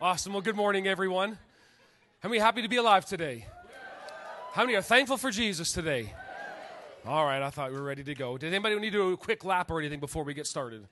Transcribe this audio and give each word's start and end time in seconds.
Awesome. 0.00 0.32
Well, 0.32 0.42
good 0.42 0.54
morning, 0.54 0.86
everyone. 0.86 1.36
How 2.20 2.28
many 2.28 2.38
happy 2.38 2.62
to 2.62 2.68
be 2.68 2.76
alive 2.76 3.04
today? 3.04 3.46
How 4.52 4.62
many 4.62 4.76
are 4.76 4.82
thankful 4.82 5.16
for 5.16 5.32
Jesus 5.32 5.72
today? 5.72 6.12
All 7.04 7.24
right, 7.24 7.42
I 7.42 7.50
thought 7.50 7.72
we 7.72 7.78
were 7.78 7.82
ready 7.82 8.04
to 8.04 8.14
go. 8.14 8.38
Did 8.38 8.54
anybody 8.54 8.76
need 8.76 8.92
to 8.92 8.98
do 8.98 9.12
a 9.14 9.16
quick 9.16 9.44
lap 9.44 9.72
or 9.72 9.80
anything 9.80 9.98
before 9.98 10.22
we 10.22 10.34
get 10.34 10.46
started? 10.46 10.86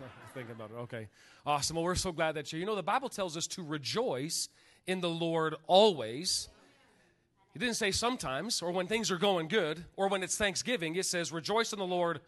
Thinking 0.34 0.56
about 0.56 0.72
it. 0.72 0.78
Okay. 0.80 1.06
Awesome. 1.46 1.76
Well, 1.76 1.84
we're 1.84 1.94
so 1.94 2.10
glad 2.10 2.32
that 2.32 2.50
you're. 2.52 2.58
You 2.58 2.66
know, 2.66 2.74
the 2.74 2.82
Bible 2.82 3.08
tells 3.08 3.36
us 3.36 3.46
to 3.48 3.62
rejoice 3.62 4.48
in 4.88 5.00
the 5.00 5.08
Lord 5.08 5.54
always. 5.68 6.48
It 7.54 7.60
didn't 7.60 7.76
say 7.76 7.92
sometimes 7.92 8.60
or 8.60 8.72
when 8.72 8.88
things 8.88 9.08
are 9.12 9.18
going 9.18 9.46
good 9.46 9.84
or 9.94 10.08
when 10.08 10.24
it's 10.24 10.36
Thanksgiving. 10.36 10.96
It 10.96 11.06
says 11.06 11.30
rejoice 11.30 11.72
in 11.72 11.78
the 11.78 11.86
Lord 11.86 12.20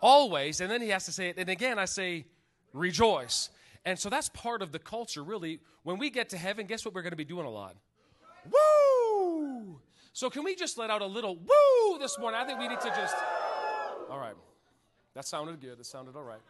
always. 0.00 0.60
And 0.60 0.68
then 0.68 0.82
he 0.82 0.88
has 0.88 1.04
to 1.04 1.12
say 1.12 1.28
it. 1.28 1.38
And 1.38 1.48
again, 1.48 1.78
I 1.78 1.84
say 1.84 2.24
rejoice. 2.72 3.50
And 3.84 3.98
so 3.98 4.08
that's 4.08 4.28
part 4.28 4.62
of 4.62 4.72
the 4.72 4.78
culture, 4.78 5.22
really. 5.22 5.60
When 5.82 5.98
we 5.98 6.10
get 6.10 6.28
to 6.30 6.38
heaven, 6.38 6.66
guess 6.66 6.84
what 6.84 6.94
we're 6.94 7.02
going 7.02 7.12
to 7.12 7.16
be 7.16 7.24
doing 7.24 7.46
a 7.46 7.50
lot? 7.50 7.76
Woo! 8.50 9.80
So 10.12 10.30
can 10.30 10.44
we 10.44 10.54
just 10.54 10.78
let 10.78 10.90
out 10.90 11.02
a 11.02 11.06
little 11.06 11.36
woo 11.36 11.98
this 11.98 12.18
morning? 12.18 12.40
I 12.40 12.44
think 12.44 12.58
we 12.58 12.68
need 12.68 12.80
to 12.80 12.88
just. 12.88 13.14
All 14.10 14.18
right. 14.18 14.34
That 15.14 15.26
sounded 15.26 15.60
good. 15.60 15.78
It 15.80 15.86
sounded 15.86 16.16
all 16.16 16.22
right. 16.22 16.40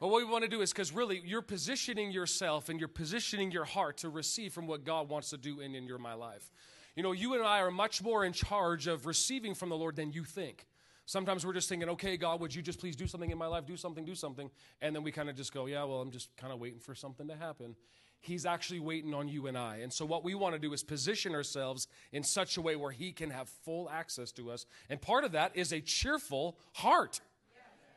But 0.00 0.08
what 0.08 0.18
we 0.18 0.24
want 0.24 0.42
to 0.42 0.50
do 0.50 0.62
is 0.62 0.72
because 0.72 0.92
really 0.92 1.22
you're 1.24 1.42
positioning 1.42 2.10
yourself 2.10 2.68
and 2.68 2.78
you're 2.78 2.88
positioning 2.88 3.52
your 3.52 3.64
heart 3.64 3.98
to 3.98 4.08
receive 4.08 4.52
from 4.52 4.66
what 4.66 4.84
God 4.84 5.08
wants 5.08 5.30
to 5.30 5.36
do 5.36 5.60
in, 5.60 5.74
in 5.74 5.86
your 5.86 5.98
my 5.98 6.14
life. 6.14 6.50
You 6.96 7.02
know, 7.02 7.12
you 7.12 7.34
and 7.34 7.44
I 7.44 7.60
are 7.60 7.70
much 7.70 8.02
more 8.02 8.24
in 8.24 8.32
charge 8.32 8.86
of 8.86 9.06
receiving 9.06 9.54
from 9.54 9.68
the 9.68 9.76
Lord 9.76 9.96
than 9.96 10.12
you 10.12 10.24
think. 10.24 10.66
Sometimes 11.06 11.44
we're 11.44 11.52
just 11.52 11.68
thinking, 11.68 11.88
okay, 11.90 12.16
God, 12.16 12.40
would 12.40 12.54
you 12.54 12.62
just 12.62 12.78
please 12.78 12.94
do 12.94 13.06
something 13.06 13.30
in 13.30 13.38
my 13.38 13.46
life? 13.46 13.66
Do 13.66 13.76
something, 13.76 14.04
do 14.04 14.14
something. 14.14 14.50
And 14.80 14.94
then 14.94 15.02
we 15.02 15.10
kind 15.10 15.28
of 15.28 15.36
just 15.36 15.52
go, 15.52 15.66
yeah, 15.66 15.84
well, 15.84 16.00
I'm 16.00 16.10
just 16.10 16.34
kind 16.36 16.52
of 16.52 16.60
waiting 16.60 16.78
for 16.78 16.94
something 16.94 17.28
to 17.28 17.36
happen. 17.36 17.74
He's 18.20 18.46
actually 18.46 18.78
waiting 18.78 19.14
on 19.14 19.26
you 19.26 19.48
and 19.48 19.58
I. 19.58 19.78
And 19.78 19.92
so, 19.92 20.06
what 20.06 20.22
we 20.22 20.36
want 20.36 20.54
to 20.54 20.58
do 20.60 20.72
is 20.72 20.84
position 20.84 21.34
ourselves 21.34 21.88
in 22.12 22.22
such 22.22 22.56
a 22.56 22.60
way 22.60 22.76
where 22.76 22.92
He 22.92 23.10
can 23.10 23.30
have 23.30 23.48
full 23.48 23.90
access 23.90 24.30
to 24.32 24.48
us. 24.52 24.64
And 24.88 25.02
part 25.02 25.24
of 25.24 25.32
that 25.32 25.56
is 25.56 25.72
a 25.72 25.80
cheerful 25.80 26.56
heart. 26.72 27.20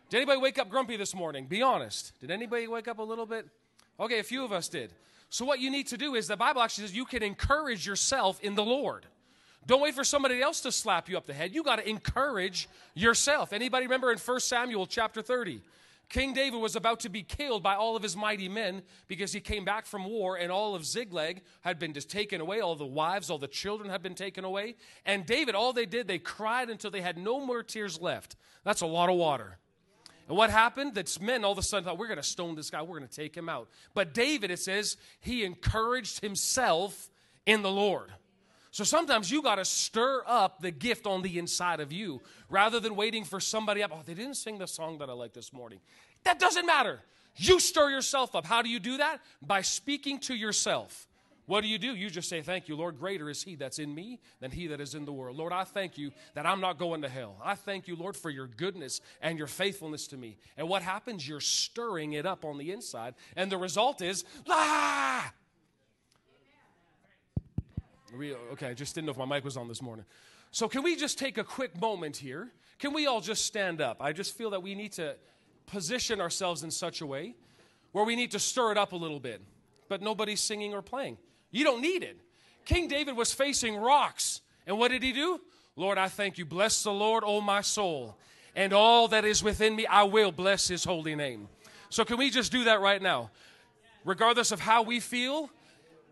Did 0.09 0.17
anybody 0.17 0.39
wake 0.39 0.57
up 0.57 0.69
grumpy 0.69 0.97
this 0.97 1.13
morning? 1.13 1.45
Be 1.45 1.61
honest. 1.61 2.13
Did 2.19 2.31
anybody 2.31 2.67
wake 2.67 2.88
up 2.88 2.97
a 2.97 3.03
little 3.03 3.27
bit? 3.27 3.47
Okay, 3.99 4.17
a 4.17 4.23
few 4.23 4.44
of 4.44 4.51
us 4.51 4.67
did. 4.67 4.94
So, 5.29 5.45
what 5.45 5.59
you 5.59 5.69
need 5.69 5.88
to 5.88 5.97
do 5.97 6.16
is 6.16 6.27
the 6.27 6.35
Bible 6.35 6.61
actually 6.61 6.85
says 6.85 6.95
you 6.95 7.05
can 7.05 7.22
encourage 7.22 7.85
yourself 7.85 8.39
in 8.41 8.55
the 8.55 8.63
Lord. 8.63 9.05
Don't 9.67 9.81
wait 9.81 9.95
for 9.95 10.03
somebody 10.03 10.41
else 10.41 10.61
to 10.61 10.71
slap 10.71 11.09
you 11.09 11.17
up 11.17 11.25
the 11.25 11.33
head. 11.33 11.53
You 11.53 11.63
got 11.63 11.77
to 11.77 11.89
encourage 11.89 12.69
yourself. 12.94 13.52
Anybody 13.52 13.85
remember 13.85 14.11
in 14.11 14.17
1 14.17 14.39
Samuel 14.39 14.85
chapter 14.85 15.22
30? 15.22 15.61
King 16.07 16.33
David 16.33 16.61
was 16.61 16.75
about 16.75 16.99
to 17.02 17.09
be 17.09 17.23
killed 17.23 17.63
by 17.63 17.75
all 17.75 17.95
of 17.95 18.03
his 18.03 18.16
mighty 18.16 18.47
men 18.47 18.83
because 19.07 19.33
he 19.33 19.39
came 19.39 19.66
back 19.66 19.88
from 19.88 20.05
war 20.05 20.38
and 20.38 20.52
all 20.52 20.75
of 20.75 20.85
Ziklag 20.85 21.41
had 21.61 21.80
been 21.80 21.94
just 21.94 22.09
taken 22.09 22.41
away. 22.41 22.59
All 22.59 22.75
the 22.75 22.85
wives, 22.85 23.31
all 23.31 23.39
the 23.39 23.47
children 23.47 23.89
had 23.89 24.03
been 24.03 24.13
taken 24.13 24.45
away. 24.45 24.75
And 25.05 25.25
David, 25.25 25.55
all 25.55 25.73
they 25.73 25.88
did, 25.88 26.07
they 26.07 26.19
cried 26.19 26.69
until 26.69 26.91
they 26.91 27.02
had 27.02 27.17
no 27.17 27.44
more 27.44 27.63
tears 27.63 28.00
left. 28.00 28.35
That's 28.63 28.81
a 28.81 28.85
lot 28.85 29.09
of 29.09 29.16
water. 29.16 29.57
And 30.27 30.38
what 30.38 30.52
happened? 30.52 30.94
That 30.95 31.19
men 31.22 31.44
all 31.44 31.52
of 31.52 31.57
a 31.57 31.63
sudden 31.63 31.85
thought, 31.85 31.97
we're 31.97 32.07
going 32.07 32.17
to 32.17 32.23
stone 32.23 32.55
this 32.55 32.69
guy, 32.69 32.81
we're 32.81 33.00
going 33.00 33.09
to 33.09 33.16
take 33.16 33.35
him 33.35 33.50
out. 33.50 33.67
But 33.94 34.13
David, 34.13 34.52
it 34.52 34.59
says, 34.59 34.97
he 35.22 35.44
encouraged 35.44 36.22
himself 36.22 37.09
in 37.45 37.63
the 37.63 37.72
Lord. 37.72 38.11
So 38.75 38.83
sometimes 38.83 39.31
you 39.31 39.41
got 39.41 39.55
to 39.55 39.63
stir 39.63 40.21
up 40.27 40.59
the 40.59 40.69
gift 40.69 41.07
on 41.07 41.21
the 41.21 41.39
inside 41.39 41.79
of 41.79 41.93
you 41.93 42.19
rather 42.49 42.81
than 42.81 42.97
waiting 42.97 43.23
for 43.23 43.39
somebody 43.39 43.81
up. 43.81 43.91
Oh, 43.93 44.01
they 44.05 44.13
didn't 44.13 44.33
sing 44.33 44.57
the 44.57 44.67
song 44.67 44.97
that 44.97 45.09
I 45.09 45.13
like 45.13 45.31
this 45.31 45.53
morning. 45.53 45.79
That 46.25 46.39
doesn't 46.39 46.65
matter. 46.65 46.99
You 47.37 47.61
stir 47.61 47.89
yourself 47.89 48.35
up. 48.35 48.45
How 48.45 48.61
do 48.61 48.67
you 48.67 48.81
do 48.81 48.97
that? 48.97 49.21
By 49.41 49.61
speaking 49.61 50.19
to 50.19 50.35
yourself. 50.35 51.07
What 51.45 51.61
do 51.61 51.69
you 51.69 51.77
do? 51.77 51.95
You 51.95 52.09
just 52.09 52.27
say, 52.27 52.41
Thank 52.41 52.67
you, 52.67 52.75
Lord. 52.75 52.99
Greater 52.99 53.29
is 53.29 53.41
He 53.41 53.55
that's 53.55 53.79
in 53.79 53.95
me 53.95 54.19
than 54.41 54.51
He 54.51 54.67
that 54.67 54.81
is 54.81 54.93
in 54.93 55.05
the 55.05 55.13
world. 55.13 55.37
Lord, 55.37 55.53
I 55.53 55.63
thank 55.63 55.97
you 55.97 56.11
that 56.33 56.45
I'm 56.45 56.59
not 56.59 56.77
going 56.77 57.01
to 57.03 57.07
hell. 57.07 57.38
I 57.41 57.55
thank 57.55 57.88
you, 57.88 57.95
Lord, 57.95 58.17
for 58.17 58.29
your 58.29 58.47
goodness 58.47 59.00
and 59.21 59.38
your 59.38 59.47
faithfulness 59.47 60.05
to 60.07 60.17
me. 60.17 60.35
And 60.57 60.67
what 60.67 60.81
happens? 60.81 61.25
You're 61.25 61.39
stirring 61.39 62.11
it 62.11 62.25
up 62.25 62.44
on 62.44 62.57
the 62.57 62.73
inside. 62.73 63.16
And 63.38 63.50
the 63.50 63.57
result 63.57 64.01
is, 64.01 64.25
ah! 64.50 65.31
Okay, 68.53 68.67
I 68.67 68.73
just 68.73 68.95
didn't 68.95 69.05
know 69.05 69.11
if 69.11 69.17
my 69.17 69.25
mic 69.25 69.43
was 69.43 69.57
on 69.57 69.67
this 69.67 69.81
morning. 69.81 70.05
So, 70.51 70.67
can 70.67 70.83
we 70.83 70.95
just 70.95 71.19
take 71.19 71.37
a 71.37 71.43
quick 71.43 71.79
moment 71.79 72.17
here? 72.17 72.51
Can 72.79 72.93
we 72.93 73.07
all 73.07 73.21
just 73.21 73.45
stand 73.45 73.81
up? 73.81 73.97
I 73.99 74.13
just 74.13 74.37
feel 74.37 74.49
that 74.51 74.63
we 74.63 74.75
need 74.75 74.93
to 74.93 75.15
position 75.65 76.21
ourselves 76.21 76.63
in 76.63 76.71
such 76.71 77.01
a 77.01 77.05
way 77.05 77.35
where 77.91 78.05
we 78.05 78.15
need 78.15 78.31
to 78.31 78.39
stir 78.39 78.71
it 78.71 78.77
up 78.77 78.91
a 78.91 78.95
little 78.95 79.19
bit, 79.19 79.41
but 79.87 80.01
nobody's 80.01 80.41
singing 80.41 80.73
or 80.73 80.81
playing. 80.81 81.17
You 81.51 81.63
don't 81.63 81.81
need 81.81 82.03
it. 82.03 82.19
King 82.65 82.87
David 82.87 83.15
was 83.15 83.33
facing 83.33 83.77
rocks, 83.77 84.41
and 84.67 84.77
what 84.77 84.91
did 84.91 85.03
he 85.03 85.13
do? 85.13 85.39
Lord, 85.75 85.97
I 85.97 86.09
thank 86.09 86.37
you. 86.37 86.45
Bless 86.45 86.83
the 86.83 86.91
Lord, 86.91 87.23
O 87.25 87.41
my 87.41 87.61
soul, 87.61 88.17
and 88.55 88.73
all 88.73 89.07
that 89.09 89.25
is 89.25 89.43
within 89.43 89.75
me, 89.75 89.85
I 89.85 90.03
will 90.03 90.31
bless 90.31 90.67
his 90.67 90.83
holy 90.83 91.15
name. 91.15 91.47
So, 91.89 92.03
can 92.03 92.17
we 92.17 92.29
just 92.29 92.51
do 92.51 92.65
that 92.65 92.81
right 92.81 93.01
now? 93.01 93.29
Regardless 94.03 94.51
of 94.51 94.59
how 94.59 94.81
we 94.81 94.99
feel, 94.99 95.49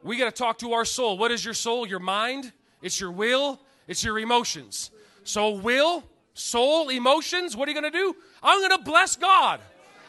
we 0.04 0.18
got 0.18 0.26
to 0.26 0.32
talk 0.32 0.60
to 0.60 0.74
our 0.74 0.86
soul. 0.86 1.18
What 1.18 1.32
is 1.32 1.44
your 1.44 1.54
soul? 1.54 1.88
Your 1.88 2.00
mind, 2.00 2.52
it's 2.82 3.00
your 3.00 3.12
will, 3.12 3.60
it's 3.88 4.04
your 4.04 4.20
emotions. 4.20 4.92
So, 5.24 5.52
will, 5.52 6.04
soul, 6.34 6.90
emotions, 6.90 7.56
what 7.56 7.68
are 7.68 7.72
you 7.72 7.80
going 7.80 7.92
to 7.92 7.98
do? 7.98 8.16
I'm 8.42 8.60
going 8.60 8.78
to 8.78 8.84
bless 8.84 9.16
God. 9.16 9.62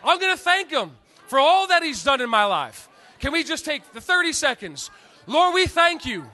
I'm 0.03 0.19
going 0.19 0.37
to 0.37 0.43
thank 0.43 0.71
Him 0.71 0.91
for 1.29 1.39
all 1.39 1.69
that 1.69 1.83
He's 1.83 2.03
done 2.03 2.21
in 2.21 2.29
my 2.29 2.45
life. 2.45 2.89
Can 3.21 3.33
we 3.33 3.45
just 3.45 3.65
take 3.65 3.93
the 3.93 4.01
30 4.01 4.33
seconds? 4.33 4.91
Lord, 5.27 5.55
we 5.55 5.67
thank 5.67 6.05
you. 6.05 6.25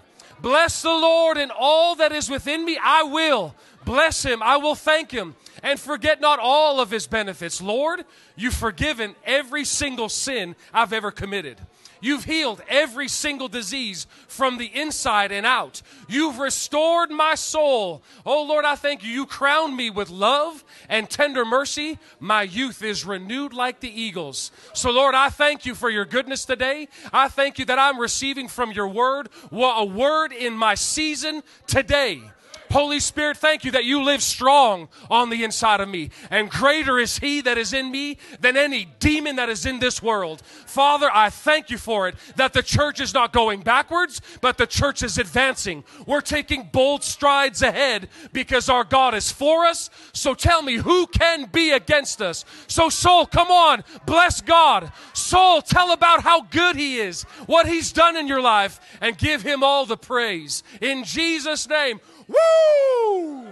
Bless 0.40 0.82
the 0.82 0.88
Lord 0.88 1.36
and 1.36 1.52
all 1.56 1.96
that 1.96 2.12
is 2.12 2.30
within 2.30 2.64
me. 2.64 2.78
I 2.82 3.02
will 3.02 3.54
bless 3.84 4.24
Him. 4.24 4.42
I 4.42 4.56
will 4.56 4.74
thank 4.74 5.10
Him 5.10 5.34
and 5.62 5.78
forget 5.78 6.20
not 6.20 6.38
all 6.38 6.80
of 6.80 6.90
His 6.90 7.06
benefits. 7.06 7.60
Lord, 7.60 8.04
you've 8.36 8.54
forgiven 8.54 9.14
every 9.24 9.64
single 9.64 10.08
sin 10.08 10.56
I've 10.72 10.92
ever 10.92 11.10
committed. 11.10 11.58
You've 12.00 12.24
healed 12.24 12.62
every 12.68 13.08
single 13.08 13.48
disease 13.48 14.06
from 14.28 14.58
the 14.58 14.66
inside 14.66 15.32
and 15.32 15.44
out. 15.44 15.82
You've 16.08 16.38
restored 16.38 17.10
my 17.10 17.34
soul. 17.34 18.02
Oh 18.24 18.44
Lord, 18.44 18.64
I 18.64 18.74
thank 18.74 19.02
you. 19.02 19.10
You 19.10 19.26
crown 19.26 19.76
me 19.76 19.90
with 19.90 20.10
love 20.10 20.64
and 20.88 21.08
tender 21.08 21.44
mercy. 21.44 21.98
My 22.18 22.42
youth 22.42 22.82
is 22.82 23.04
renewed 23.04 23.52
like 23.52 23.80
the 23.80 24.00
eagles. 24.00 24.50
So 24.72 24.90
Lord, 24.90 25.14
I 25.14 25.30
thank 25.30 25.66
you 25.66 25.74
for 25.74 25.90
your 25.90 26.04
goodness 26.04 26.44
today. 26.44 26.88
I 27.12 27.28
thank 27.28 27.58
you 27.58 27.64
that 27.66 27.78
I'm 27.78 27.98
receiving 27.98 28.48
from 28.48 28.72
your 28.72 28.88
word 28.88 29.28
a 29.52 29.84
word 29.84 30.32
in 30.32 30.54
my 30.54 30.74
season 30.74 31.42
today. 31.66 32.22
Holy 32.70 33.00
Spirit, 33.00 33.36
thank 33.36 33.64
you 33.64 33.72
that 33.72 33.84
you 33.84 34.02
live 34.02 34.22
strong 34.22 34.88
on 35.10 35.28
the 35.28 35.42
inside 35.42 35.80
of 35.80 35.88
me. 35.88 36.10
And 36.30 36.48
greater 36.48 36.98
is 36.98 37.18
He 37.18 37.40
that 37.40 37.58
is 37.58 37.72
in 37.72 37.90
me 37.90 38.18
than 38.40 38.56
any 38.56 38.86
demon 39.00 39.36
that 39.36 39.48
is 39.48 39.66
in 39.66 39.80
this 39.80 40.02
world. 40.02 40.42
Father, 40.42 41.10
I 41.12 41.30
thank 41.30 41.70
you 41.70 41.78
for 41.78 42.08
it 42.08 42.14
that 42.36 42.52
the 42.52 42.62
church 42.62 43.00
is 43.00 43.12
not 43.12 43.32
going 43.32 43.60
backwards, 43.62 44.20
but 44.40 44.56
the 44.56 44.66
church 44.66 45.02
is 45.02 45.18
advancing. 45.18 45.84
We're 46.06 46.20
taking 46.20 46.68
bold 46.72 47.02
strides 47.02 47.62
ahead 47.62 48.08
because 48.32 48.68
our 48.68 48.84
God 48.84 49.14
is 49.14 49.32
for 49.32 49.64
us. 49.66 49.90
So 50.12 50.34
tell 50.34 50.62
me, 50.62 50.76
who 50.76 51.06
can 51.08 51.46
be 51.46 51.72
against 51.72 52.22
us? 52.22 52.44
So, 52.68 52.88
soul, 52.88 53.26
come 53.26 53.50
on, 53.50 53.84
bless 54.06 54.40
God. 54.40 54.92
Soul, 55.12 55.60
tell 55.60 55.92
about 55.92 56.22
how 56.22 56.42
good 56.42 56.76
He 56.76 56.98
is, 56.98 57.22
what 57.46 57.66
He's 57.66 57.92
done 57.92 58.16
in 58.16 58.28
your 58.28 58.40
life, 58.40 58.80
and 59.00 59.18
give 59.18 59.42
Him 59.42 59.64
all 59.64 59.86
the 59.86 59.96
praise. 59.96 60.62
In 60.80 61.04
Jesus' 61.04 61.68
name, 61.68 62.00
Woo! 62.30 63.48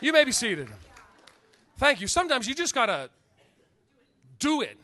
You 0.00 0.12
may 0.12 0.24
be 0.24 0.32
seated. 0.32 0.68
Thank 1.78 2.00
you. 2.00 2.06
Sometimes 2.06 2.48
you 2.48 2.54
just 2.54 2.74
got 2.74 2.86
to 2.86 3.08
do 4.38 4.60
it 4.60 4.76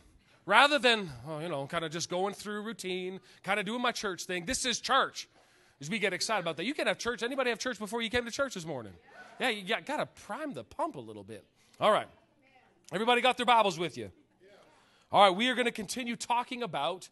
rather 0.47 0.79
than, 0.79 1.11
oh, 1.29 1.41
you 1.41 1.49
know, 1.49 1.67
kind 1.67 1.85
of 1.85 1.91
just 1.91 2.09
going 2.09 2.35
through 2.35 2.63
routine, 2.63 3.21
kind 3.43 3.59
of 3.59 3.67
doing 3.67 3.83
my 3.83 3.93
church 3.93 4.25
thing. 4.25 4.47
This 4.47 4.65
is 4.65 4.81
church. 4.81 5.29
As 5.81 5.89
we 5.89 5.99
get 6.01 6.13
excited 6.13 6.41
about 6.41 6.57
that. 6.57 6.65
You 6.65 6.75
can 6.75 6.89
have 6.89 6.99
church. 6.99 7.23
Anybody 7.23 7.51
have 7.51 7.59
church 7.59 7.79
before 7.79 8.03
you 8.03 8.11
came 8.11 8.25
to 8.25 8.31
church 8.31 8.55
this 8.55 8.67
morning? 8.67 8.93
Yeah, 9.39 9.51
you 9.51 9.63
got 9.65 9.87
to 9.87 10.07
prime 10.07 10.53
the 10.53 10.65
pump 10.65 10.97
a 10.97 11.01
little 11.01 11.23
bit. 11.23 11.45
All 11.81 11.93
right. 11.93 12.09
Everybody 12.93 13.21
got 13.21 13.37
their 13.37 13.47
Bibles 13.47 13.79
with 13.79 13.97
you? 13.97 14.11
All 15.13 15.23
right, 15.23 15.37
we 15.37 15.49
are 15.49 15.55
going 15.55 15.67
to 15.67 15.73
continue 15.73 16.17
talking 16.17 16.63
about 16.63 17.09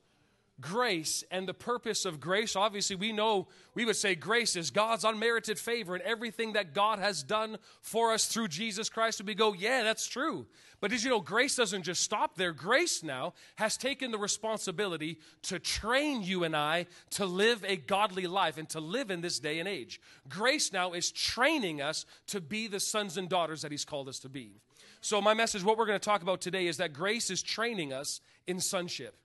grace 0.60 1.22
and 1.30 1.46
the 1.46 1.54
purpose 1.54 2.04
of 2.04 2.20
grace. 2.20 2.56
Obviously, 2.56 2.96
we 2.96 3.12
know 3.12 3.48
we 3.74 3.84
would 3.84 3.96
say 3.96 4.14
grace 4.14 4.56
is 4.56 4.70
God's 4.70 5.04
unmerited 5.04 5.58
favor 5.58 5.94
and 5.94 6.02
everything 6.02 6.54
that 6.54 6.72
God 6.72 6.98
has 6.98 7.22
done 7.22 7.58
for 7.82 8.12
us 8.12 8.26
through 8.26 8.48
Jesus 8.48 8.88
Christ. 8.88 9.20
And 9.20 9.26
we 9.26 9.34
go, 9.34 9.52
yeah, 9.52 9.82
that's 9.82 10.06
true. 10.06 10.46
But 10.80 10.90
did 10.90 11.02
you 11.02 11.10
know 11.10 11.20
grace 11.20 11.56
doesn't 11.56 11.82
just 11.82 12.02
stop 12.02 12.36
there? 12.36 12.52
Grace 12.52 13.02
now 13.02 13.34
has 13.56 13.76
taken 13.76 14.10
the 14.10 14.18
responsibility 14.18 15.18
to 15.42 15.58
train 15.58 16.22
you 16.22 16.44
and 16.44 16.56
I 16.56 16.86
to 17.10 17.26
live 17.26 17.64
a 17.66 17.76
godly 17.76 18.26
life 18.26 18.58
and 18.58 18.68
to 18.70 18.80
live 18.80 19.10
in 19.10 19.20
this 19.20 19.38
day 19.38 19.58
and 19.58 19.68
age. 19.68 20.00
Grace 20.28 20.72
now 20.72 20.92
is 20.92 21.10
training 21.10 21.80
us 21.80 22.06
to 22.28 22.40
be 22.40 22.66
the 22.66 22.80
sons 22.80 23.16
and 23.16 23.28
daughters 23.28 23.62
that 23.62 23.70
He's 23.70 23.84
called 23.84 24.08
us 24.08 24.18
to 24.20 24.28
be. 24.28 24.52
So, 25.00 25.20
my 25.20 25.34
message, 25.34 25.62
what 25.62 25.78
we're 25.78 25.86
going 25.86 26.00
to 26.00 26.04
talk 26.04 26.22
about 26.22 26.40
today, 26.40 26.66
is 26.66 26.78
that 26.78 26.92
grace 26.92 27.30
is 27.30 27.42
training 27.42 27.92
us 27.92 28.20
in 28.46 28.60
sonship. 28.60 29.16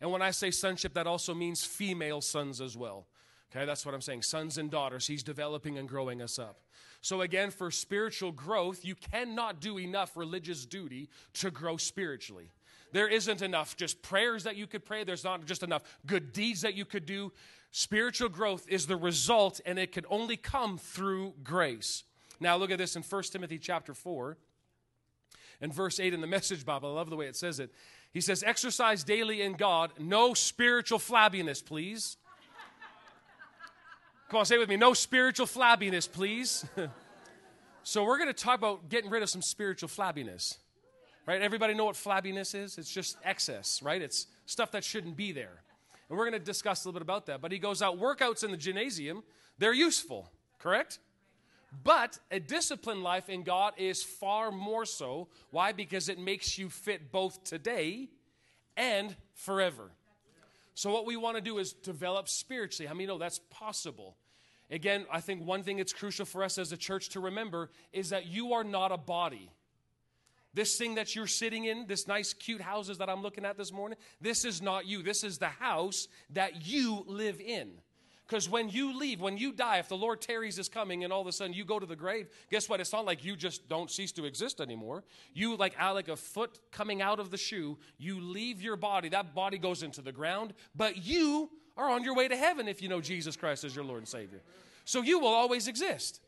And 0.00 0.12
when 0.12 0.22
I 0.22 0.30
say 0.30 0.50
sonship, 0.50 0.94
that 0.94 1.06
also 1.06 1.34
means 1.34 1.64
female 1.64 2.20
sons 2.20 2.60
as 2.60 2.76
well. 2.76 3.06
Okay, 3.50 3.64
that's 3.64 3.84
what 3.86 3.94
I'm 3.94 4.00
saying. 4.00 4.22
Sons 4.22 4.58
and 4.58 4.70
daughters. 4.70 5.06
He's 5.06 5.22
developing 5.22 5.78
and 5.78 5.88
growing 5.88 6.20
us 6.20 6.38
up. 6.38 6.60
So, 7.00 7.22
again, 7.22 7.50
for 7.50 7.70
spiritual 7.70 8.32
growth, 8.32 8.84
you 8.84 8.94
cannot 8.94 9.60
do 9.60 9.78
enough 9.78 10.16
religious 10.16 10.66
duty 10.66 11.08
to 11.34 11.50
grow 11.50 11.76
spiritually. 11.76 12.50
There 12.92 13.08
isn't 13.08 13.42
enough 13.42 13.76
just 13.76 14.02
prayers 14.02 14.44
that 14.44 14.56
you 14.56 14.66
could 14.66 14.84
pray, 14.84 15.04
there's 15.04 15.24
not 15.24 15.44
just 15.44 15.62
enough 15.62 15.82
good 16.06 16.32
deeds 16.32 16.62
that 16.62 16.74
you 16.74 16.84
could 16.84 17.06
do. 17.06 17.32
Spiritual 17.70 18.28
growth 18.28 18.66
is 18.68 18.86
the 18.86 18.96
result, 18.96 19.60
and 19.66 19.78
it 19.78 19.92
can 19.92 20.04
only 20.08 20.36
come 20.36 20.78
through 20.78 21.34
grace. 21.42 22.04
Now, 22.40 22.56
look 22.56 22.70
at 22.70 22.78
this 22.78 22.96
in 22.96 23.02
1 23.02 23.22
Timothy 23.24 23.58
chapter 23.58 23.94
4 23.94 24.36
and 25.60 25.72
verse 25.72 25.98
8 26.00 26.14
in 26.14 26.20
the 26.20 26.26
Message 26.26 26.64
Bible. 26.64 26.90
I 26.90 26.94
love 26.94 27.10
the 27.10 27.16
way 27.16 27.26
it 27.26 27.36
says 27.36 27.60
it. 27.60 27.70
He 28.12 28.20
says, 28.20 28.42
Exercise 28.42 29.04
daily 29.04 29.42
in 29.42 29.54
God, 29.54 29.92
no 29.98 30.34
spiritual 30.34 30.98
flabbiness, 30.98 31.64
please. 31.64 32.16
Come 34.28 34.40
on, 34.40 34.46
say 34.46 34.58
with 34.58 34.68
me, 34.68 34.76
no 34.76 34.92
spiritual 34.92 35.46
flabbiness, 35.46 36.10
please. 36.10 36.64
so, 37.82 38.04
we're 38.04 38.18
going 38.18 38.28
to 38.28 38.34
talk 38.34 38.58
about 38.58 38.90
getting 38.90 39.10
rid 39.10 39.22
of 39.22 39.30
some 39.30 39.40
spiritual 39.40 39.88
flabbiness. 39.88 40.58
Right? 41.26 41.42
Everybody 41.42 41.74
know 41.74 41.86
what 41.86 41.94
flabbiness 41.94 42.54
is? 42.54 42.78
It's 42.78 42.90
just 42.90 43.18
excess, 43.22 43.82
right? 43.82 44.00
It's 44.00 44.26
stuff 44.46 44.70
that 44.72 44.82
shouldn't 44.82 45.16
be 45.16 45.32
there. 45.32 45.62
And 46.08 46.16
we're 46.16 46.24
going 46.24 46.38
to 46.38 46.44
discuss 46.44 46.84
a 46.84 46.88
little 46.88 46.98
bit 46.98 47.02
about 47.02 47.26
that. 47.26 47.42
But 47.42 47.52
he 47.52 47.58
goes 47.58 47.82
out, 47.82 48.00
workouts 48.00 48.44
in 48.44 48.50
the 48.50 48.56
gymnasium, 48.56 49.22
they're 49.58 49.74
useful, 49.74 50.30
correct? 50.58 50.98
But 51.84 52.18
a 52.30 52.40
disciplined 52.40 53.02
life 53.02 53.28
in 53.28 53.42
God 53.42 53.74
is 53.76 54.02
far 54.02 54.50
more 54.50 54.86
so. 54.86 55.28
Why? 55.50 55.72
Because 55.72 56.08
it 56.08 56.18
makes 56.18 56.56
you 56.58 56.70
fit 56.70 57.12
both 57.12 57.44
today 57.44 58.08
and 58.76 59.14
forever. 59.34 59.90
So, 60.74 60.92
what 60.92 61.06
we 61.06 61.16
want 61.16 61.36
to 61.36 61.42
do 61.42 61.58
is 61.58 61.72
develop 61.72 62.28
spiritually. 62.28 62.86
How 62.86 62.94
many 62.94 63.06
know 63.06 63.18
that's 63.18 63.40
possible? 63.50 64.16
Again, 64.70 65.06
I 65.10 65.20
think 65.20 65.44
one 65.44 65.62
thing 65.62 65.78
that's 65.78 65.92
crucial 65.92 66.26
for 66.26 66.44
us 66.44 66.58
as 66.58 66.72
a 66.72 66.76
church 66.76 67.10
to 67.10 67.20
remember 67.20 67.70
is 67.92 68.10
that 68.10 68.26
you 68.26 68.52
are 68.52 68.64
not 68.64 68.92
a 68.92 68.98
body. 68.98 69.50
This 70.54 70.76
thing 70.76 70.94
that 70.96 71.14
you're 71.14 71.26
sitting 71.26 71.64
in, 71.64 71.86
this 71.86 72.06
nice, 72.06 72.32
cute 72.32 72.60
houses 72.60 72.98
that 72.98 73.08
I'm 73.08 73.22
looking 73.22 73.44
at 73.44 73.56
this 73.56 73.72
morning, 73.72 73.98
this 74.20 74.44
is 74.44 74.60
not 74.60 74.86
you. 74.86 75.02
This 75.02 75.24
is 75.24 75.38
the 75.38 75.48
house 75.48 76.08
that 76.30 76.66
you 76.66 77.04
live 77.06 77.40
in. 77.40 77.80
Because 78.28 78.46
when 78.46 78.68
you 78.68 78.98
leave, 78.98 79.22
when 79.22 79.38
you 79.38 79.52
die, 79.52 79.78
if 79.78 79.88
the 79.88 79.96
Lord 79.96 80.20
tarries 80.20 80.58
is 80.58 80.68
coming 80.68 81.02
and 81.02 81.10
all 81.10 81.22
of 81.22 81.26
a 81.26 81.32
sudden 81.32 81.54
you 81.54 81.64
go 81.64 81.78
to 81.78 81.86
the 81.86 81.96
grave, 81.96 82.28
guess 82.50 82.68
what? 82.68 82.78
It's 82.78 82.92
not 82.92 83.06
like 83.06 83.24
you 83.24 83.36
just 83.36 83.70
don't 83.70 83.90
cease 83.90 84.12
to 84.12 84.26
exist 84.26 84.60
anymore. 84.60 85.02
You, 85.32 85.56
like, 85.56 85.80
like 85.80 86.08
a 86.08 86.16
foot 86.16 86.60
coming 86.70 87.00
out 87.00 87.20
of 87.20 87.30
the 87.30 87.38
shoe, 87.38 87.78
you 87.96 88.20
leave 88.20 88.60
your 88.60 88.76
body. 88.76 89.08
That 89.08 89.34
body 89.34 89.56
goes 89.56 89.82
into 89.82 90.02
the 90.02 90.12
ground, 90.12 90.52
but 90.76 90.98
you 90.98 91.48
are 91.74 91.88
on 91.88 92.04
your 92.04 92.14
way 92.14 92.28
to 92.28 92.36
heaven 92.36 92.68
if 92.68 92.82
you 92.82 92.88
know 92.90 93.00
Jesus 93.00 93.34
Christ 93.34 93.64
as 93.64 93.74
your 93.74 93.84
Lord 93.84 94.00
and 94.00 94.08
Savior. 94.08 94.42
So 94.84 95.00
you 95.00 95.18
will 95.20 95.28
always 95.28 95.66
exist. 95.66 96.20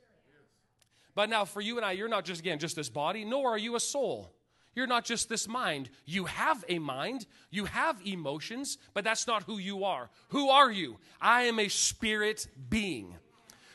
But 1.14 1.28
now, 1.28 1.44
for 1.44 1.60
you 1.60 1.76
and 1.76 1.84
I, 1.84 1.92
you're 1.92 2.08
not 2.08 2.24
just, 2.24 2.40
again, 2.40 2.58
just 2.58 2.76
this 2.76 2.88
body, 2.88 3.26
nor 3.26 3.50
are 3.50 3.58
you 3.58 3.76
a 3.76 3.80
soul. 3.80 4.32
You're 4.74 4.86
not 4.86 5.04
just 5.04 5.28
this 5.28 5.48
mind. 5.48 5.90
You 6.06 6.26
have 6.26 6.64
a 6.68 6.78
mind, 6.78 7.26
you 7.50 7.64
have 7.64 8.00
emotions, 8.06 8.78
but 8.94 9.04
that's 9.04 9.26
not 9.26 9.42
who 9.42 9.58
you 9.58 9.84
are. 9.84 10.10
Who 10.28 10.48
are 10.48 10.70
you? 10.70 10.98
I 11.20 11.42
am 11.42 11.58
a 11.58 11.68
spirit 11.68 12.46
being. 12.68 13.16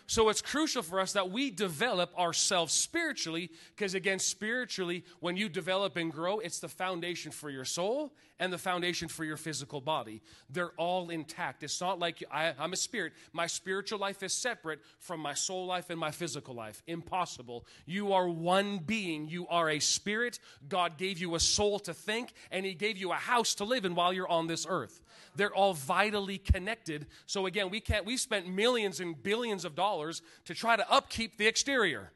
So 0.07 0.29
it's 0.29 0.41
crucial 0.41 0.83
for 0.83 0.99
us 0.99 1.13
that 1.13 1.31
we 1.31 1.49
develop 1.49 2.17
ourselves 2.17 2.73
spiritually, 2.73 3.49
because 3.75 3.95
again, 3.95 4.19
spiritually, 4.19 5.03
when 5.19 5.35
you 5.35 5.49
develop 5.49 5.97
and 5.97 6.11
grow, 6.11 6.39
it's 6.39 6.59
the 6.59 6.67
foundation 6.67 7.31
for 7.31 7.49
your 7.49 7.65
soul 7.65 8.13
and 8.39 8.51
the 8.51 8.57
foundation 8.57 9.07
for 9.07 9.23
your 9.23 9.37
physical 9.37 9.81
body. 9.81 10.21
They're 10.49 10.71
all 10.77 11.09
intact. 11.09 11.63
It's 11.63 11.79
not 11.81 11.99
like 11.99 12.23
I, 12.31 12.53
am 12.57 12.73
a 12.73 12.77
spirit. 12.77 13.13
My 13.33 13.47
spiritual 13.47 13.99
life 13.99 14.23
is 14.23 14.33
separate 14.33 14.79
from 14.99 15.19
my 15.19 15.33
soul 15.33 15.65
life 15.65 15.89
and 15.89 15.99
my 15.99 16.11
physical 16.11 16.55
life. 16.55 16.83
Impossible. 16.87 17.65
You 17.85 18.13
are 18.13 18.27
one 18.27 18.79
being. 18.79 19.27
You 19.27 19.47
are 19.47 19.69
a 19.69 19.79
spirit. 19.79 20.39
God 20.67 20.97
gave 20.97 21.19
you 21.19 21.35
a 21.35 21.39
soul 21.39 21.79
to 21.79 21.93
think, 21.93 22.33
and 22.51 22.65
He 22.65 22.73
gave 22.73 22.97
you 22.97 23.11
a 23.11 23.15
house 23.15 23.55
to 23.55 23.63
live 23.63 23.85
in 23.85 23.95
while 23.95 24.13
you're 24.13 24.29
on 24.29 24.47
this 24.47 24.65
earth 24.67 25.01
they're 25.35 25.53
all 25.53 25.73
vitally 25.73 26.37
connected. 26.37 27.07
So 27.25 27.45
again, 27.45 27.69
we 27.69 27.79
can't 27.79 28.05
we 28.05 28.17
spent 28.17 28.47
millions 28.47 28.99
and 28.99 29.21
billions 29.21 29.65
of 29.65 29.75
dollars 29.75 30.21
to 30.45 30.53
try 30.53 30.75
to 30.75 30.91
upkeep 30.91 31.37
the 31.37 31.47
exterior. 31.47 32.11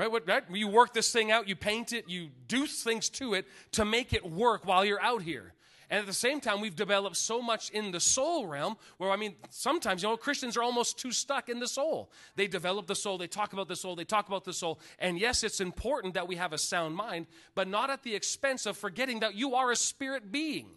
Right? 0.00 0.10
What, 0.10 0.26
right? 0.26 0.42
You 0.50 0.66
work 0.66 0.94
this 0.94 1.12
thing 1.12 1.30
out, 1.30 1.46
you 1.46 1.54
paint 1.54 1.92
it, 1.92 2.08
you 2.08 2.30
do 2.48 2.66
things 2.66 3.10
to 3.10 3.34
it 3.34 3.46
to 3.72 3.84
make 3.84 4.14
it 4.14 4.24
work 4.24 4.64
while 4.64 4.82
you're 4.82 5.02
out 5.02 5.20
here. 5.20 5.52
And 5.90 6.00
at 6.00 6.06
the 6.06 6.14
same 6.14 6.40
time, 6.40 6.62
we've 6.62 6.74
developed 6.74 7.18
so 7.18 7.42
much 7.42 7.68
in 7.68 7.90
the 7.90 8.00
soul 8.00 8.46
realm 8.46 8.78
where, 8.96 9.10
I 9.10 9.16
mean, 9.16 9.34
sometimes, 9.50 10.02
you 10.02 10.08
know, 10.08 10.16
Christians 10.16 10.56
are 10.56 10.62
almost 10.62 10.98
too 10.98 11.12
stuck 11.12 11.50
in 11.50 11.60
the 11.60 11.68
soul. 11.68 12.10
They 12.34 12.46
develop 12.46 12.86
the 12.86 12.94
soul, 12.94 13.18
they 13.18 13.26
talk 13.26 13.52
about 13.52 13.68
the 13.68 13.76
soul, 13.76 13.94
they 13.94 14.04
talk 14.04 14.26
about 14.26 14.46
the 14.46 14.54
soul. 14.54 14.80
And 14.98 15.18
yes, 15.18 15.44
it's 15.44 15.60
important 15.60 16.14
that 16.14 16.26
we 16.26 16.36
have 16.36 16.54
a 16.54 16.58
sound 16.58 16.96
mind, 16.96 17.26
but 17.54 17.68
not 17.68 17.90
at 17.90 18.02
the 18.02 18.14
expense 18.14 18.64
of 18.64 18.78
forgetting 18.78 19.20
that 19.20 19.34
you 19.34 19.54
are 19.54 19.70
a 19.70 19.76
spirit 19.76 20.32
being. 20.32 20.68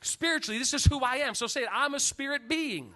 Spiritually, 0.00 0.60
this 0.60 0.74
is 0.74 0.84
who 0.84 1.00
I 1.00 1.16
am. 1.16 1.34
So 1.34 1.48
say 1.48 1.62
it 1.62 1.68
I'm 1.72 1.94
a 1.94 2.00
spirit 2.00 2.48
being. 2.48 2.94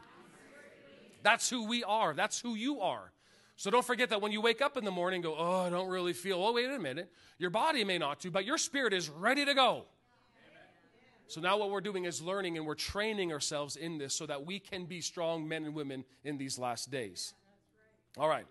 That's 1.25 1.51
who 1.51 1.67
we 1.67 1.83
are. 1.83 2.15
That's 2.15 2.39
who 2.39 2.55
you 2.55 2.81
are. 2.81 3.11
So 3.59 3.73
don't 3.73 3.85
forget 3.85 4.11
that 4.11 4.23
when 4.23 4.31
you 4.31 4.41
wake 4.41 4.63
up 4.63 4.77
in 4.77 4.85
the 4.85 4.93
morning 4.93 5.21
go, 5.21 5.35
oh, 5.37 5.67
I 5.67 5.69
don't 5.69 5.89
really 5.89 6.13
feel. 6.13 6.41
Oh, 6.41 6.53
wait 6.53 6.71
a 6.71 6.79
minute. 6.79 7.11
Your 7.39 7.51
body 7.51 7.83
may 7.83 7.99
not 7.99 8.21
to, 8.21 8.31
but 8.31 8.45
your 8.45 8.57
spirit 8.57 8.93
is 8.93 9.11
ready 9.11 9.45
to 9.45 9.53
go. 9.53 9.87
So 11.27 11.41
now 11.41 11.59
what 11.59 11.73
we're 11.73 11.81
doing 11.81 12.05
is 12.05 12.23
learning 12.23 12.57
and 12.57 12.65
we're 12.65 12.77
training 12.77 13.33
ourselves 13.33 13.75
in 13.75 13.99
this 13.99 14.15
so 14.15 14.27
that 14.27 14.47
we 14.47 14.61
can 14.61 14.85
be 14.85 15.01
strong 15.01 15.49
men 15.49 15.65
and 15.65 15.75
women 15.75 16.05
in 16.23 16.39
these 16.39 16.57
last 16.57 16.93
days. 16.93 17.35
All 18.17 18.29
right. 18.29 18.47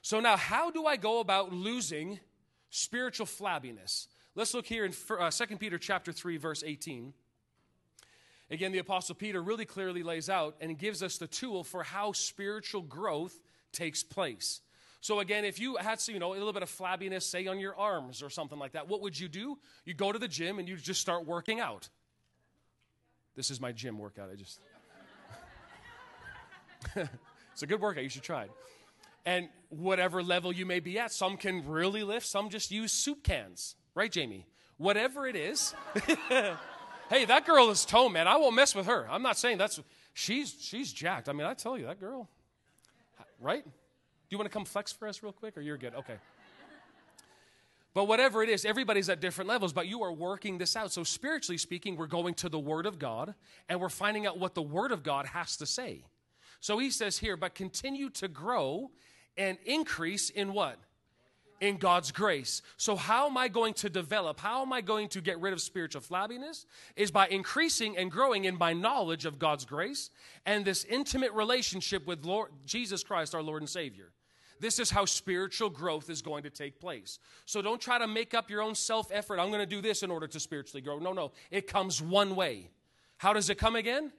So 0.00 0.20
now 0.20 0.36
how 0.36 0.70
do 0.70 0.86
I 0.86 0.94
go 0.94 1.18
about 1.18 1.52
losing 1.52 2.20
spiritual 2.70 3.26
flabbiness? 3.26 4.06
Let's 4.36 4.54
look 4.54 4.66
here 4.66 4.84
in 4.84 4.94
uh, 5.18 5.28
2 5.28 5.56
Peter 5.56 5.76
chapter 5.76 6.12
3 6.12 6.36
verse 6.36 6.62
18. 6.64 7.12
Again, 8.48 8.70
the 8.70 8.78
Apostle 8.78 9.16
Peter 9.16 9.42
really 9.42 9.64
clearly 9.64 10.04
lays 10.04 10.30
out 10.30 10.54
and 10.60 10.78
gives 10.78 11.02
us 11.02 11.18
the 11.18 11.26
tool 11.26 11.64
for 11.64 11.82
how 11.82 12.12
spiritual 12.12 12.82
growth 12.82 13.40
takes 13.76 14.02
place. 14.02 14.60
So 15.00 15.20
again, 15.20 15.44
if 15.44 15.60
you 15.60 15.76
had 15.76 16.00
you 16.08 16.18
know 16.18 16.32
a 16.32 16.36
little 16.36 16.52
bit 16.52 16.62
of 16.62 16.70
flabbiness, 16.70 17.22
say 17.22 17.46
on 17.46 17.60
your 17.60 17.76
arms 17.76 18.22
or 18.22 18.30
something 18.30 18.58
like 18.58 18.72
that, 18.72 18.88
what 18.88 19.02
would 19.02 19.18
you 19.18 19.28
do? 19.28 19.58
You 19.84 19.94
go 19.94 20.10
to 20.10 20.18
the 20.18 20.28
gym 20.28 20.58
and 20.58 20.68
you 20.68 20.76
just 20.76 21.00
start 21.00 21.26
working 21.26 21.60
out. 21.60 21.88
This 23.34 23.50
is 23.50 23.60
my 23.60 23.72
gym 23.72 23.98
workout. 23.98 24.30
I 24.32 24.34
just 24.34 24.58
it's 27.52 27.62
a 27.62 27.66
good 27.66 27.80
workout. 27.80 28.02
You 28.02 28.08
should 28.08 28.22
try 28.22 28.44
it. 28.44 28.50
And 29.24 29.48
whatever 29.68 30.22
level 30.22 30.52
you 30.52 30.64
may 30.66 30.80
be 30.80 30.98
at, 30.98 31.12
some 31.12 31.36
can 31.36 31.68
really 31.68 32.02
lift, 32.02 32.26
some 32.26 32.48
just 32.48 32.70
use 32.70 32.92
soup 32.92 33.22
cans, 33.22 33.74
right, 33.94 34.10
Jamie? 34.10 34.46
Whatever 34.78 35.26
it 35.26 35.36
is. 35.36 35.74
Hey, 37.08 37.24
that 37.26 37.46
girl 37.46 37.70
is 37.70 37.84
tone, 37.84 38.12
man. 38.12 38.26
I 38.26 38.36
won't 38.36 38.56
mess 38.56 38.74
with 38.74 38.86
her. 38.86 39.06
I'm 39.08 39.22
not 39.22 39.38
saying 39.38 39.58
that's 39.58 39.80
she's 40.12 40.54
she's 40.60 40.92
jacked. 40.92 41.28
I 41.28 41.32
mean, 41.32 41.46
I 41.46 41.54
tell 41.54 41.78
you, 41.78 41.86
that 41.86 42.00
girl, 42.00 42.28
right? 43.40 43.64
Do 43.64 43.70
you 44.30 44.38
want 44.38 44.50
to 44.50 44.52
come 44.52 44.64
flex 44.64 44.92
for 44.92 45.08
us 45.08 45.22
real 45.22 45.32
quick, 45.32 45.56
or 45.56 45.60
you're 45.60 45.76
good? 45.76 45.94
Okay. 45.94 46.16
But 47.96 48.08
whatever 48.08 48.42
it 48.42 48.50
is, 48.50 48.66
everybody's 48.66 49.08
at 49.08 49.22
different 49.22 49.48
levels, 49.48 49.72
but 49.72 49.86
you 49.86 50.02
are 50.02 50.12
working 50.12 50.58
this 50.58 50.76
out. 50.76 50.92
So, 50.92 51.02
spiritually 51.02 51.56
speaking, 51.56 51.96
we're 51.96 52.06
going 52.06 52.34
to 52.34 52.50
the 52.50 52.58
Word 52.58 52.84
of 52.84 52.98
God 52.98 53.34
and 53.70 53.80
we're 53.80 53.88
finding 53.88 54.26
out 54.26 54.38
what 54.38 54.54
the 54.54 54.60
Word 54.60 54.92
of 54.92 55.02
God 55.02 55.24
has 55.24 55.56
to 55.56 55.64
say. 55.64 56.04
So, 56.60 56.76
he 56.76 56.90
says 56.90 57.16
here, 57.16 57.38
but 57.38 57.54
continue 57.54 58.10
to 58.10 58.28
grow 58.28 58.90
and 59.38 59.56
increase 59.64 60.28
in 60.28 60.52
what? 60.52 60.78
In 61.60 61.76
God's 61.76 62.12
grace. 62.12 62.62
So, 62.76 62.96
how 62.96 63.26
am 63.26 63.36
I 63.36 63.48
going 63.48 63.74
to 63.74 63.90
develop? 63.90 64.40
How 64.40 64.62
am 64.62 64.72
I 64.72 64.80
going 64.80 65.08
to 65.10 65.20
get 65.20 65.40
rid 65.40 65.52
of 65.52 65.60
spiritual 65.60 66.02
flabbiness? 66.02 66.66
Is 66.96 67.10
by 67.10 67.28
increasing 67.28 67.96
and 67.96 68.10
growing 68.10 68.44
in 68.44 68.58
my 68.58 68.72
knowledge 68.72 69.24
of 69.24 69.38
God's 69.38 69.64
grace 69.64 70.10
and 70.44 70.64
this 70.64 70.84
intimate 70.84 71.32
relationship 71.32 72.06
with 72.06 72.24
Lord 72.24 72.50
Jesus 72.64 73.02
Christ, 73.02 73.34
our 73.34 73.42
Lord 73.42 73.62
and 73.62 73.68
Savior. 73.68 74.12
This 74.58 74.78
is 74.78 74.90
how 74.90 75.04
spiritual 75.04 75.70
growth 75.70 76.08
is 76.08 76.22
going 76.22 76.44
to 76.44 76.50
take 76.50 76.80
place. 76.80 77.18
So 77.44 77.60
don't 77.60 77.80
try 77.80 77.98
to 77.98 78.06
make 78.06 78.34
up 78.34 78.50
your 78.50 78.62
own 78.62 78.74
self 78.74 79.10
effort. 79.12 79.38
I'm 79.38 79.48
going 79.48 79.60
to 79.60 79.66
do 79.66 79.80
this 79.80 80.02
in 80.02 80.10
order 80.10 80.26
to 80.28 80.40
spiritually 80.40 80.80
grow. 80.80 80.98
No, 80.98 81.12
no. 81.12 81.32
It 81.50 81.66
comes 81.66 82.00
one 82.00 82.36
way. 82.36 82.70
How 83.18 83.32
does 83.32 83.50
it 83.50 83.56
come 83.56 83.76
again? 83.76 84.12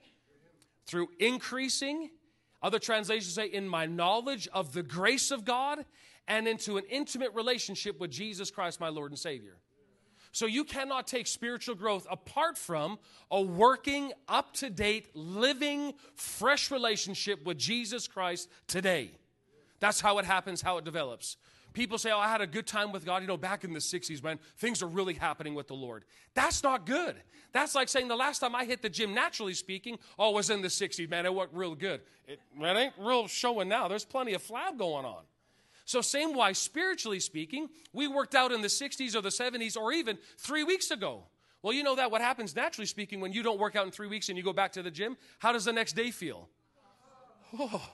Through 0.86 1.08
increasing. 1.18 2.10
Other 2.60 2.80
translations 2.80 3.34
say, 3.34 3.46
in 3.46 3.68
my 3.68 3.86
knowledge 3.86 4.48
of 4.52 4.72
the 4.72 4.82
grace 4.82 5.30
of 5.30 5.44
God 5.44 5.84
and 6.28 6.46
into 6.46 6.76
an 6.76 6.84
intimate 6.88 7.34
relationship 7.34 7.98
with 7.98 8.10
Jesus 8.10 8.50
Christ, 8.50 8.78
my 8.80 8.90
Lord 8.90 9.10
and 9.10 9.18
Savior. 9.18 9.56
So 10.30 10.46
you 10.46 10.62
cannot 10.64 11.06
take 11.06 11.26
spiritual 11.26 11.74
growth 11.74 12.06
apart 12.10 12.58
from 12.58 12.98
a 13.30 13.40
working, 13.40 14.12
up 14.28 14.52
to 14.54 14.70
date, 14.70 15.08
living, 15.14 15.94
fresh 16.14 16.70
relationship 16.70 17.44
with 17.44 17.58
Jesus 17.58 18.06
Christ 18.06 18.50
today. 18.66 19.12
That's 19.80 20.00
how 20.00 20.18
it 20.18 20.26
happens, 20.26 20.60
how 20.60 20.76
it 20.78 20.84
develops. 20.84 21.38
people 21.72 21.98
say, 21.98 22.10
Oh, 22.10 22.18
I 22.18 22.28
had 22.28 22.40
a 22.40 22.46
good 22.46 22.66
time 22.66 22.92
with 22.92 23.06
God. 23.06 23.22
You 23.22 23.28
know, 23.28 23.36
back 23.36 23.64
in 23.64 23.72
the 23.72 23.78
60s, 23.78 24.22
man, 24.22 24.38
things 24.58 24.82
are 24.82 24.86
really 24.86 25.14
happening 25.14 25.54
with 25.54 25.68
the 25.68 25.74
Lord. 25.74 26.04
That's 26.34 26.62
not 26.62 26.84
good. 26.84 27.16
That's 27.52 27.74
like 27.74 27.88
saying 27.88 28.08
the 28.08 28.16
last 28.16 28.40
time 28.40 28.54
I 28.54 28.64
hit 28.64 28.82
the 28.82 28.90
gym, 28.90 29.14
naturally 29.14 29.54
speaking, 29.54 29.98
oh, 30.18 30.32
was 30.32 30.50
in 30.50 30.60
the 30.60 30.68
60s, 30.68 31.08
man. 31.08 31.24
It 31.24 31.34
worked 31.34 31.54
real 31.54 31.74
good. 31.74 32.02
It, 32.26 32.40
it 32.60 32.76
ain't 32.76 32.94
real 32.98 33.28
showing 33.28 33.68
now. 33.68 33.88
There's 33.88 34.04
plenty 34.04 34.34
of 34.34 34.42
flab 34.42 34.76
going 34.78 35.06
on. 35.06 35.22
So, 35.88 36.02
same 36.02 36.34
why, 36.34 36.52
spiritually 36.52 37.18
speaking, 37.18 37.70
we 37.94 38.08
worked 38.08 38.34
out 38.34 38.52
in 38.52 38.60
the 38.60 38.68
60s 38.68 39.16
or 39.16 39.22
the 39.22 39.30
70s 39.30 39.74
or 39.74 39.90
even 39.90 40.18
three 40.36 40.62
weeks 40.62 40.90
ago. 40.90 41.22
Well, 41.62 41.72
you 41.72 41.82
know 41.82 41.96
that 41.96 42.10
what 42.10 42.20
happens 42.20 42.54
naturally 42.54 42.84
speaking 42.84 43.22
when 43.22 43.32
you 43.32 43.42
don't 43.42 43.58
work 43.58 43.74
out 43.74 43.86
in 43.86 43.90
three 43.90 44.06
weeks 44.06 44.28
and 44.28 44.36
you 44.36 44.44
go 44.44 44.52
back 44.52 44.72
to 44.72 44.82
the 44.82 44.90
gym? 44.90 45.16
How 45.38 45.50
does 45.50 45.64
the 45.64 45.72
next 45.72 45.94
day 45.94 46.10
feel? 46.10 46.50
Oh, 47.58 47.88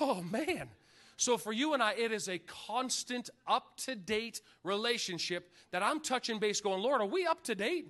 oh 0.00 0.22
man. 0.22 0.68
So 1.16 1.36
for 1.36 1.52
you 1.52 1.74
and 1.74 1.82
I, 1.82 1.94
it 1.94 2.12
is 2.12 2.28
a 2.28 2.38
constant, 2.38 3.30
up 3.48 3.78
to 3.78 3.96
date 3.96 4.40
relationship 4.62 5.50
that 5.72 5.82
I'm 5.82 5.98
touching 5.98 6.38
base 6.38 6.60
going, 6.60 6.84
Lord, 6.84 7.00
are 7.00 7.06
we 7.06 7.26
up 7.26 7.42
to 7.44 7.56
date? 7.56 7.88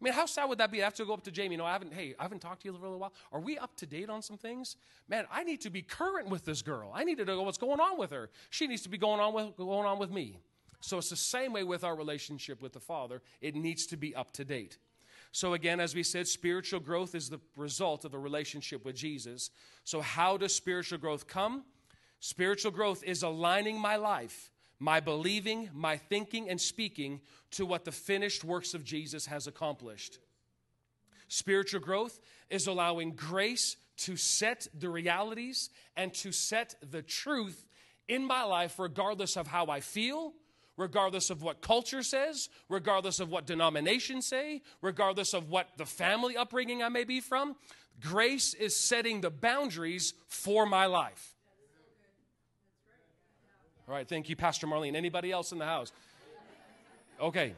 I 0.00 0.04
mean, 0.04 0.14
how 0.14 0.24
sad 0.26 0.48
would 0.48 0.58
that 0.58 0.72
be? 0.72 0.80
I 0.80 0.84
have 0.84 0.94
to 0.94 1.04
go 1.04 1.12
up 1.12 1.24
to 1.24 1.30
Jamie. 1.30 1.54
You 1.54 1.58
know, 1.58 1.66
I 1.66 1.72
haven't, 1.72 1.92
hey, 1.92 2.14
I 2.18 2.22
haven't 2.22 2.40
talked 2.40 2.62
to 2.62 2.68
you 2.68 2.72
for 2.72 2.78
a 2.78 2.82
little 2.82 2.98
while. 2.98 3.12
Are 3.32 3.40
we 3.40 3.58
up 3.58 3.76
to 3.76 3.86
date 3.86 4.08
on 4.08 4.22
some 4.22 4.38
things? 4.38 4.76
Man, 5.08 5.26
I 5.30 5.44
need 5.44 5.60
to 5.62 5.70
be 5.70 5.82
current 5.82 6.28
with 6.28 6.44
this 6.44 6.62
girl. 6.62 6.90
I 6.94 7.04
need 7.04 7.18
to 7.18 7.24
know 7.24 7.42
what's 7.42 7.58
going 7.58 7.80
on 7.80 7.98
with 7.98 8.10
her. 8.10 8.30
She 8.48 8.66
needs 8.66 8.82
to 8.82 8.88
be 8.88 8.96
going 8.96 9.20
on 9.20 9.34
with, 9.34 9.56
going 9.56 9.86
on 9.86 9.98
with 9.98 10.10
me. 10.10 10.38
So 10.80 10.96
it's 10.96 11.10
the 11.10 11.16
same 11.16 11.52
way 11.52 11.64
with 11.64 11.84
our 11.84 11.94
relationship 11.94 12.62
with 12.62 12.72
the 12.72 12.80
Father. 12.80 13.20
It 13.42 13.54
needs 13.54 13.86
to 13.88 13.96
be 13.96 14.14
up 14.14 14.32
to 14.32 14.44
date. 14.44 14.78
So, 15.32 15.54
again, 15.54 15.78
as 15.78 15.94
we 15.94 16.02
said, 16.02 16.26
spiritual 16.26 16.80
growth 16.80 17.14
is 17.14 17.30
the 17.30 17.38
result 17.56 18.04
of 18.04 18.14
a 18.14 18.18
relationship 18.18 18.84
with 18.84 18.96
Jesus. 18.96 19.50
So, 19.84 20.00
how 20.00 20.36
does 20.36 20.54
spiritual 20.54 20.98
growth 20.98 21.28
come? 21.28 21.64
Spiritual 22.18 22.72
growth 22.72 23.04
is 23.04 23.22
aligning 23.22 23.78
my 23.80 23.96
life, 23.96 24.50
my 24.80 24.98
believing, 24.98 25.68
my 25.72 25.98
thinking, 25.98 26.48
and 26.48 26.60
speaking 26.60 27.20
to 27.52 27.66
what 27.66 27.84
the 27.84 27.92
finished 27.92 28.42
works 28.42 28.74
of 28.74 28.82
Jesus 28.82 29.26
has 29.26 29.46
accomplished. 29.46 30.18
Spiritual 31.28 31.80
growth 31.80 32.18
is 32.48 32.66
allowing 32.66 33.12
grace 33.12 33.76
to 33.98 34.16
set 34.16 34.66
the 34.74 34.88
realities 34.88 35.68
and 35.96 36.12
to 36.14 36.32
set 36.32 36.74
the 36.90 37.02
truth 37.02 37.66
in 38.08 38.24
my 38.24 38.42
life, 38.42 38.78
regardless 38.78 39.36
of 39.36 39.46
how 39.46 39.66
I 39.66 39.80
feel, 39.80 40.32
regardless 40.76 41.28
of 41.28 41.42
what 41.42 41.60
culture 41.60 42.02
says, 42.02 42.48
regardless 42.68 43.20
of 43.20 43.28
what 43.28 43.46
denominations 43.46 44.26
say, 44.26 44.62
regardless 44.80 45.34
of 45.34 45.50
what 45.50 45.68
the 45.76 45.86
family 45.86 46.36
upbringing 46.36 46.82
I 46.82 46.88
may 46.88 47.04
be 47.04 47.20
from. 47.20 47.54
Grace 48.00 48.54
is 48.54 48.74
setting 48.74 49.20
the 49.20 49.30
boundaries 49.30 50.14
for 50.26 50.64
my 50.64 50.86
life. 50.86 51.36
All 53.90 53.96
right, 53.96 54.08
thank 54.08 54.28
you, 54.28 54.36
Pastor 54.36 54.68
Marlene. 54.68 54.94
Anybody 54.94 55.32
else 55.32 55.50
in 55.50 55.58
the 55.58 55.64
house? 55.64 55.90
Okay. 57.20 57.54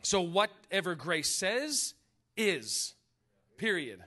So, 0.00 0.22
whatever 0.22 0.94
grace 0.94 1.28
says 1.28 1.92
is, 2.34 2.94
period. 3.58 4.02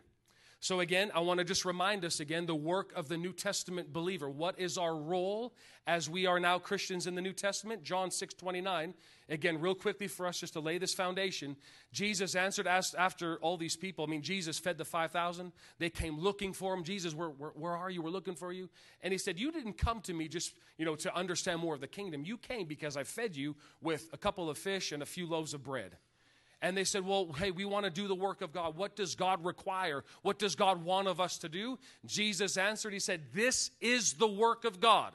So, 0.67 0.81
again, 0.81 1.11
I 1.15 1.21
want 1.21 1.37
to 1.37 1.45
just 1.45 1.63
remind 1.63 2.03
us 2.03 2.19
again 2.19 2.45
the 2.45 2.53
work 2.53 2.91
of 2.93 3.07
the 3.07 3.15
New 3.15 3.31
Testament 3.31 3.93
believer. 3.93 4.29
What 4.29 4.59
is 4.59 4.77
our 4.77 4.93
role 4.93 5.55
as 5.87 6.09
we 6.09 6.25
are 6.25 6.41
now 6.41 6.59
Christians 6.59 7.07
in 7.07 7.15
the 7.15 7.21
New 7.21 7.31
Testament? 7.31 7.83
John 7.83 8.11
6 8.11 8.33
29. 8.33 8.93
Again, 9.29 9.61
real 9.61 9.75
quickly 9.75 10.09
for 10.09 10.27
us 10.27 10.41
just 10.41 10.51
to 10.51 10.59
lay 10.59 10.77
this 10.77 10.93
foundation. 10.93 11.55
Jesus 11.93 12.35
answered 12.35 12.67
asked 12.67 12.95
after 12.97 13.37
all 13.37 13.55
these 13.55 13.77
people. 13.77 14.03
I 14.03 14.09
mean, 14.09 14.21
Jesus 14.21 14.59
fed 14.59 14.77
the 14.77 14.83
5,000. 14.83 15.53
They 15.79 15.89
came 15.89 16.19
looking 16.19 16.51
for 16.51 16.73
him. 16.73 16.83
Jesus, 16.83 17.15
where, 17.15 17.29
where, 17.29 17.51
where 17.51 17.77
are 17.77 17.89
you? 17.89 18.01
We're 18.01 18.09
looking 18.09 18.35
for 18.35 18.51
you. 18.51 18.69
And 19.01 19.13
he 19.13 19.17
said, 19.17 19.39
You 19.39 19.53
didn't 19.53 19.77
come 19.77 20.01
to 20.01 20.13
me 20.13 20.27
just, 20.27 20.53
you 20.77 20.83
know, 20.83 20.95
to 20.97 21.15
understand 21.15 21.61
more 21.61 21.75
of 21.75 21.79
the 21.79 21.87
kingdom. 21.87 22.25
You 22.25 22.37
came 22.37 22.67
because 22.67 22.97
I 22.97 23.05
fed 23.05 23.37
you 23.37 23.55
with 23.79 24.09
a 24.11 24.17
couple 24.17 24.49
of 24.49 24.57
fish 24.57 24.91
and 24.91 25.01
a 25.01 25.05
few 25.05 25.27
loaves 25.27 25.53
of 25.53 25.63
bread. 25.63 25.95
And 26.61 26.75
they 26.75 26.83
said, 26.83 27.05
Well, 27.05 27.31
hey, 27.33 27.51
we 27.51 27.65
want 27.65 27.85
to 27.85 27.91
do 27.91 28.07
the 28.07 28.15
work 28.15 28.41
of 28.41 28.51
God. 28.51 28.75
What 28.75 28.95
does 28.95 29.15
God 29.15 29.45
require? 29.45 30.03
What 30.23 30.39
does 30.39 30.55
God 30.55 30.83
want 30.83 31.07
of 31.07 31.21
us 31.21 31.37
to 31.39 31.49
do? 31.49 31.77
Jesus 32.05 32.57
answered, 32.57 32.93
He 32.93 32.99
said, 32.99 33.21
This 33.33 33.71
is 33.79 34.13
the 34.13 34.27
work 34.27 34.65
of 34.65 34.79
God. 34.79 35.13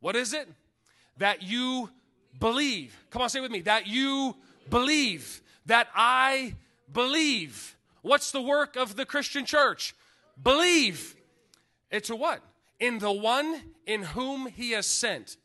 What 0.00 0.16
is 0.16 0.34
it? 0.34 0.48
That 1.18 1.42
you 1.42 1.88
believe. 2.38 2.96
Come 3.10 3.22
on, 3.22 3.30
say 3.30 3.40
with 3.40 3.50
me. 3.50 3.62
That 3.62 3.86
you 3.86 4.36
believe. 4.68 5.42
That 5.66 5.88
I 5.94 6.56
believe. 6.92 7.76
What's 8.02 8.32
the 8.32 8.42
work 8.42 8.76
of 8.76 8.96
the 8.96 9.06
Christian 9.06 9.46
church? 9.46 9.94
Believe. 10.42 11.14
It's 11.90 12.10
a 12.10 12.16
what? 12.16 12.42
In 12.80 12.98
the 12.98 13.12
one 13.12 13.60
in 13.86 14.02
whom 14.02 14.46
he 14.46 14.72
has 14.72 14.86
sent. 14.86 15.36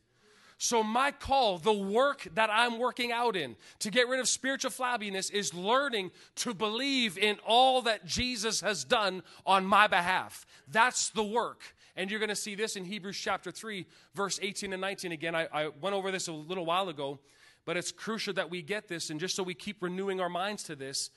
So, 0.59 0.81
my 0.81 1.11
call, 1.11 1.59
the 1.59 1.71
work 1.73 2.27
that 2.33 2.49
I'm 2.51 2.79
working 2.79 3.11
out 3.11 3.35
in 3.35 3.55
to 3.79 3.91
get 3.91 4.07
rid 4.07 4.19
of 4.19 4.27
spiritual 4.27 4.71
flabbiness 4.71 5.31
is 5.31 5.53
learning 5.53 6.09
to 6.37 6.53
believe 6.55 7.15
in 7.17 7.37
all 7.45 7.83
that 7.83 8.05
Jesus 8.05 8.61
has 8.61 8.83
done 8.83 9.21
on 9.45 9.65
my 9.65 9.85
behalf. 9.85 10.47
That's 10.67 11.09
the 11.09 11.23
work. 11.23 11.61
And 11.95 12.09
you're 12.09 12.19
going 12.19 12.29
to 12.29 12.35
see 12.35 12.55
this 12.55 12.75
in 12.75 12.85
Hebrews 12.85 13.17
chapter 13.17 13.51
3, 13.51 13.85
verse 14.15 14.39
18 14.41 14.73
and 14.73 14.81
19. 14.81 15.11
Again, 15.11 15.35
I, 15.35 15.47
I 15.53 15.67
went 15.79 15.95
over 15.95 16.11
this 16.11 16.27
a 16.27 16.33
little 16.33 16.65
while 16.65 16.89
ago, 16.89 17.19
but 17.65 17.77
it's 17.77 17.91
crucial 17.91 18.33
that 18.33 18.49
we 18.49 18.63
get 18.63 18.87
this. 18.87 19.11
And 19.11 19.19
just 19.19 19.35
so 19.35 19.43
we 19.43 19.53
keep 19.53 19.83
renewing 19.83 20.19
our 20.19 20.29
minds 20.29 20.63
to 20.63 20.75
this, 20.75 21.11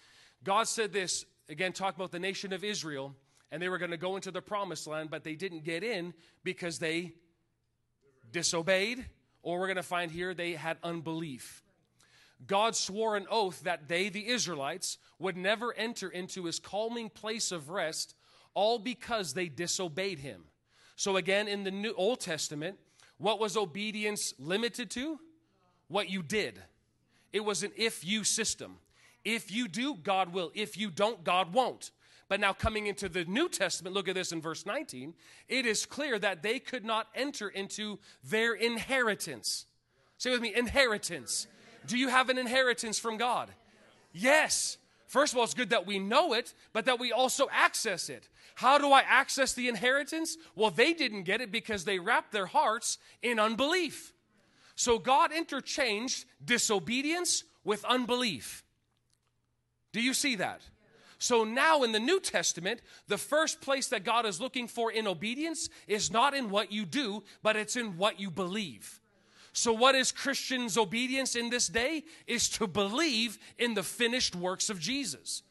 God 0.45 0.69
said 0.69 0.93
this, 0.93 1.25
again, 1.49 1.73
talk 1.73 1.97
about 1.97 2.13
the 2.13 2.19
nation 2.19 2.53
of 2.53 2.63
Israel, 2.63 3.15
and 3.51 3.63
they 3.63 3.71
were 3.71 3.79
going 3.79 3.91
to 3.91 3.97
go 3.97 4.17
into 4.17 4.31
the 4.31 4.43
promised 4.43 4.87
land, 4.87 5.11
but 5.11 5.25
they 5.25 5.35
didn't 5.35 5.65
get 5.65 5.83
in 5.83 6.13
because 6.45 6.79
they 6.79 7.13
disobeyed, 8.33 9.07
or 9.43 9.59
we're 9.59 9.67
going 9.67 9.77
to 9.77 9.83
find 9.83 10.11
here 10.11 10.35
they 10.35 10.53
had 10.53 10.77
unbelief. 10.83 11.63
God 12.47 12.75
swore 12.75 13.17
an 13.17 13.27
oath 13.31 13.63
that 13.65 13.89
they, 13.89 14.09
the 14.09 14.29
Israelites, 14.29 14.99
would 15.19 15.37
never 15.37 15.75
enter 15.75 16.09
into 16.09 16.47
his 16.47 16.59
calming 16.59 17.11
place 17.11 17.53
of 17.53 17.69
rest, 17.69 18.15
all 18.55 18.79
because 18.79 19.35
they 19.35 19.49
disobeyed 19.49 20.19
him. 20.19 20.45
So, 20.97 21.17
again, 21.17 21.49
in 21.49 21.65
the 21.65 21.71
New 21.71 21.95
Old 21.95 22.21
Testament, 22.21 22.79
what 23.19 23.39
was 23.39 23.57
obedience 23.57 24.35
limited 24.39 24.91
to? 24.93 25.21
What 25.89 26.09
you 26.09 26.23
did. 26.23 26.61
It 27.33 27.45
was 27.45 27.63
an 27.63 27.73
if 27.77 28.05
you 28.05 28.25
system. 28.25 28.77
If 29.25 29.53
you 29.53 29.69
do, 29.69 29.95
God 29.95 30.33
will. 30.33 30.51
If 30.55 30.79
you 30.79 30.91
don't, 30.91 31.23
God 31.23 31.53
won't. 31.53 31.91
But 32.31 32.39
now, 32.39 32.53
coming 32.53 32.87
into 32.87 33.09
the 33.09 33.25
New 33.25 33.49
Testament, 33.49 33.93
look 33.93 34.07
at 34.07 34.15
this 34.15 34.31
in 34.31 34.41
verse 34.41 34.65
19. 34.65 35.15
It 35.49 35.67
is 35.67 35.85
clear 35.85 36.17
that 36.21 36.45
they 36.45 36.61
could 36.61 36.85
not 36.85 37.09
enter 37.13 37.49
into 37.49 37.99
their 38.23 38.55
inheritance. 38.55 39.67
Say 40.17 40.31
with 40.31 40.41
me, 40.41 40.55
inheritance. 40.55 41.49
Do 41.89 41.99
you 41.99 42.07
have 42.07 42.29
an 42.29 42.39
inheritance 42.39 43.01
from 43.01 43.17
God? 43.17 43.51
Yes. 44.13 44.79
First 45.09 45.33
of 45.33 45.39
all, 45.39 45.45
it's 45.45 45.55
good 45.55 45.71
that 45.71 45.89
we 45.89 45.99
know 45.99 46.33
it, 46.35 46.55
but 46.73 46.85
that 46.85 47.01
we 47.01 47.11
also 47.11 47.49
access 47.51 48.09
it. 48.09 48.29
How 48.55 48.79
do 48.79 48.93
I 48.93 49.01
access 49.01 49.53
the 49.55 49.67
inheritance? 49.67 50.37
Well, 50.55 50.71
they 50.71 50.93
didn't 50.93 51.25
get 51.25 51.41
it 51.41 51.51
because 51.51 51.85
they 51.85 51.99
wrapped 51.99 52.31
their 52.31 52.47
hearts 52.47 52.99
in 53.23 53.41
unbelief. 53.41 54.13
So 54.77 55.01
God 55.01 55.33
interchanged 55.33 56.27
disobedience 56.45 57.43
with 57.65 57.85
unbelief. 57.85 58.63
Do 59.93 60.01
you 60.01 60.15
see 60.15 60.37
that? 60.37 60.61
So 61.21 61.45
now 61.45 61.83
in 61.83 61.93
the 61.93 62.01
New 62.01 62.19
Testament, 62.19 62.81
the 63.07 63.19
first 63.19 63.61
place 63.61 63.89
that 63.89 64.05
God 64.05 64.25
is 64.25 64.41
looking 64.41 64.67
for 64.67 64.91
in 64.91 65.07
obedience 65.07 65.69
is 65.87 66.11
not 66.11 66.33
in 66.33 66.49
what 66.49 66.73
you 66.73 66.87
do, 66.87 67.23
but 67.43 67.57
it's 67.57 67.77
in 67.77 67.99
what 67.99 68.19
you 68.19 68.31
believe. 68.31 69.01
So, 69.53 69.71
what 69.75 69.95
is 69.95 70.13
Christians' 70.13 70.79
obedience 70.79 71.37
in 71.37 71.51
this 71.51 71.69
day? 71.69 72.05
Is 72.27 72.49
to 72.51 72.67
believe 72.67 73.39
in 73.59 73.75
the 73.75 73.83
finished 73.83 74.35
works 74.35 74.71
of 74.71 74.81
Jesus. 74.81 75.43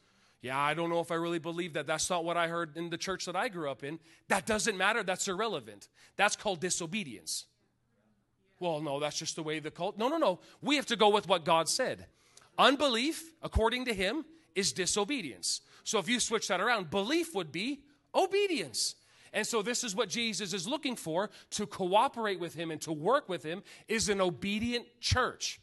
Yeah, 0.42 0.58
I 0.58 0.74
don't 0.74 0.90
know 0.90 1.00
if 1.00 1.12
I 1.12 1.16
really 1.16 1.38
believe 1.38 1.74
that. 1.74 1.86
That's 1.86 2.10
not 2.10 2.24
what 2.24 2.36
I 2.36 2.48
heard 2.48 2.76
in 2.76 2.90
the 2.90 2.98
church 2.98 3.26
that 3.26 3.36
I 3.36 3.48
grew 3.48 3.70
up 3.70 3.84
in. 3.84 4.00
That 4.26 4.46
doesn't 4.46 4.76
matter. 4.76 5.04
That's 5.04 5.28
irrelevant. 5.28 5.88
That's 6.16 6.34
called 6.34 6.60
disobedience. 6.60 7.44
Well, 8.58 8.80
no, 8.80 8.98
that's 8.98 9.18
just 9.18 9.36
the 9.36 9.44
way 9.44 9.60
the 9.60 9.70
cult. 9.70 9.98
No, 9.98 10.08
no, 10.08 10.16
no. 10.16 10.40
We 10.62 10.76
have 10.76 10.86
to 10.86 10.96
go 10.96 11.10
with 11.10 11.28
what 11.28 11.44
God 11.44 11.68
said. 11.68 12.06
Unbelief, 12.58 13.34
according 13.42 13.84
to 13.84 13.94
Him, 13.94 14.24
is 14.54 14.72
disobedience. 14.72 15.60
So 15.84 15.98
if 15.98 16.08
you 16.08 16.20
switch 16.20 16.48
that 16.48 16.60
around, 16.60 16.90
belief 16.90 17.34
would 17.34 17.52
be 17.52 17.80
obedience. 18.14 18.94
And 19.32 19.46
so 19.46 19.62
this 19.62 19.84
is 19.84 19.94
what 19.94 20.08
Jesus 20.08 20.52
is 20.52 20.66
looking 20.66 20.96
for 20.96 21.30
to 21.50 21.66
cooperate 21.66 22.40
with 22.40 22.54
Him 22.54 22.70
and 22.70 22.80
to 22.82 22.92
work 22.92 23.28
with 23.28 23.42
Him 23.42 23.62
is 23.88 24.08
an 24.08 24.20
obedient 24.20 24.86
church. 25.00 25.60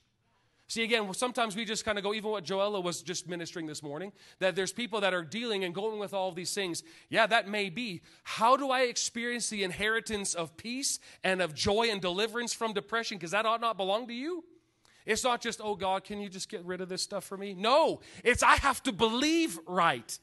See, 0.70 0.84
again, 0.84 1.14
sometimes 1.14 1.56
we 1.56 1.64
just 1.64 1.86
kind 1.86 1.98
of 1.98 2.04
go, 2.04 2.14
even 2.14 2.30
what 2.30 2.44
Joella 2.44 2.84
was 2.84 3.02
just 3.02 3.30
ministering 3.30 3.68
this 3.68 3.82
morning, 3.82 4.12
that 4.40 4.54
there's 4.54 4.74
people 4.74 5.00
that 5.00 5.14
are 5.14 5.24
dealing 5.24 5.64
and 5.64 5.74
going 5.74 5.98
with 5.98 6.14
all 6.14 6.34
these 6.34 6.54
things. 6.54 6.84
Yeah, 7.10 7.26
that 7.28 7.48
may 7.48 7.70
be. 7.70 8.02
How 8.24 8.58
do 8.58 8.70
I 8.70 8.82
experience 8.82 9.50
the 9.50 9.64
inheritance 9.64 10.34
of 10.34 10.58
peace 10.58 11.00
and 11.24 11.42
of 11.42 11.54
joy 11.54 11.88
and 11.90 12.02
deliverance 12.02 12.54
from 12.54 12.74
depression? 12.74 13.18
Because 13.18 13.32
that 13.32 13.46
ought 13.46 13.62
not 13.62 13.78
belong 13.78 14.08
to 14.08 14.14
you. 14.14 14.44
It's 15.08 15.24
not 15.24 15.42
just, 15.42 15.62
oh 15.64 15.74
God, 15.74 16.04
can 16.04 16.20
you 16.20 16.28
just 16.28 16.50
get 16.50 16.64
rid 16.66 16.82
of 16.82 16.90
this 16.90 17.02
stuff 17.02 17.24
for 17.24 17.38
me? 17.38 17.54
No, 17.54 18.02
it's 18.26 18.44
I 18.44 18.58
have 18.58 18.84
to 18.84 18.92
believe 18.92 19.58
right. 19.66 20.20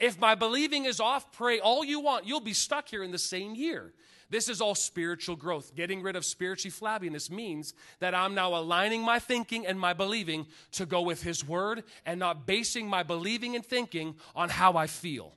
If 0.00 0.18
my 0.18 0.34
believing 0.34 0.86
is 0.86 0.98
off, 0.98 1.30
pray 1.30 1.60
all 1.60 1.84
you 1.84 2.00
want. 2.00 2.26
You'll 2.26 2.40
be 2.40 2.54
stuck 2.54 2.88
here 2.88 3.04
in 3.04 3.12
the 3.12 3.18
same 3.18 3.54
year. 3.54 3.92
This 4.30 4.48
is 4.48 4.62
all 4.62 4.74
spiritual 4.74 5.36
growth. 5.36 5.76
Getting 5.76 6.00
rid 6.02 6.16
of 6.16 6.24
spiritually 6.24 6.72
flabbiness 6.72 7.30
means 7.30 7.74
that 8.00 8.14
I'm 8.14 8.34
now 8.34 8.56
aligning 8.56 9.02
my 9.02 9.18
thinking 9.18 9.66
and 9.66 9.78
my 9.78 9.92
believing 9.92 10.46
to 10.72 10.86
go 10.86 11.02
with 11.02 11.22
His 11.22 11.46
Word 11.46 11.84
and 12.06 12.18
not 12.18 12.46
basing 12.46 12.88
my 12.88 13.02
believing 13.02 13.54
and 13.54 13.64
thinking 13.64 14.14
on 14.34 14.48
how 14.48 14.74
I 14.74 14.86
feel. 14.86 15.34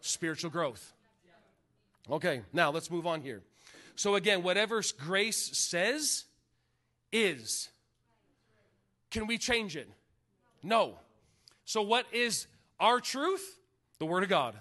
Spiritual 0.00 0.50
growth. 0.50 0.92
Okay, 2.10 2.42
now 2.52 2.72
let's 2.72 2.90
move 2.90 3.06
on 3.06 3.20
here. 3.22 3.40
So, 3.94 4.16
again, 4.16 4.42
whatever 4.42 4.82
grace 4.98 5.56
says 5.56 6.24
is. 7.12 7.68
Can 9.10 9.26
we 9.26 9.38
change 9.38 9.76
it? 9.76 9.88
No. 10.62 10.98
So, 11.64 11.82
what 11.82 12.06
is 12.12 12.46
our 12.78 13.00
truth? 13.00 13.58
The 13.98 14.06
Word 14.06 14.22
of 14.22 14.28
God. 14.28 14.56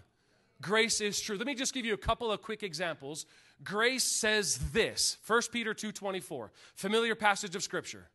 Grace 0.61 0.99
is 0.99 1.21
true. 1.21 1.37
Let 1.37 1.47
me 1.47 1.55
just 1.55 1.73
give 1.73 1.85
you 1.85 1.93
a 1.93 1.97
couple 1.97 2.31
of 2.31 2.41
quick 2.41 2.63
examples. 2.63 3.25
Grace 3.63 4.03
says 4.03 4.59
this 4.73 5.17
1 5.25 5.51
Peter 5.51 5.73
2:24, 5.73 6.51
familiar 6.75 7.15
passage 7.15 7.55
of 7.55 7.63
Scripture. 7.63 8.09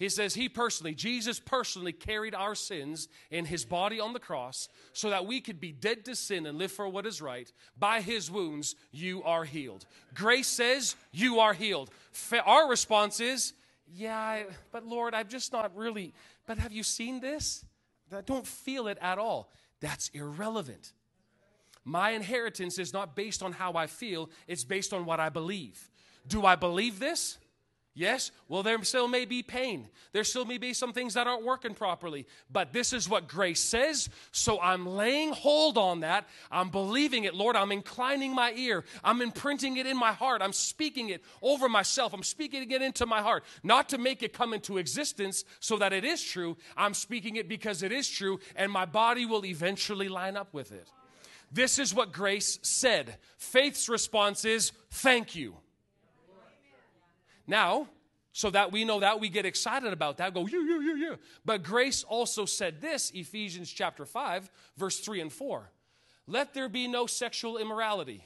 He 0.00 0.08
says, 0.08 0.34
He 0.34 0.48
personally, 0.48 0.94
Jesus 0.94 1.38
personally 1.38 1.92
carried 1.92 2.34
our 2.34 2.54
sins 2.54 3.06
in 3.30 3.44
His 3.44 3.66
body 3.66 4.00
on 4.00 4.14
the 4.14 4.18
cross 4.18 4.70
so 4.94 5.10
that 5.10 5.26
we 5.26 5.42
could 5.42 5.60
be 5.60 5.72
dead 5.72 6.06
to 6.06 6.16
sin 6.16 6.46
and 6.46 6.56
live 6.56 6.72
for 6.72 6.88
what 6.88 7.04
is 7.04 7.20
right. 7.20 7.52
By 7.78 8.00
His 8.00 8.30
wounds, 8.30 8.76
you 8.92 9.22
are 9.24 9.44
healed. 9.44 9.84
Grace 10.14 10.48
says, 10.48 10.96
You 11.12 11.40
are 11.40 11.52
healed. 11.52 11.90
Our 12.46 12.66
response 12.66 13.20
is, 13.20 13.52
Yeah, 13.92 14.44
but 14.72 14.86
Lord, 14.86 15.14
I'm 15.14 15.28
just 15.28 15.52
not 15.52 15.74
really, 15.76 16.14
but 16.46 16.58
have 16.58 16.72
you 16.72 16.82
seen 16.82 17.20
this? 17.20 17.64
I 18.16 18.20
don't 18.20 18.46
feel 18.46 18.88
it 18.88 18.98
at 19.00 19.18
all. 19.18 19.50
That's 19.80 20.08
irrelevant. 20.10 20.92
My 21.84 22.10
inheritance 22.10 22.78
is 22.78 22.92
not 22.92 23.16
based 23.16 23.42
on 23.42 23.52
how 23.52 23.72
I 23.72 23.86
feel, 23.86 24.30
it's 24.46 24.64
based 24.64 24.92
on 24.92 25.06
what 25.06 25.18
I 25.18 25.28
believe. 25.28 25.90
Do 26.26 26.44
I 26.44 26.54
believe 26.54 26.98
this? 26.98 27.38
Yes, 27.92 28.30
well, 28.48 28.62
there 28.62 28.82
still 28.84 29.08
may 29.08 29.24
be 29.24 29.42
pain. 29.42 29.88
There 30.12 30.22
still 30.22 30.44
may 30.44 30.58
be 30.58 30.72
some 30.72 30.92
things 30.92 31.14
that 31.14 31.26
aren't 31.26 31.44
working 31.44 31.74
properly. 31.74 32.24
But 32.50 32.72
this 32.72 32.92
is 32.92 33.08
what 33.08 33.26
grace 33.26 33.60
says. 33.60 34.08
So 34.30 34.60
I'm 34.60 34.86
laying 34.86 35.32
hold 35.32 35.76
on 35.76 36.00
that. 36.00 36.28
I'm 36.52 36.70
believing 36.70 37.24
it, 37.24 37.34
Lord. 37.34 37.56
I'm 37.56 37.72
inclining 37.72 38.32
my 38.32 38.52
ear. 38.52 38.84
I'm 39.02 39.20
imprinting 39.20 39.76
it 39.76 39.86
in 39.86 39.96
my 39.96 40.12
heart. 40.12 40.40
I'm 40.40 40.52
speaking 40.52 41.08
it 41.08 41.24
over 41.42 41.68
myself. 41.68 42.14
I'm 42.14 42.22
speaking 42.22 42.70
it 42.70 42.80
into 42.80 43.06
my 43.06 43.22
heart. 43.22 43.44
Not 43.64 43.88
to 43.88 43.98
make 43.98 44.22
it 44.22 44.32
come 44.32 44.54
into 44.54 44.78
existence 44.78 45.44
so 45.58 45.76
that 45.78 45.92
it 45.92 46.04
is 46.04 46.22
true. 46.22 46.56
I'm 46.76 46.94
speaking 46.94 47.36
it 47.36 47.48
because 47.48 47.82
it 47.82 47.90
is 47.90 48.08
true, 48.08 48.38
and 48.54 48.70
my 48.70 48.84
body 48.84 49.26
will 49.26 49.44
eventually 49.44 50.08
line 50.08 50.36
up 50.36 50.54
with 50.54 50.70
it. 50.70 50.88
This 51.50 51.80
is 51.80 51.92
what 51.92 52.12
grace 52.12 52.60
said. 52.62 53.16
Faith's 53.36 53.88
response 53.88 54.44
is, 54.44 54.70
Thank 54.90 55.34
you. 55.34 55.56
Now, 57.50 57.88
so 58.32 58.48
that 58.50 58.70
we 58.70 58.84
know 58.84 59.00
that, 59.00 59.18
we 59.18 59.28
get 59.28 59.44
excited 59.44 59.92
about 59.92 60.18
that, 60.18 60.32
go, 60.32 60.46
yeah, 60.46 60.62
yeah, 60.64 60.80
yeah, 60.80 61.08
yeah. 61.10 61.16
But 61.44 61.64
grace 61.64 62.04
also 62.04 62.44
said 62.44 62.80
this, 62.80 63.10
Ephesians 63.12 63.72
chapter 63.72 64.06
5, 64.06 64.48
verse 64.76 65.00
3 65.00 65.20
and 65.20 65.32
4. 65.32 65.68
Let 66.28 66.54
there 66.54 66.68
be 66.68 66.86
no 66.86 67.06
sexual 67.06 67.58
immorality, 67.58 68.24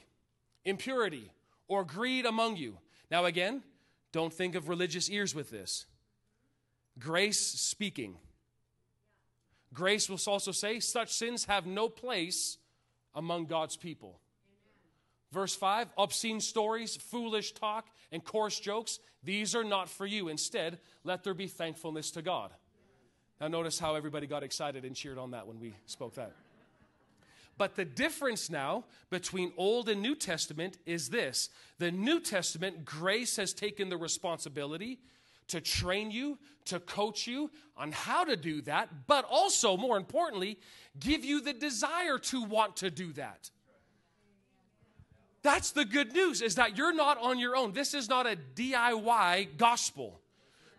impurity, 0.63 1.31
or 1.67 1.83
greed 1.83 2.27
among 2.27 2.57
you. 2.57 2.77
Now, 3.09 3.25
again, 3.25 3.63
don't 4.11 4.31
think 4.31 4.53
of 4.53 4.69
religious 4.69 5.09
ears 5.09 5.33
with 5.33 5.49
this. 5.49 5.87
Grace 6.99 7.39
speaking. 7.39 8.17
Grace 9.73 10.07
will 10.07 10.19
also 10.27 10.51
say, 10.51 10.79
such 10.79 11.11
sins 11.11 11.45
have 11.45 11.65
no 11.65 11.89
place 11.89 12.59
among 13.15 13.47
God's 13.47 13.75
people. 13.75 14.19
Verse 15.31 15.55
5 15.55 15.89
obscene 15.97 16.39
stories, 16.39 16.95
foolish 16.95 17.53
talk, 17.53 17.87
and 18.11 18.23
coarse 18.23 18.59
jokes, 18.59 18.99
these 19.23 19.55
are 19.55 19.63
not 19.63 19.89
for 19.89 20.05
you. 20.05 20.27
Instead, 20.29 20.79
let 21.03 21.23
there 21.23 21.33
be 21.33 21.47
thankfulness 21.47 22.11
to 22.11 22.21
God. 22.21 22.51
Now, 23.41 23.47
notice 23.47 23.79
how 23.79 23.95
everybody 23.95 24.27
got 24.27 24.43
excited 24.43 24.85
and 24.85 24.95
cheered 24.95 25.17
on 25.17 25.31
that 25.31 25.47
when 25.47 25.59
we 25.59 25.75
spoke 25.87 26.15
that. 26.15 26.31
But 27.57 27.75
the 27.75 27.85
difference 27.85 28.49
now 28.49 28.85
between 29.09 29.53
Old 29.57 29.89
and 29.89 30.01
New 30.01 30.15
Testament 30.15 30.77
is 30.85 31.09
this 31.09 31.49
the 31.79 31.91
New 31.91 32.19
Testament, 32.19 32.85
grace 32.85 33.37
has 33.37 33.53
taken 33.53 33.89
the 33.89 33.97
responsibility 33.97 34.99
to 35.47 35.61
train 35.61 36.11
you, 36.11 36.37
to 36.65 36.79
coach 36.79 37.27
you 37.27 37.51
on 37.77 37.91
how 37.91 38.23
to 38.23 38.35
do 38.35 38.61
that, 38.63 39.07
but 39.07 39.25
also, 39.29 39.77
more 39.77 39.95
importantly, 39.97 40.57
give 40.99 41.23
you 41.23 41.39
the 41.39 41.53
desire 41.53 42.17
to 42.17 42.43
want 42.43 42.77
to 42.77 42.89
do 42.89 43.13
that. 43.13 43.51
That's 45.45 45.69
the 45.69 45.85
good 45.85 46.11
news 46.11 46.41
is 46.41 46.55
that 46.55 46.75
you're 46.75 46.91
not 46.91 47.21
on 47.21 47.37
your 47.37 47.55
own. 47.55 47.71
This 47.71 47.93
is 47.93 48.09
not 48.09 48.25
a 48.25 48.35
DIY 48.55 49.57
gospel, 49.57 50.19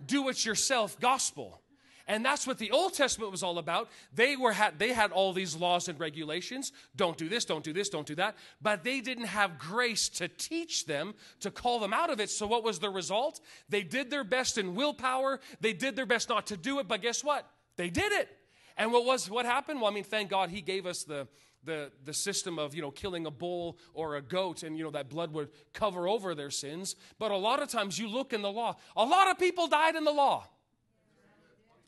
do 0.04 0.28
it 0.28 0.44
yourself 0.44 0.98
gospel. 0.98 1.60
And 2.08 2.24
that's 2.24 2.48
what 2.48 2.58
the 2.58 2.72
Old 2.72 2.92
Testament 2.92 3.30
was 3.30 3.44
all 3.44 3.58
about. 3.58 3.88
They 4.12 4.34
were 4.34 4.52
had 4.52 4.76
they 4.78 4.92
had 4.92 5.12
all 5.12 5.32
these 5.32 5.54
laws 5.54 5.86
and 5.88 6.00
regulations. 6.00 6.72
Don't 6.96 7.16
do 7.16 7.28
this, 7.28 7.44
don't 7.44 7.62
do 7.62 7.72
this, 7.72 7.88
don't 7.88 8.08
do 8.08 8.16
that. 8.16 8.34
But 8.60 8.82
they 8.82 9.00
didn't 9.00 9.26
have 9.26 9.56
grace 9.56 10.08
to 10.10 10.26
teach 10.26 10.86
them, 10.86 11.14
to 11.40 11.52
call 11.52 11.78
them 11.78 11.92
out 11.92 12.10
of 12.10 12.18
it. 12.18 12.28
So 12.28 12.44
what 12.48 12.64
was 12.64 12.80
the 12.80 12.90
result? 12.90 13.40
They 13.68 13.84
did 13.84 14.10
their 14.10 14.24
best 14.24 14.58
in 14.58 14.74
willpower. 14.74 15.38
They 15.60 15.74
did 15.74 15.94
their 15.94 16.06
best 16.06 16.28
not 16.28 16.48
to 16.48 16.56
do 16.56 16.80
it, 16.80 16.88
but 16.88 17.02
guess 17.02 17.22
what? 17.22 17.48
They 17.76 17.90
did 17.90 18.10
it. 18.10 18.28
And 18.76 18.92
what 18.92 19.04
was 19.04 19.30
what 19.30 19.46
happened? 19.46 19.80
Well, 19.80 19.90
I 19.90 19.94
mean, 19.94 20.04
thank 20.04 20.28
God 20.28 20.50
he 20.50 20.60
gave 20.60 20.86
us 20.86 21.04
the 21.04 21.28
the, 21.66 21.90
the 22.04 22.14
system 22.14 22.58
of 22.58 22.74
you 22.74 22.80
know 22.80 22.90
killing 22.90 23.26
a 23.26 23.30
bull 23.30 23.78
or 23.92 24.16
a 24.16 24.22
goat 24.22 24.62
and 24.62 24.78
you 24.78 24.84
know 24.84 24.90
that 24.90 25.10
blood 25.10 25.32
would 25.32 25.50
cover 25.74 26.08
over 26.08 26.34
their 26.34 26.50
sins. 26.50 26.96
But 27.18 27.30
a 27.30 27.36
lot 27.36 27.60
of 27.60 27.68
times 27.68 27.98
you 27.98 28.08
look 28.08 28.32
in 28.32 28.42
the 28.42 28.50
law 28.50 28.76
a 28.96 29.04
lot 29.04 29.30
of 29.30 29.38
people 29.38 29.66
died 29.66 29.96
in 29.96 30.04
the 30.04 30.12
law. 30.12 30.48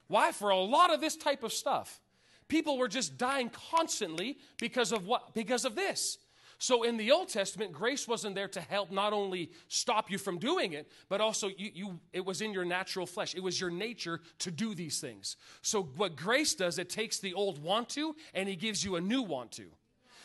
Why? 0.09 0.33
For 0.33 0.51
a 0.51 0.59
lot 0.59 0.93
of 0.93 1.01
this 1.01 1.17
type 1.17 1.43
of 1.43 1.53
stuff. 1.53 2.01
People 2.49 2.79
were 2.79 2.89
just 2.89 3.19
dying 3.19 3.51
constantly 3.71 4.39
because 4.59 4.91
of 4.91 5.07
what? 5.07 5.35
Because 5.35 5.65
of 5.65 5.75
this 5.75 6.19
so 6.59 6.83
in 6.83 6.97
the 6.97 7.13
Old 7.13 7.29
Testament, 7.29 7.73
grace 7.73 8.09
wasn't 8.09 8.35
there 8.35 8.49
to 8.49 8.61
help 8.61 8.91
not 8.91 9.13
only 9.13 9.53
stop 9.69 10.11
you 10.11 10.19
from 10.19 10.39
doing 10.39 10.73
it, 10.73 10.91
but 11.09 11.21
also 11.21 11.49
you, 11.49 11.71
you, 11.73 12.01
it 12.13 12.25
was 12.25 12.43
in 12.43 12.53
your 12.53 12.65
natural 12.65 13.07
flesh. 13.07 13.37
It 13.37 13.43
was 13.43 13.61
your 13.61 13.71
nature 13.71 14.21
to 14.41 14.51
do 14.51 14.75
these 14.75 15.01
things. 15.01 15.37
So 15.63 15.85
what 15.85 16.17
grace 16.17 16.55
does, 16.55 16.79
it 16.79 16.91
takes 16.91 17.21
the 17.21 17.33
old 17.35 17.63
want 17.63 17.89
to 17.91 18.17
and 18.35 18.49
he 18.49 18.57
gives 18.57 18.85
you 18.85 18.97
a 18.97 19.01
new 19.01 19.23
want 19.23 19.53
to. 19.53 19.67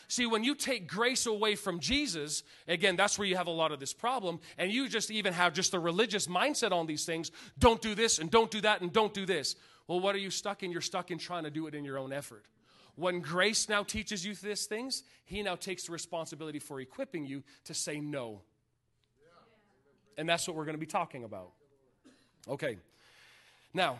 See, 0.08 0.26
when 0.26 0.44
you 0.44 0.54
take 0.54 0.88
grace 0.88 1.26
away 1.26 1.54
from 1.54 1.78
Jesus, 1.80 2.42
again, 2.68 2.96
that's 2.96 3.18
where 3.18 3.26
you 3.26 3.36
have 3.36 3.46
a 3.46 3.52
lot 3.52 3.72
of 3.72 3.80
this 3.80 3.94
problem, 3.94 4.38
and 4.58 4.70
you 4.70 4.88
just 4.88 5.10
even 5.10 5.32
have 5.32 5.54
just 5.54 5.72
a 5.72 5.78
religious 5.78 6.26
mindset 6.26 6.72
on 6.72 6.86
these 6.86 7.06
things 7.06 7.30
don't 7.58 7.80
do 7.80 7.94
this, 7.94 8.18
and 8.18 8.30
don't 8.30 8.50
do 8.50 8.60
that, 8.60 8.82
and 8.82 8.92
don't 8.92 9.14
do 9.14 9.24
this. 9.24 9.56
Well, 9.86 10.00
what 10.00 10.14
are 10.14 10.18
you 10.18 10.30
stuck 10.30 10.62
in? 10.62 10.70
You're 10.70 10.82
stuck 10.82 11.10
in 11.10 11.18
trying 11.18 11.44
to 11.44 11.50
do 11.50 11.66
it 11.68 11.74
in 11.74 11.84
your 11.84 11.98
own 11.98 12.12
effort. 12.12 12.44
When 12.96 13.20
grace 13.20 13.68
now 13.68 13.82
teaches 13.82 14.24
you 14.24 14.34
these 14.34 14.66
things, 14.66 15.02
He 15.24 15.42
now 15.42 15.56
takes 15.56 15.84
the 15.84 15.92
responsibility 15.92 16.58
for 16.58 16.80
equipping 16.80 17.26
you 17.26 17.42
to 17.64 17.74
say 17.74 18.00
no. 18.00 18.42
And 20.16 20.28
that's 20.28 20.46
what 20.46 20.56
we're 20.56 20.64
going 20.64 20.76
to 20.76 20.80
be 20.80 20.86
talking 20.86 21.24
about. 21.24 21.50
Okay. 22.48 22.76
Now, 23.72 23.98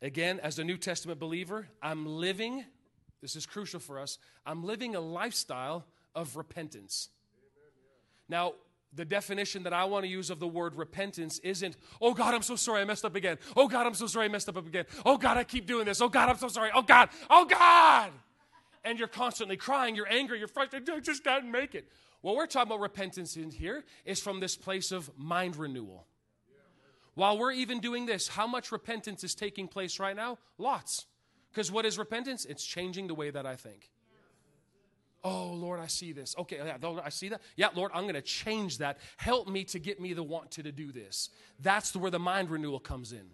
again, 0.00 0.40
as 0.40 0.58
a 0.58 0.64
New 0.64 0.78
Testament 0.78 1.20
believer, 1.20 1.68
I'm 1.82 2.06
living, 2.06 2.64
this 3.20 3.36
is 3.36 3.44
crucial 3.44 3.80
for 3.80 3.98
us, 3.98 4.18
I'm 4.46 4.64
living 4.64 4.94
a 4.94 5.00
lifestyle 5.00 5.84
of 6.14 6.36
repentance. 6.36 7.10
Now, 8.28 8.54
the 8.94 9.04
definition 9.04 9.62
that 9.64 9.72
I 9.72 9.84
want 9.84 10.04
to 10.04 10.08
use 10.08 10.30
of 10.30 10.40
the 10.40 10.46
word 10.46 10.76
repentance 10.76 11.38
isn't, 11.40 11.76
oh 12.00 12.14
God, 12.14 12.34
I'm 12.34 12.42
so 12.42 12.56
sorry 12.56 12.82
I 12.82 12.84
messed 12.84 13.04
up 13.04 13.14
again. 13.16 13.38
Oh 13.56 13.68
God, 13.68 13.86
I'm 13.86 13.94
so 13.94 14.06
sorry 14.06 14.26
I 14.26 14.28
messed 14.28 14.48
up 14.48 14.56
again. 14.56 14.86
Oh 15.04 15.16
God, 15.16 15.36
I 15.36 15.44
keep 15.44 15.66
doing 15.66 15.84
this. 15.84 16.00
Oh 16.00 16.08
God, 16.08 16.28
I'm 16.28 16.38
so 16.38 16.48
sorry. 16.48 16.70
Oh 16.74 16.82
God, 16.82 17.08
oh 17.30 17.44
God. 17.44 18.10
And 18.84 18.98
you're 18.98 19.08
constantly 19.08 19.56
crying, 19.56 19.94
you're 19.94 20.10
angry, 20.10 20.38
you're 20.38 20.48
frustrated, 20.48 20.90
I 20.90 21.00
just 21.00 21.24
can't 21.24 21.50
make 21.50 21.74
it. 21.74 21.88
What 22.20 22.36
we're 22.36 22.46
talking 22.46 22.70
about 22.70 22.80
repentance 22.80 23.36
in 23.36 23.50
here 23.50 23.84
is 24.04 24.20
from 24.20 24.40
this 24.40 24.56
place 24.56 24.92
of 24.92 25.10
mind 25.18 25.56
renewal. 25.56 26.06
While 27.14 27.38
we're 27.38 27.52
even 27.52 27.80
doing 27.80 28.06
this, 28.06 28.28
how 28.28 28.46
much 28.46 28.72
repentance 28.72 29.22
is 29.24 29.34
taking 29.34 29.68
place 29.68 30.00
right 30.00 30.16
now? 30.16 30.38
Lots. 30.58 31.06
Because 31.52 31.70
what 31.70 31.86
is 31.86 31.98
repentance? 31.98 32.44
It's 32.44 32.64
changing 32.64 33.06
the 33.06 33.14
way 33.14 33.30
that 33.30 33.46
I 33.46 33.56
think. 33.56 33.90
Oh, 35.24 35.52
Lord, 35.54 35.80
I 35.80 35.86
see 35.86 36.12
this. 36.12 36.34
Okay, 36.38 36.58
yeah, 36.58 36.76
Lord, 36.82 37.02
I 37.02 37.08
see 37.08 37.30
that. 37.30 37.40
Yeah, 37.56 37.68
Lord, 37.74 37.90
I'm 37.94 38.02
going 38.02 38.14
to 38.14 38.20
change 38.22 38.78
that. 38.78 38.98
Help 39.16 39.48
me 39.48 39.64
to 39.64 39.78
get 39.78 39.98
me 39.98 40.12
the 40.12 40.22
want 40.22 40.50
to, 40.52 40.62
to 40.62 40.70
do 40.70 40.92
this. 40.92 41.30
That's 41.60 41.96
where 41.96 42.10
the 42.10 42.18
mind 42.18 42.50
renewal 42.50 42.78
comes 42.78 43.12
in. 43.12 43.30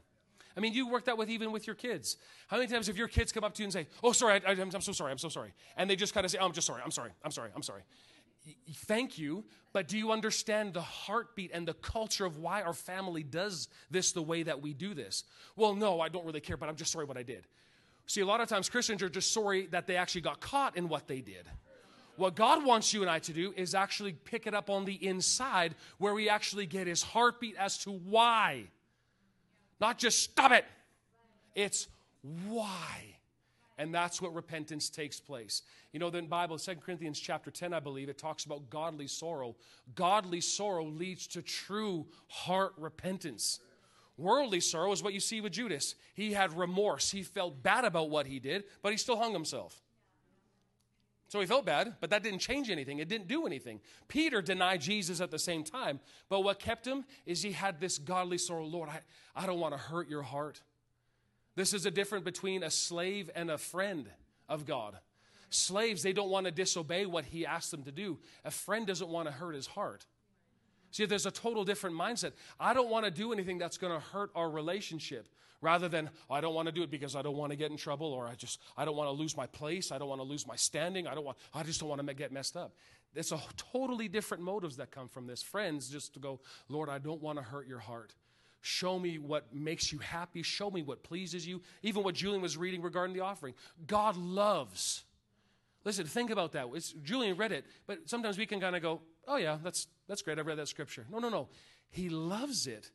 I 0.57 0.61
mean, 0.61 0.73
you 0.73 0.89
work 0.89 1.05
that 1.07 1.19
with 1.19 1.29
even 1.29 1.53
with 1.53 1.67
your 1.67 1.75
kids. 1.75 2.17
How 2.47 2.59
many 2.59 2.71
times 2.71 2.87
have 2.87 2.97
your 2.97 3.09
kids 3.09 3.33
come 3.33 3.45
up 3.45 3.55
to 3.55 3.63
you 3.63 3.67
and 3.67 3.73
say, 3.73 3.87
"Oh, 4.03 4.13
sorry, 4.13 4.41
I, 4.47 4.53
am 4.53 4.71
so 4.71 4.93
sorry, 4.93 5.11
I'm 5.11 5.19
so 5.19 5.29
sorry," 5.29 5.53
and 5.77 5.89
they 5.89 5.97
just 5.97 6.13
kind 6.13 6.25
of 6.25 6.31
say, 6.31 6.39
oh, 6.41 6.45
"I'm 6.45 6.53
just 6.53 6.67
sorry, 6.67 6.83
I'm 6.85 6.91
sorry, 6.91 7.11
I'm 7.25 7.31
sorry, 7.31 7.51
I'm 7.55 7.63
sorry." 7.63 7.83
Thank 8.87 9.19
you, 9.19 9.45
but 9.73 9.87
do 9.87 9.97
you 9.97 10.13
understand 10.13 10.75
the 10.75 10.81
heartbeat 10.81 11.51
and 11.53 11.69
the 11.69 11.75
culture 11.75 12.25
of 12.25 12.39
why 12.39 12.63
our 12.63 12.73
family 12.73 13.23
does 13.23 13.69
this 13.91 14.13
the 14.13 14.23
way 14.23 14.43
that 14.43 14.61
we 14.61 14.75
do 14.75 14.95
this? 14.95 15.25
Well, 15.57 15.75
no, 15.75 16.01
I 16.01 16.09
don't 16.09 16.25
really 16.25 16.41
care, 16.41 16.57
but 16.57 16.69
I'm 16.69 16.77
just 16.77 16.91
sorry 16.91 17.05
what 17.05 17.17
I 17.17 17.23
did. 17.23 17.47
See, 18.07 18.23
a 18.23 18.27
lot 18.27 18.41
of 18.41 18.49
times 18.49 18.69
Christians 18.69 19.03
are 19.03 19.09
just 19.09 19.33
sorry 19.33 19.67
that 19.69 19.87
they 19.87 19.97
actually 19.97 20.23
got 20.23 20.41
caught 20.41 20.77
in 20.77 20.89
what 20.89 21.07
they 21.07 21.21
did. 21.21 21.47
What 22.21 22.35
God 22.35 22.67
wants 22.67 22.93
you 22.93 23.01
and 23.01 23.11
I 23.11 23.19
to 23.21 23.33
do 23.33 23.55
is 23.57 23.75
actually 23.75 24.13
pick 24.13 24.47
it 24.47 24.53
up 24.53 24.69
on 24.69 24.85
the 24.85 24.93
inside 25.07 25.75
where 25.97 26.13
we 26.13 26.29
actually 26.29 26.67
get 26.67 26.87
his 26.87 27.03
heartbeat 27.03 27.57
as 27.57 27.79
to 27.79 27.93
why. 27.93 28.65
Not 29.81 29.97
just 29.97 30.23
stop 30.23 30.53
it, 30.53 30.67
it's 31.55 31.89
why. 32.47 33.17
And 33.79 33.95
that's 33.95 34.21
what 34.21 34.35
repentance 34.35 34.91
takes 34.91 35.19
place. 35.19 35.63
You 35.95 35.99
know, 35.99 36.11
the 36.11 36.21
Bible, 36.21 36.59
2 36.59 36.75
Corinthians 36.75 37.19
chapter 37.19 37.51
10, 37.51 37.73
I 37.73 37.81
believe, 37.81 38.11
it 38.11 38.19
talks 38.19 38.45
about 38.45 38.69
godly 38.69 39.07
sorrow. 39.07 39.57
Godly 39.95 40.43
sorrow 40.43 40.85
leads 40.85 41.27
to 41.29 41.41
true 41.41 42.05
heart 42.29 42.75
repentance. 42.77 43.61
Worldly 44.19 44.61
sorrow 44.61 44.93
is 44.93 45.03
what 45.03 45.15
you 45.15 45.21
see 45.21 45.41
with 45.41 45.53
Judas. 45.53 45.95
He 46.13 46.35
had 46.35 46.53
remorse. 46.53 47.11
He 47.11 47.23
felt 47.23 47.63
bad 47.63 47.87
about 47.87 48.11
what 48.11 48.27
he 48.27 48.39
did, 48.41 48.65
but 48.83 48.93
he 48.93 48.99
still 48.99 49.17
hung 49.17 49.33
himself. 49.33 49.81
So 51.31 51.39
he 51.39 51.47
felt 51.47 51.65
bad, 51.65 51.95
but 52.01 52.11
that 52.11 52.25
didn't 52.25 52.41
change 52.41 52.71
anything. 52.71 52.99
It 52.99 53.09
didn't 53.09 53.29
do 53.29 53.47
anything. 53.47 53.81
Peter 54.09 54.43
denied 54.43 54.81
Jesus 54.81 55.21
at 55.21 55.31
the 55.31 55.39
same 55.39 55.63
time, 55.63 56.01
but 56.29 56.41
what 56.41 56.59
kept 56.59 56.85
him 56.85 57.05
is 57.25 57.41
he 57.41 57.53
had 57.53 57.79
this 57.79 57.99
godly 57.99 58.37
sorrow. 58.37 58.65
Lord, 58.65 58.89
I, 58.89 58.99
I 59.37 59.47
don't 59.47 59.61
want 59.61 59.73
to 59.73 59.79
hurt 59.79 60.09
your 60.09 60.23
heart. 60.23 60.61
This 61.55 61.73
is 61.73 61.87
a 61.87 61.91
difference 61.93 62.25
between 62.25 62.65
a 62.65 62.71
slave 62.71 63.31
and 63.33 63.49
a 63.49 63.59
friend 63.59 64.11
of 64.49 64.67
God. 64.67 64.99
Slaves, 65.51 66.03
they 66.03 66.13
don't 66.13 66.31
want 66.31 66.47
to 66.47 66.51
disobey 66.51 67.07
what 67.07 67.25
he 67.27 67.47
asks 67.47 67.71
them 67.71 67.85
to 67.85 67.93
do. 67.93 68.19
A 68.45 68.51
friend 68.51 68.85
doesn't 68.85 69.09
want 69.09 69.29
to 69.29 69.33
hurt 69.33 69.55
his 69.55 69.69
heart. 69.69 70.07
See, 70.91 71.05
there's 71.05 71.27
a 71.27 71.31
total 71.31 71.65
different 71.65 71.95
mindset. 71.95 72.33
I 72.59 72.75
don't 72.75 72.91
want 72.91 73.05
to 73.05 73.11
do 73.13 73.33
anything 73.33 73.57
that's 73.57 73.79
going 73.79 73.93
to 73.93 74.01
hurt 74.01 74.33
our 74.35 74.51
relationship 74.51 75.29
rather 75.61 75.89
than 75.89 76.11
I 76.29 76.41
don't 76.41 76.55
want 76.55 76.67
to 76.67 76.73
do 76.73 76.83
it 76.83 76.91
because 76.91 77.15
I 77.15 77.23
don't 77.23 77.37
want 77.37 77.51
to 77.51 77.57
get 77.57 77.71
in 77.71 77.77
trouble 77.77 78.13
or 78.13 78.27
I 78.27 78.35
just 78.35 78.61
I 78.77 78.85
don't 78.85 78.97
want 78.97 79.09
to 79.09 79.13
lose 79.13 79.37
my 79.37 79.47
place, 79.47 79.93
I 79.93 79.99
don't 79.99 80.09
want 80.09 80.21
to 80.21 80.27
lose 80.27 80.47
my 80.47 80.57
standing, 80.57 81.07
I 81.07 81.15
don't 81.15 81.25
want 81.25 81.39
I 81.55 81.63
just 81.63 81.81
don't 81.81 81.89
want 81.89 82.07
to 82.07 82.15
get 82.15 82.33
messed 82.33 82.57
up. 82.57 82.75
It's 83.15 83.33
a 83.33 83.41
totally 83.57 84.09
different 84.09 84.43
motives 84.43 84.77
that 84.77 84.91
come 84.91 85.09
from 85.09 85.27
this. 85.27 85.43
Friends 85.43 85.89
just 85.89 86.15
to 86.15 86.21
go, 86.21 86.41
Lord, 86.69 86.89
I 86.89 86.99
don't 86.99 87.21
want 87.21 87.39
to 87.39 87.43
hurt 87.43 87.67
your 87.67 87.81
heart. 87.81 88.15
Show 88.63 88.99
me 88.99 89.19
what 89.19 89.55
makes 89.55 89.91
you 89.91 89.99
happy. 89.99 90.43
Show 90.43 90.71
me 90.71 90.83
what 90.83 91.03
pleases 91.03 91.47
you. 91.47 91.63
Even 91.83 92.05
what 92.05 92.15
Julian 92.15 92.43
was 92.43 92.57
reading 92.57 92.83
regarding 92.83 93.17
the 93.17 93.23
offering. 93.23 93.55
God 93.87 94.17
loves. 94.17 95.05
Listen, 95.85 96.07
think 96.07 96.31
about 96.31 96.53
that. 96.53 96.69
It's, 96.75 96.93
Julian 96.93 97.37
read 97.37 97.53
it, 97.53 97.65
but 97.87 98.09
sometimes 98.09 98.37
we 98.37 98.45
can 98.45 98.61
kind 98.61 98.77
of 98.77 98.83
go, 98.83 99.01
oh, 99.27 99.37
yeah, 99.37 99.57
that's, 99.65 99.89
that's 100.07 100.21
great. 100.21 100.39
I've 100.39 100.47
read 100.47 100.59
that 100.59 100.69
scripture. 100.69 101.07
No, 101.11 101.19
no, 101.19 101.31
no. 101.31 101.49
He 101.91 102.11
loves 102.11 102.67
it 102.67 102.91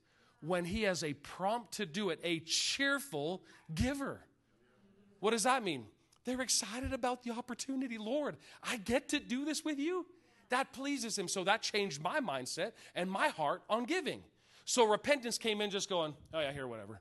when 0.45 0.65
he 0.65 0.84
has 0.84 1.03
a 1.03 1.13
prompt 1.13 1.73
to 1.73 1.86
do 1.86 2.10
it, 2.10 2.19
a 2.23 2.39
cheerful 2.39 3.43
giver. 3.73 4.21
What 5.19 5.31
does 5.31 5.43
that 5.43 5.63
mean? 5.63 5.86
They're 6.25 6.41
excited 6.41 6.93
about 6.93 7.23
the 7.23 7.31
opportunity. 7.31 7.97
Lord, 7.97 8.38
I 8.63 8.77
get 8.77 9.10
to 9.10 9.19
do 9.19 9.45
this 9.45 9.63
with 9.63 9.79
you. 9.79 10.05
That 10.49 10.73
pleases 10.73 11.17
him. 11.17 11.27
So 11.27 11.43
that 11.43 11.62
changed 11.62 12.01
my 12.01 12.19
mindset 12.19 12.73
and 12.95 13.10
my 13.10 13.29
heart 13.29 13.63
on 13.69 13.86
giving. 13.86 14.21
So 14.65 14.86
repentance 14.86 15.38
came 15.38 15.62
in 15.62 15.69
just 15.69 15.89
going, 15.89 16.15
oh 16.34 16.39
yeah, 16.39 16.51
here, 16.51 16.67
whatever. 16.67 16.99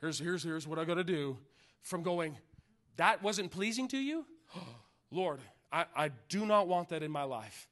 Here's, 0.00 0.18
here's, 0.18 0.42
here's 0.42 0.66
what 0.66 0.78
I 0.78 0.84
got 0.84 0.94
to 0.94 1.04
do. 1.04 1.38
From 1.82 2.02
going, 2.02 2.36
that 2.96 3.22
wasn't 3.22 3.50
pleasing 3.50 3.88
to 3.88 3.98
you? 3.98 4.26
Lord, 5.10 5.40
I, 5.72 5.86
I 5.96 6.10
do 6.28 6.46
not 6.46 6.68
want 6.68 6.90
that 6.90 7.02
in 7.02 7.10
my 7.10 7.24
life. 7.24 7.68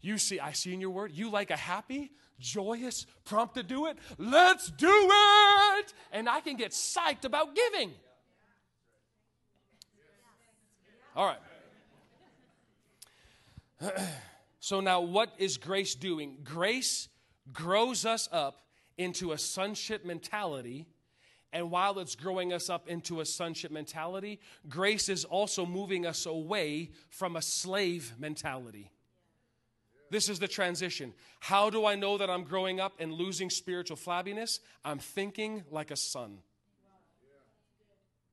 You 0.00 0.18
see, 0.18 0.38
I 0.38 0.52
see 0.52 0.72
in 0.72 0.80
your 0.80 0.90
word, 0.90 1.12
you 1.12 1.30
like 1.30 1.50
a 1.50 1.56
happy, 1.56 2.12
joyous, 2.38 3.06
prompt 3.24 3.54
to 3.56 3.62
do 3.62 3.86
it. 3.86 3.96
Let's 4.18 4.70
do 4.70 4.88
it! 4.90 5.94
And 6.12 6.28
I 6.28 6.40
can 6.40 6.56
get 6.56 6.72
psyched 6.72 7.24
about 7.24 7.54
giving. 7.54 7.92
All 11.14 11.26
right. 11.26 11.38
so 14.60 14.80
now, 14.80 15.00
what 15.00 15.32
is 15.38 15.56
grace 15.56 15.94
doing? 15.94 16.38
Grace 16.44 17.08
grows 17.52 18.04
us 18.04 18.28
up 18.32 18.62
into 18.98 19.32
a 19.32 19.38
sonship 19.38 20.04
mentality. 20.04 20.86
And 21.52 21.70
while 21.70 21.98
it's 22.00 22.16
growing 22.16 22.52
us 22.52 22.68
up 22.68 22.88
into 22.88 23.20
a 23.20 23.24
sonship 23.24 23.70
mentality, 23.70 24.40
grace 24.68 25.08
is 25.08 25.24
also 25.24 25.64
moving 25.64 26.04
us 26.04 26.26
away 26.26 26.90
from 27.08 27.36
a 27.36 27.42
slave 27.42 28.12
mentality. 28.18 28.90
This 30.10 30.28
is 30.28 30.38
the 30.38 30.48
transition. 30.48 31.12
How 31.40 31.70
do 31.70 31.84
I 31.84 31.94
know 31.94 32.18
that 32.18 32.30
I'm 32.30 32.44
growing 32.44 32.80
up 32.80 32.94
and 32.98 33.12
losing 33.12 33.50
spiritual 33.50 33.96
flabbiness? 33.96 34.60
I'm 34.84 34.98
thinking 34.98 35.64
like 35.70 35.90
a 35.90 35.96
son. 35.96 36.38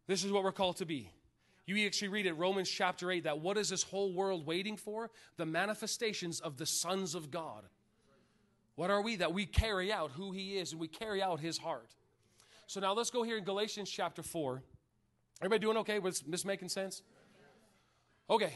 This 0.08 0.24
is 0.24 0.32
what 0.32 0.44
we're 0.44 0.52
called 0.52 0.78
to 0.78 0.86
be. 0.86 1.10
You 1.66 1.86
actually 1.86 2.10
read 2.10 2.26
it, 2.26 2.34
Romans 2.34 2.70
chapter 2.70 3.10
8, 3.10 3.24
that 3.24 3.40
what 3.40 3.58
is 3.58 3.70
this 3.70 3.84
whole 3.84 4.14
world 4.14 4.46
waiting 4.46 4.76
for? 4.76 5.10
The 5.38 5.46
manifestations 5.46 6.42
of 6.42 6.58
the 6.58 6.66
sons 6.66 7.16
of 7.16 7.32
God. 7.32 7.64
What 8.76 8.90
are 8.90 9.02
we? 9.02 9.16
That 9.16 9.34
we 9.34 9.46
carry 9.46 9.92
out 9.92 10.12
who 10.12 10.32
He 10.32 10.58
is 10.58 10.72
and 10.72 10.82
we 10.82 10.88
carry 10.88 11.22
out 11.22 11.40
His 11.40 11.58
heart. 11.58 11.96
So 12.68 12.80
now 12.80 12.94
let's 12.94 13.10
go 13.10 13.24
here 13.24 13.38
in 13.38 13.44
Galatians 13.46 13.90
chapter 13.90 14.22
4. 14.22 14.62
Everybody 15.42 15.60
doing 15.60 15.78
okay? 15.78 16.00
Was 16.00 16.22
this 16.22 16.44
making 16.44 16.70
sense? 16.70 17.02
Okay. 18.30 18.54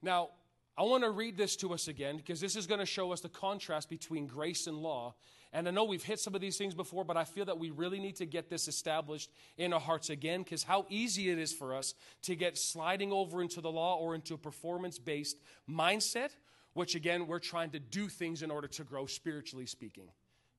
Now, 0.00 0.30
I 0.76 0.82
want 0.82 1.04
to 1.04 1.10
read 1.10 1.36
this 1.36 1.56
to 1.56 1.74
us 1.74 1.88
again 1.88 2.16
because 2.16 2.40
this 2.40 2.56
is 2.56 2.66
going 2.66 2.80
to 2.80 2.86
show 2.86 3.12
us 3.12 3.20
the 3.20 3.28
contrast 3.28 3.90
between 3.90 4.26
grace 4.26 4.66
and 4.66 4.78
law. 4.78 5.14
And 5.52 5.68
I 5.68 5.70
know 5.70 5.84
we've 5.84 6.02
hit 6.02 6.18
some 6.18 6.34
of 6.34 6.40
these 6.40 6.56
things 6.56 6.74
before, 6.74 7.04
but 7.04 7.18
I 7.18 7.24
feel 7.24 7.44
that 7.44 7.58
we 7.58 7.70
really 7.70 8.00
need 8.00 8.16
to 8.16 8.26
get 8.26 8.48
this 8.48 8.68
established 8.68 9.30
in 9.58 9.74
our 9.74 9.80
hearts 9.80 10.08
again 10.08 10.42
because 10.42 10.62
how 10.62 10.86
easy 10.88 11.28
it 11.28 11.38
is 11.38 11.52
for 11.52 11.74
us 11.74 11.94
to 12.22 12.34
get 12.34 12.56
sliding 12.56 13.12
over 13.12 13.42
into 13.42 13.60
the 13.60 13.70
law 13.70 13.96
or 13.96 14.14
into 14.14 14.32
a 14.32 14.38
performance 14.38 14.98
based 14.98 15.36
mindset 15.68 16.30
which 16.74 16.94
again, 16.94 17.26
we're 17.26 17.38
trying 17.38 17.70
to 17.70 17.78
do 17.78 18.08
things 18.08 18.42
in 18.42 18.50
order 18.50 18.68
to 18.68 18.84
grow 18.84 19.06
spiritually 19.06 19.66
speaking. 19.66 20.08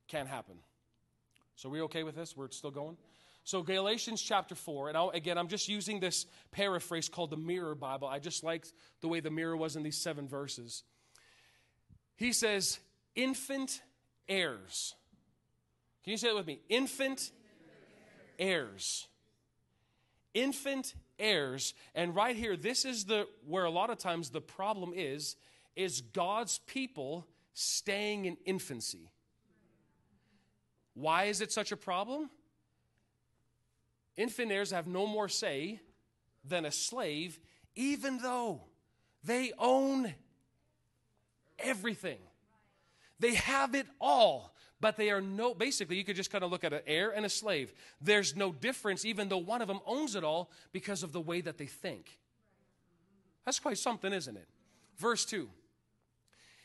Can't 0.08 0.28
happen. 0.28 0.56
So, 1.56 1.69
we 1.69 1.82
okay 1.82 2.04
with 2.04 2.15
this? 2.15 2.36
We're 2.36 2.49
still 2.49 2.71
going? 2.71 2.97
So, 3.45 3.62
Galatians 3.62 4.21
chapter 4.21 4.56
4, 4.56 4.89
and 4.89 4.97
I'll, 4.97 5.10
again, 5.10 5.38
I'm 5.38 5.49
just 5.49 5.67
using 5.67 5.99
this 5.99 6.25
paraphrase 6.51 7.10
called 7.10 7.29
the 7.29 7.38
Mirror 7.38 7.75
Bible. 7.75 8.08
I 8.08 8.19
just 8.19 8.43
liked 8.43 8.71
the 9.01 9.10
way 9.10 9.19
the 9.19 9.32
mirror 9.32 9.58
was 9.58 9.75
in 9.75 9.84
these 9.84 9.97
seven 9.97 10.27
verses. 10.29 10.84
He 12.15 12.32
says, 12.32 12.79
infant 13.15 13.82
heirs. 14.29 14.95
Can 16.03 16.12
you 16.12 16.17
say 16.17 16.29
it 16.29 16.36
with 16.36 16.47
me? 16.47 16.62
Infant 16.69 17.32
heirs. 18.39 19.08
Infant 20.34 20.93
heirs. 21.19 21.73
And 21.95 22.15
right 22.15 22.36
here, 22.36 22.56
this 22.56 22.86
is 22.86 23.06
the 23.06 23.27
where 23.45 23.65
a 23.65 23.69
lot 23.69 23.89
of 23.89 23.97
times 23.97 24.29
the 24.29 24.41
problem 24.41 24.93
is 24.95 25.36
is 25.75 26.01
God's 26.01 26.60
people 26.60 27.27
staying 27.53 28.25
in 28.25 28.38
infancy. 28.45 29.10
Why 30.93 31.25
is 31.25 31.41
it 31.41 31.51
such 31.51 31.71
a 31.71 31.77
problem? 31.77 32.29
Infant 34.17 34.52
heirs 34.52 34.71
have 34.71 34.88
no 34.88 35.08
more 35.08 35.28
say 35.28 35.80
than 36.43 36.65
a 36.65 36.71
slave, 36.71 37.39
even 37.76 38.19
though 38.19 38.62
they 39.23 39.54
own 39.58 40.13
everything. 41.60 42.19
They 43.19 43.36
have 43.36 43.73
it 43.73 43.88
all, 44.02 44.54
but 44.80 44.97
they 44.97 45.10
are 45.10 45.21
no, 45.21 45.54
basically, 45.54 45.95
you 45.95 46.04
could 46.04 46.15
just 46.15 46.32
kind 46.32 46.43
of 46.43 46.52
look 46.52 46.63
at 46.63 46.73
an 46.73 46.82
heir 46.86 47.12
and 47.12 47.26
a 47.26 47.30
slave. 47.30 47.73
There's 48.02 48.36
no 48.36 48.52
difference, 48.52 49.06
even 49.06 49.30
though 49.30 49.38
one 49.38 49.62
of 49.62 49.67
them 49.67 49.80
owns 49.86 50.15
it 50.15 50.23
all 50.23 50.52
because 50.71 51.04
of 51.04 51.12
the 51.12 51.21
way 51.21 51.41
that 51.41 51.58
they 51.58 51.67
think. 51.67 52.19
That's 53.45 53.60
quite 53.60 53.78
something, 53.78 54.12
isn't 54.12 54.38
it? 54.38 54.47
Verse 54.97 55.26
2 55.26 55.49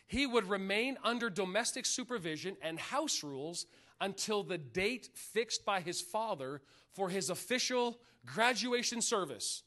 he 0.09 0.27
would 0.27 0.49
remain 0.49 0.97
under 1.05 1.29
domestic 1.29 1.85
supervision 1.85 2.57
and 2.63 2.81
house 2.81 3.23
rules 3.23 3.67
until 4.01 4.43
the 4.43 4.57
date 4.59 5.11
fixed 5.15 5.67
by 5.67 5.81
his 5.81 6.01
father 6.01 6.63
for 6.99 7.09
his 7.09 7.31
official 7.31 7.97
graduation 8.27 9.01
service 9.01 9.63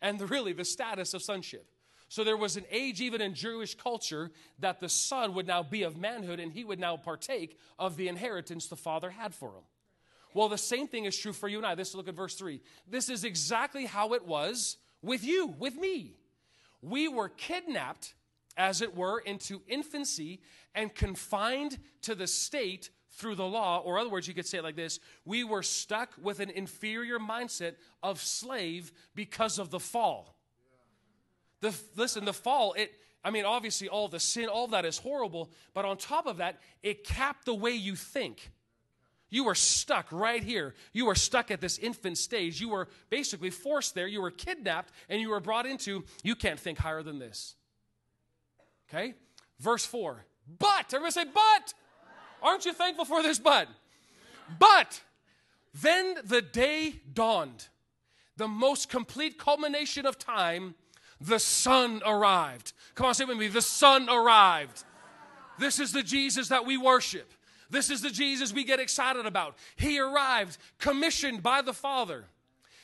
and 0.00 0.30
really 0.30 0.52
the 0.52 0.64
status 0.64 1.12
of 1.12 1.22
sonship. 1.22 1.66
So 2.08 2.22
there 2.22 2.36
was 2.36 2.56
an 2.56 2.64
age, 2.70 3.00
even 3.00 3.20
in 3.20 3.34
Jewish 3.34 3.74
culture, 3.74 4.30
that 4.60 4.78
the 4.78 4.88
son 4.88 5.34
would 5.34 5.46
now 5.48 5.64
be 5.64 5.82
of 5.82 5.96
manhood 5.96 6.38
and 6.38 6.52
he 6.52 6.62
would 6.64 6.78
now 6.78 6.96
partake 6.96 7.58
of 7.80 7.96
the 7.96 8.06
inheritance 8.06 8.68
the 8.68 8.76
father 8.76 9.10
had 9.10 9.34
for 9.34 9.48
him. 9.48 9.64
Well, 10.34 10.48
the 10.48 10.56
same 10.56 10.86
thing 10.86 11.04
is 11.04 11.18
true 11.18 11.32
for 11.32 11.48
you 11.48 11.58
and 11.58 11.66
I. 11.66 11.74
This 11.74 11.96
look 11.96 12.06
at 12.06 12.14
verse 12.14 12.36
3. 12.36 12.60
This 12.86 13.08
is 13.08 13.24
exactly 13.24 13.84
how 13.84 14.14
it 14.14 14.24
was 14.24 14.76
with 15.02 15.24
you, 15.24 15.48
with 15.58 15.74
me. 15.74 16.14
We 16.80 17.08
were 17.08 17.28
kidnapped 17.28 18.14
as 18.56 18.82
it 18.82 18.94
were, 18.94 19.18
into 19.18 19.62
infancy 19.66 20.40
and 20.76 20.94
confined 20.94 21.78
to 22.02 22.14
the 22.14 22.26
state 22.28 22.90
through 23.18 23.34
the 23.34 23.44
law, 23.44 23.82
or 23.84 23.98
other 23.98 24.08
words, 24.08 24.28
you 24.28 24.34
could 24.34 24.46
say 24.46 24.58
it 24.58 24.64
like 24.64 24.76
this 24.76 25.00
we 25.24 25.44
were 25.44 25.62
stuck 25.62 26.10
with 26.22 26.40
an 26.40 26.50
inferior 26.50 27.18
mindset 27.18 27.74
of 28.02 28.20
slave 28.22 28.92
because 29.14 29.58
of 29.58 29.70
the 29.70 29.80
fall. 29.80 30.36
The, 31.60 31.74
listen, 31.96 32.24
the 32.24 32.32
fall, 32.32 32.74
it, 32.74 32.92
I 33.24 33.30
mean, 33.30 33.44
obviously, 33.44 33.88
all 33.88 34.06
the 34.06 34.20
sin, 34.20 34.46
all 34.46 34.68
that 34.68 34.84
is 34.84 34.98
horrible, 34.98 35.50
but 35.74 35.84
on 35.84 35.96
top 35.96 36.26
of 36.26 36.36
that, 36.36 36.60
it 36.84 37.02
capped 37.04 37.46
the 37.46 37.54
way 37.54 37.72
you 37.72 37.96
think. 37.96 38.52
You 39.30 39.44
were 39.44 39.56
stuck 39.56 40.06
right 40.12 40.42
here. 40.42 40.74
You 40.92 41.06
were 41.06 41.16
stuck 41.16 41.50
at 41.50 41.60
this 41.60 41.78
infant 41.78 42.16
stage. 42.16 42.60
You 42.60 42.70
were 42.70 42.88
basically 43.10 43.50
forced 43.50 43.94
there. 43.94 44.06
You 44.06 44.22
were 44.22 44.30
kidnapped 44.30 44.92
and 45.08 45.20
you 45.20 45.30
were 45.30 45.40
brought 45.40 45.66
into, 45.66 46.04
you 46.22 46.34
can't 46.34 46.58
think 46.58 46.78
higher 46.78 47.02
than 47.02 47.18
this. 47.18 47.56
Okay? 48.88 49.14
Verse 49.58 49.84
4. 49.84 50.24
But, 50.58 50.94
everybody 50.94 51.10
say, 51.10 51.24
but. 51.24 51.74
Aren't 52.42 52.64
you 52.64 52.72
thankful 52.72 53.04
for 53.04 53.22
this 53.22 53.38
but? 53.38 53.68
But, 54.58 55.02
then 55.74 56.16
the 56.24 56.42
day 56.42 57.00
dawned, 57.12 57.68
the 58.36 58.48
most 58.48 58.88
complete 58.88 59.38
culmination 59.38 60.06
of 60.06 60.18
time, 60.18 60.74
the 61.20 61.38
son 61.38 62.00
arrived. 62.06 62.72
Come 62.94 63.06
on, 63.06 63.14
say 63.14 63.24
with 63.24 63.38
me, 63.38 63.48
the 63.48 63.62
son 63.62 64.08
arrived. 64.08 64.84
This 65.58 65.80
is 65.80 65.92
the 65.92 66.02
Jesus 66.02 66.48
that 66.48 66.64
we 66.64 66.76
worship. 66.76 67.32
This 67.70 67.90
is 67.90 68.00
the 68.00 68.10
Jesus 68.10 68.52
we 68.52 68.64
get 68.64 68.80
excited 68.80 69.26
about. 69.26 69.56
He 69.76 70.00
arrived, 70.00 70.56
commissioned 70.78 71.42
by 71.42 71.62
the 71.62 71.74
Father. 71.74 72.24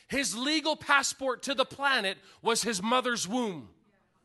His 0.07 0.37
legal 0.37 0.75
passport 0.75 1.41
to 1.43 1.55
the 1.55 1.65
planet 1.65 2.17
was 2.41 2.61
his 2.61 2.83
mother's 2.83 3.27
womb, 3.27 3.69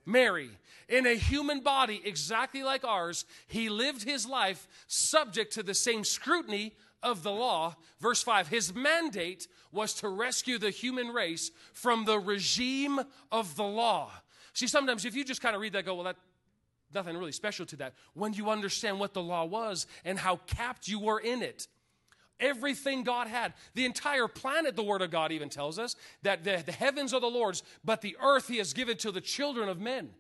Mary. 0.06 0.50
In 0.88 1.06
a 1.06 1.14
human 1.14 1.60
body 1.60 2.02
exactly 2.04 2.62
like 2.62 2.84
ours, 2.84 3.24
he 3.46 3.68
lived 3.68 4.02
his 4.02 4.26
life 4.26 4.66
subject 4.88 5.52
to 5.54 5.62
the 5.62 5.74
same 5.74 6.04
scrutiny 6.04 6.74
of 7.02 7.22
the 7.22 7.30
law. 7.30 7.76
Verse 8.00 8.22
5 8.22 8.48
His 8.48 8.74
mandate 8.74 9.46
was 9.72 9.94
to 9.94 10.08
rescue 10.08 10.58
the 10.58 10.70
human 10.70 11.08
race 11.08 11.50
from 11.72 12.04
the 12.04 12.18
regime 12.18 13.00
of 13.30 13.56
the 13.56 13.64
law. 13.64 14.10
See, 14.52 14.66
sometimes 14.66 15.04
if 15.04 15.14
you 15.14 15.24
just 15.24 15.40
kind 15.40 15.54
of 15.54 15.62
read 15.62 15.72
that, 15.74 15.84
go, 15.84 15.94
well, 15.94 16.04
that 16.04 16.16
nothing 16.92 17.16
really 17.16 17.32
special 17.32 17.66
to 17.66 17.76
that. 17.76 17.94
When 18.14 18.32
you 18.32 18.50
understand 18.50 18.98
what 18.98 19.14
the 19.14 19.22
law 19.22 19.44
was 19.44 19.86
and 20.04 20.18
how 20.18 20.36
capped 20.46 20.88
you 20.88 20.98
were 20.98 21.20
in 21.20 21.42
it, 21.42 21.68
everything 22.40 23.04
God 23.04 23.26
had, 23.26 23.54
the 23.74 23.84
entire 23.84 24.28
planet, 24.28 24.76
the 24.76 24.82
Word 24.82 25.02
of 25.02 25.10
God 25.10 25.32
even 25.32 25.48
tells 25.48 25.78
us 25.78 25.96
that 26.22 26.44
the, 26.44 26.62
the 26.64 26.72
heavens 26.72 27.14
are 27.14 27.20
the 27.20 27.26
Lord's, 27.26 27.62
but 27.84 28.00
the 28.00 28.16
earth 28.22 28.48
He 28.48 28.58
has 28.58 28.72
given 28.72 28.96
to 28.98 29.12
the 29.12 29.20
children 29.20 29.68
of 29.68 29.80
men. 29.80 30.10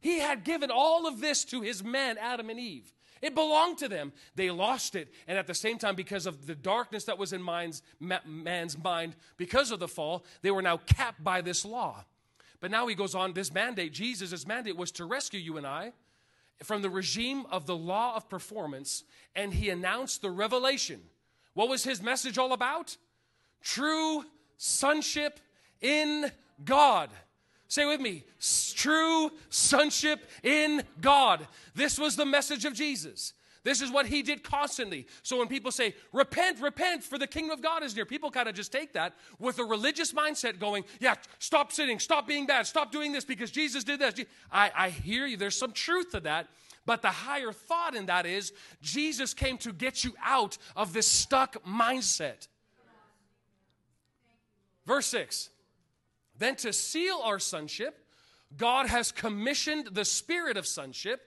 He 0.00 0.20
had 0.20 0.44
given 0.44 0.70
all 0.70 1.06
of 1.06 1.20
this 1.20 1.44
to 1.46 1.60
His 1.60 1.82
men, 1.84 2.18
Adam 2.18 2.50
and 2.50 2.58
Eve. 2.58 2.92
It 3.20 3.34
belonged 3.34 3.78
to 3.78 3.88
them. 3.88 4.12
They 4.36 4.50
lost 4.50 4.94
it. 4.94 5.12
And 5.26 5.36
at 5.36 5.46
the 5.46 5.54
same 5.54 5.78
time, 5.78 5.96
because 5.96 6.26
of 6.26 6.46
the 6.46 6.54
darkness 6.54 7.04
that 7.04 7.18
was 7.18 7.32
in 7.32 7.44
man's 7.44 8.78
mind 8.78 9.16
because 9.36 9.70
of 9.70 9.80
the 9.80 9.88
fall, 9.88 10.24
they 10.42 10.52
were 10.52 10.62
now 10.62 10.76
capped 10.76 11.22
by 11.24 11.40
this 11.40 11.64
law. 11.64 12.04
But 12.60 12.70
now 12.70 12.86
he 12.86 12.94
goes 12.94 13.14
on, 13.14 13.32
this 13.32 13.52
mandate, 13.52 13.92
Jesus' 13.92 14.46
mandate 14.46 14.76
was 14.76 14.92
to 14.92 15.04
rescue 15.04 15.40
you 15.40 15.56
and 15.56 15.66
I 15.66 15.92
from 16.62 16.82
the 16.82 16.90
regime 16.90 17.44
of 17.50 17.66
the 17.66 17.76
law 17.76 18.16
of 18.16 18.28
performance, 18.28 19.04
and 19.34 19.54
he 19.54 19.70
announced 19.70 20.22
the 20.22 20.30
revelation. 20.30 21.02
What 21.58 21.68
was 21.68 21.82
his 21.82 22.00
message 22.00 22.38
all 22.38 22.52
about? 22.52 22.96
True 23.64 24.24
sonship 24.58 25.40
in 25.80 26.30
God. 26.64 27.10
Say 27.66 27.84
with 27.84 28.00
me, 28.00 28.22
true 28.76 29.32
sonship 29.50 30.20
in 30.44 30.84
God. 31.00 31.48
This 31.74 31.98
was 31.98 32.14
the 32.14 32.24
message 32.24 32.64
of 32.64 32.74
Jesus. 32.74 33.32
This 33.64 33.82
is 33.82 33.90
what 33.90 34.06
he 34.06 34.22
did 34.22 34.44
constantly. 34.44 35.08
So 35.24 35.36
when 35.36 35.48
people 35.48 35.72
say, 35.72 35.96
repent, 36.12 36.60
repent, 36.60 37.02
for 37.02 37.18
the 37.18 37.26
kingdom 37.26 37.50
of 37.50 37.60
God 37.60 37.82
is 37.82 37.96
near, 37.96 38.06
people 38.06 38.30
kind 38.30 38.48
of 38.48 38.54
just 38.54 38.70
take 38.70 38.92
that 38.92 39.16
with 39.40 39.58
a 39.58 39.64
religious 39.64 40.12
mindset 40.12 40.60
going, 40.60 40.84
yeah, 41.00 41.16
stop 41.40 41.72
sinning, 41.72 41.98
stop 41.98 42.28
being 42.28 42.46
bad, 42.46 42.68
stop 42.68 42.92
doing 42.92 43.10
this 43.10 43.24
because 43.24 43.50
Jesus 43.50 43.82
did 43.82 43.98
this. 43.98 44.24
I, 44.52 44.70
I 44.76 44.90
hear 44.90 45.26
you. 45.26 45.36
There's 45.36 45.58
some 45.58 45.72
truth 45.72 46.12
to 46.12 46.20
that. 46.20 46.46
But 46.88 47.02
the 47.02 47.10
higher 47.10 47.52
thought 47.52 47.94
in 47.94 48.06
that 48.06 48.24
is 48.24 48.50
Jesus 48.80 49.34
came 49.34 49.58
to 49.58 49.74
get 49.74 50.04
you 50.04 50.14
out 50.24 50.56
of 50.74 50.94
this 50.94 51.06
stuck 51.06 51.62
mindset. 51.62 52.48
Verse 54.86 55.04
6 55.08 55.50
Then 56.38 56.56
to 56.56 56.72
seal 56.72 57.20
our 57.22 57.38
sonship, 57.38 58.06
God 58.56 58.86
has 58.86 59.12
commissioned 59.12 59.88
the 59.92 60.06
spirit 60.06 60.56
of 60.56 60.66
sonship 60.66 61.20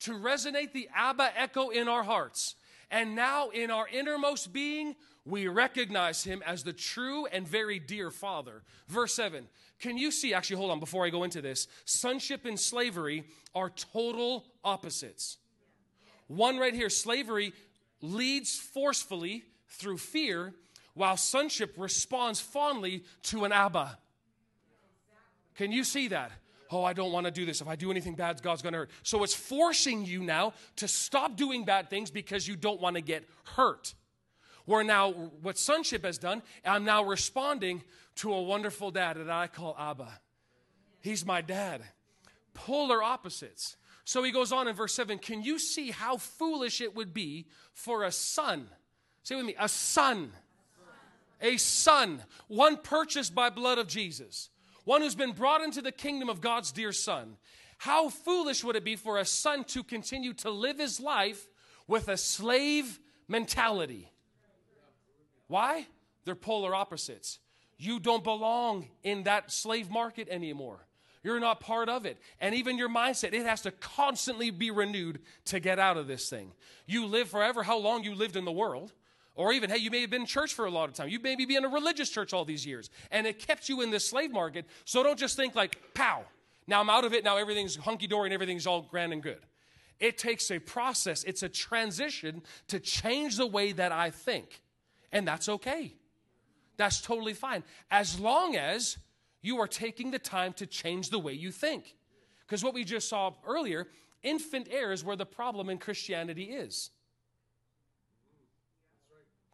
to 0.00 0.12
resonate 0.12 0.74
the 0.74 0.90
Abba 0.94 1.30
echo 1.34 1.70
in 1.70 1.88
our 1.88 2.02
hearts. 2.02 2.54
And 2.90 3.16
now, 3.16 3.48
in 3.48 3.70
our 3.70 3.88
innermost 3.88 4.52
being, 4.52 4.96
we 5.24 5.48
recognize 5.48 6.24
him 6.24 6.42
as 6.44 6.62
the 6.62 6.74
true 6.74 7.24
and 7.24 7.48
very 7.48 7.78
dear 7.78 8.10
Father. 8.10 8.64
Verse 8.86 9.14
7. 9.14 9.48
Can 9.78 9.98
you 9.98 10.10
see, 10.10 10.32
actually, 10.32 10.56
hold 10.56 10.70
on 10.70 10.80
before 10.80 11.04
I 11.04 11.10
go 11.10 11.24
into 11.24 11.42
this? 11.42 11.68
Sonship 11.84 12.46
and 12.46 12.58
slavery 12.58 13.24
are 13.54 13.70
total 13.70 14.44
opposites. 14.64 15.38
One 16.28 16.58
right 16.58 16.74
here 16.74 16.88
slavery 16.88 17.52
leads 18.00 18.56
forcefully 18.56 19.44
through 19.68 19.98
fear, 19.98 20.54
while 20.94 21.16
sonship 21.16 21.74
responds 21.76 22.40
fondly 22.40 23.04
to 23.24 23.44
an 23.44 23.52
Abba. 23.52 23.98
Can 25.54 25.72
you 25.72 25.84
see 25.84 26.08
that? 26.08 26.32
oh, 26.70 26.84
I 26.84 26.92
don't 26.92 27.12
want 27.12 27.26
to 27.26 27.30
do 27.30 27.44
this. 27.44 27.60
If 27.60 27.68
I 27.68 27.76
do 27.76 27.90
anything 27.90 28.14
bad, 28.14 28.42
God's 28.42 28.62
going 28.62 28.72
to 28.72 28.80
hurt. 28.80 28.90
So 29.02 29.22
it's 29.22 29.34
forcing 29.34 30.04
you 30.04 30.22
now 30.22 30.54
to 30.76 30.88
stop 30.88 31.36
doing 31.36 31.64
bad 31.64 31.90
things 31.90 32.10
because 32.10 32.46
you 32.46 32.56
don't 32.56 32.80
want 32.80 32.96
to 32.96 33.02
get 33.02 33.24
hurt. 33.44 33.94
Where 34.66 34.84
now, 34.84 35.10
what 35.10 35.58
sonship 35.58 36.04
has 36.04 36.18
done, 36.18 36.42
I'm 36.64 36.84
now 36.84 37.04
responding 37.04 37.82
to 38.16 38.32
a 38.32 38.42
wonderful 38.42 38.90
dad 38.90 39.16
that 39.16 39.30
I 39.30 39.46
call 39.46 39.76
Abba. 39.78 40.20
He's 41.00 41.24
my 41.24 41.40
dad. 41.40 41.82
Polar 42.52 43.02
opposites. 43.02 43.76
So 44.04 44.22
he 44.22 44.30
goes 44.30 44.52
on 44.52 44.68
in 44.68 44.74
verse 44.74 44.94
7 44.94 45.18
Can 45.18 45.42
you 45.42 45.58
see 45.58 45.90
how 45.90 46.16
foolish 46.16 46.80
it 46.80 46.94
would 46.94 47.14
be 47.14 47.46
for 47.72 48.04
a 48.04 48.12
son? 48.12 48.68
Say 49.22 49.36
with 49.36 49.46
me, 49.46 49.54
a 49.58 49.68
son. 49.68 50.32
A 51.40 51.56
son, 51.58 52.22
one 52.48 52.76
purchased 52.76 53.34
by 53.34 53.50
blood 53.50 53.78
of 53.78 53.88
Jesus 53.88 54.48
one 54.86 55.02
who's 55.02 55.16
been 55.16 55.32
brought 55.32 55.62
into 55.62 55.82
the 55.82 55.92
kingdom 55.92 56.28
of 56.28 56.40
God's 56.40 56.70
dear 56.70 56.92
Son. 56.92 57.36
How 57.78 58.08
foolish 58.08 58.62
would 58.64 58.76
it 58.76 58.84
be 58.84 58.94
for 58.94 59.18
a 59.18 59.24
son 59.24 59.64
to 59.64 59.82
continue 59.82 60.32
to 60.34 60.50
live 60.50 60.78
his 60.78 61.00
life 61.00 61.48
with 61.88 62.08
a 62.08 62.16
slave 62.16 63.00
mentality? 63.28 64.12
Why? 65.48 65.86
They're 66.24 66.34
polar 66.34 66.74
opposites. 66.74 67.38
You 67.78 68.00
don't 68.00 68.24
belong 68.24 68.88
in 69.02 69.24
that 69.24 69.52
slave 69.52 69.90
market 69.90 70.28
anymore. 70.30 70.86
You're 71.22 71.40
not 71.40 71.60
part 71.60 71.88
of 71.88 72.06
it. 72.06 72.18
And 72.40 72.54
even 72.54 72.78
your 72.78 72.88
mindset, 72.88 73.32
it 73.32 73.44
has 73.46 73.62
to 73.62 73.72
constantly 73.72 74.50
be 74.50 74.70
renewed 74.70 75.20
to 75.46 75.58
get 75.58 75.78
out 75.78 75.96
of 75.96 76.06
this 76.06 76.30
thing. 76.30 76.52
You 76.86 77.06
live 77.06 77.28
forever, 77.28 77.64
how 77.64 77.78
long 77.78 78.04
you 78.04 78.14
lived 78.14 78.36
in 78.36 78.44
the 78.44 78.52
world. 78.52 78.92
Or 79.34 79.52
even, 79.52 79.68
hey, 79.68 79.78
you 79.78 79.90
may 79.90 80.00
have 80.00 80.10
been 80.10 80.22
in 80.22 80.26
church 80.26 80.54
for 80.54 80.64
a 80.64 80.70
lot 80.70 80.88
of 80.88 80.94
time. 80.94 81.08
You 81.08 81.20
maybe 81.20 81.44
be 81.44 81.56
in 81.56 81.64
a 81.64 81.68
religious 81.68 82.08
church 82.08 82.32
all 82.32 82.44
these 82.44 82.64
years. 82.64 82.90
And 83.10 83.26
it 83.26 83.38
kept 83.38 83.68
you 83.68 83.82
in 83.82 83.90
this 83.90 84.06
slave 84.06 84.32
market. 84.32 84.64
So 84.84 85.02
don't 85.02 85.18
just 85.18 85.36
think 85.36 85.54
like, 85.54 85.76
pow, 85.94 86.24
now 86.66 86.80
I'm 86.80 86.88
out 86.88 87.04
of 87.04 87.12
it. 87.12 87.22
Now 87.22 87.36
everything's 87.36 87.76
hunky 87.76 88.06
dory 88.06 88.28
and 88.28 88.34
everything's 88.34 88.66
all 88.66 88.82
grand 88.82 89.12
and 89.12 89.22
good. 89.22 89.40
It 89.98 90.18
takes 90.18 90.50
a 90.50 90.58
process, 90.58 91.24
it's 91.24 91.42
a 91.42 91.48
transition 91.48 92.42
to 92.68 92.78
change 92.78 93.36
the 93.36 93.46
way 93.46 93.72
that 93.72 93.92
I 93.92 94.10
think. 94.10 94.60
And 95.16 95.26
that's 95.26 95.48
okay. 95.48 95.94
That's 96.76 97.00
totally 97.00 97.32
fine. 97.32 97.62
As 97.90 98.20
long 98.20 98.54
as 98.54 98.98
you 99.40 99.58
are 99.60 99.66
taking 99.66 100.10
the 100.10 100.18
time 100.18 100.52
to 100.52 100.66
change 100.66 101.08
the 101.08 101.18
way 101.18 101.32
you 101.32 101.50
think. 101.50 101.96
Because 102.40 102.62
what 102.62 102.74
we 102.74 102.84
just 102.84 103.08
saw 103.08 103.32
earlier, 103.46 103.88
infant 104.22 104.68
error 104.70 104.92
is 104.92 105.02
where 105.02 105.16
the 105.16 105.24
problem 105.24 105.70
in 105.70 105.78
Christianity 105.78 106.50
is. 106.50 106.90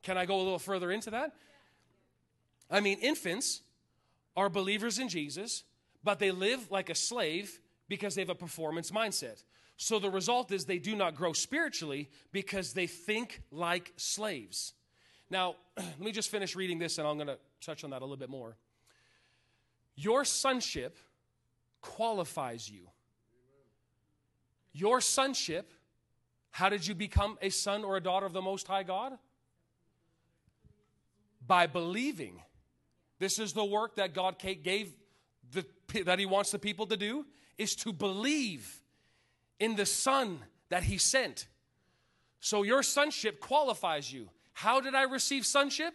Can 0.02 0.18
I 0.18 0.26
go 0.26 0.34
a 0.34 0.42
little 0.42 0.58
further 0.58 0.90
into 0.90 1.10
that? 1.10 1.32
I 2.68 2.80
mean, 2.80 2.98
infants 2.98 3.60
are 4.36 4.48
believers 4.48 4.98
in 4.98 5.08
Jesus, 5.08 5.62
but 6.02 6.18
they 6.18 6.32
live 6.32 6.72
like 6.72 6.90
a 6.90 6.96
slave 6.96 7.60
because 7.88 8.16
they 8.16 8.22
have 8.22 8.30
a 8.30 8.34
performance 8.34 8.90
mindset. 8.90 9.44
So 9.76 10.00
the 10.00 10.10
result 10.10 10.50
is 10.50 10.64
they 10.64 10.80
do 10.80 10.96
not 10.96 11.14
grow 11.14 11.32
spiritually 11.32 12.10
because 12.32 12.72
they 12.72 12.88
think 12.88 13.42
like 13.52 13.92
slaves. 13.96 14.74
Now, 15.32 15.56
let 15.76 16.00
me 16.00 16.12
just 16.12 16.30
finish 16.30 16.54
reading 16.54 16.78
this 16.78 16.98
and 16.98 17.08
I'm 17.08 17.16
going 17.16 17.26
to 17.26 17.38
touch 17.60 17.82
on 17.82 17.90
that 17.90 18.02
a 18.02 18.04
little 18.04 18.16
bit 18.16 18.30
more. 18.30 18.56
Your 19.96 20.24
sonship 20.24 20.96
qualifies 21.80 22.70
you. 22.70 22.88
Your 24.72 25.00
sonship, 25.00 25.72
how 26.50 26.68
did 26.68 26.86
you 26.86 26.94
become 26.94 27.36
a 27.42 27.50
son 27.50 27.82
or 27.82 27.96
a 27.96 28.00
daughter 28.00 28.26
of 28.26 28.32
the 28.32 28.40
Most 28.40 28.68
High 28.68 28.84
God? 28.84 29.18
by 31.46 31.66
believing. 31.66 32.40
This 33.18 33.38
is 33.38 33.52
the 33.52 33.64
work 33.64 33.96
that 33.96 34.14
God 34.14 34.36
gave 34.38 34.94
the, 35.52 35.64
that 36.04 36.18
He 36.18 36.26
wants 36.26 36.50
the 36.50 36.58
people 36.58 36.86
to 36.86 36.96
do 36.96 37.26
is 37.58 37.74
to 37.76 37.92
believe 37.92 38.82
in 39.60 39.76
the 39.76 39.86
Son 39.86 40.38
that 40.70 40.84
He 40.84 40.98
sent. 40.98 41.46
So 42.40 42.62
your 42.62 42.82
sonship 42.82 43.40
qualifies 43.40 44.12
you. 44.12 44.28
How 44.52 44.80
did 44.80 44.94
I 44.94 45.02
receive 45.02 45.46
sonship? 45.46 45.94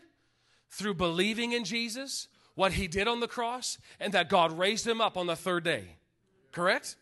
Through 0.70 0.96
believing 0.96 1.54
in 1.54 1.63
Jesus, 1.63 2.28
what 2.56 2.74
He 2.74 2.88
did 2.88 3.08
on 3.08 3.20
the 3.20 3.28
cross, 3.28 3.78
and 4.00 4.13
that 4.13 4.30
God 4.30 4.58
raised 4.58 4.86
Him 4.86 5.00
up 5.00 5.17
on 5.17 5.28
the 5.28 5.36
third 5.36 5.63
day. 5.63 5.98
Correct? 6.52 6.96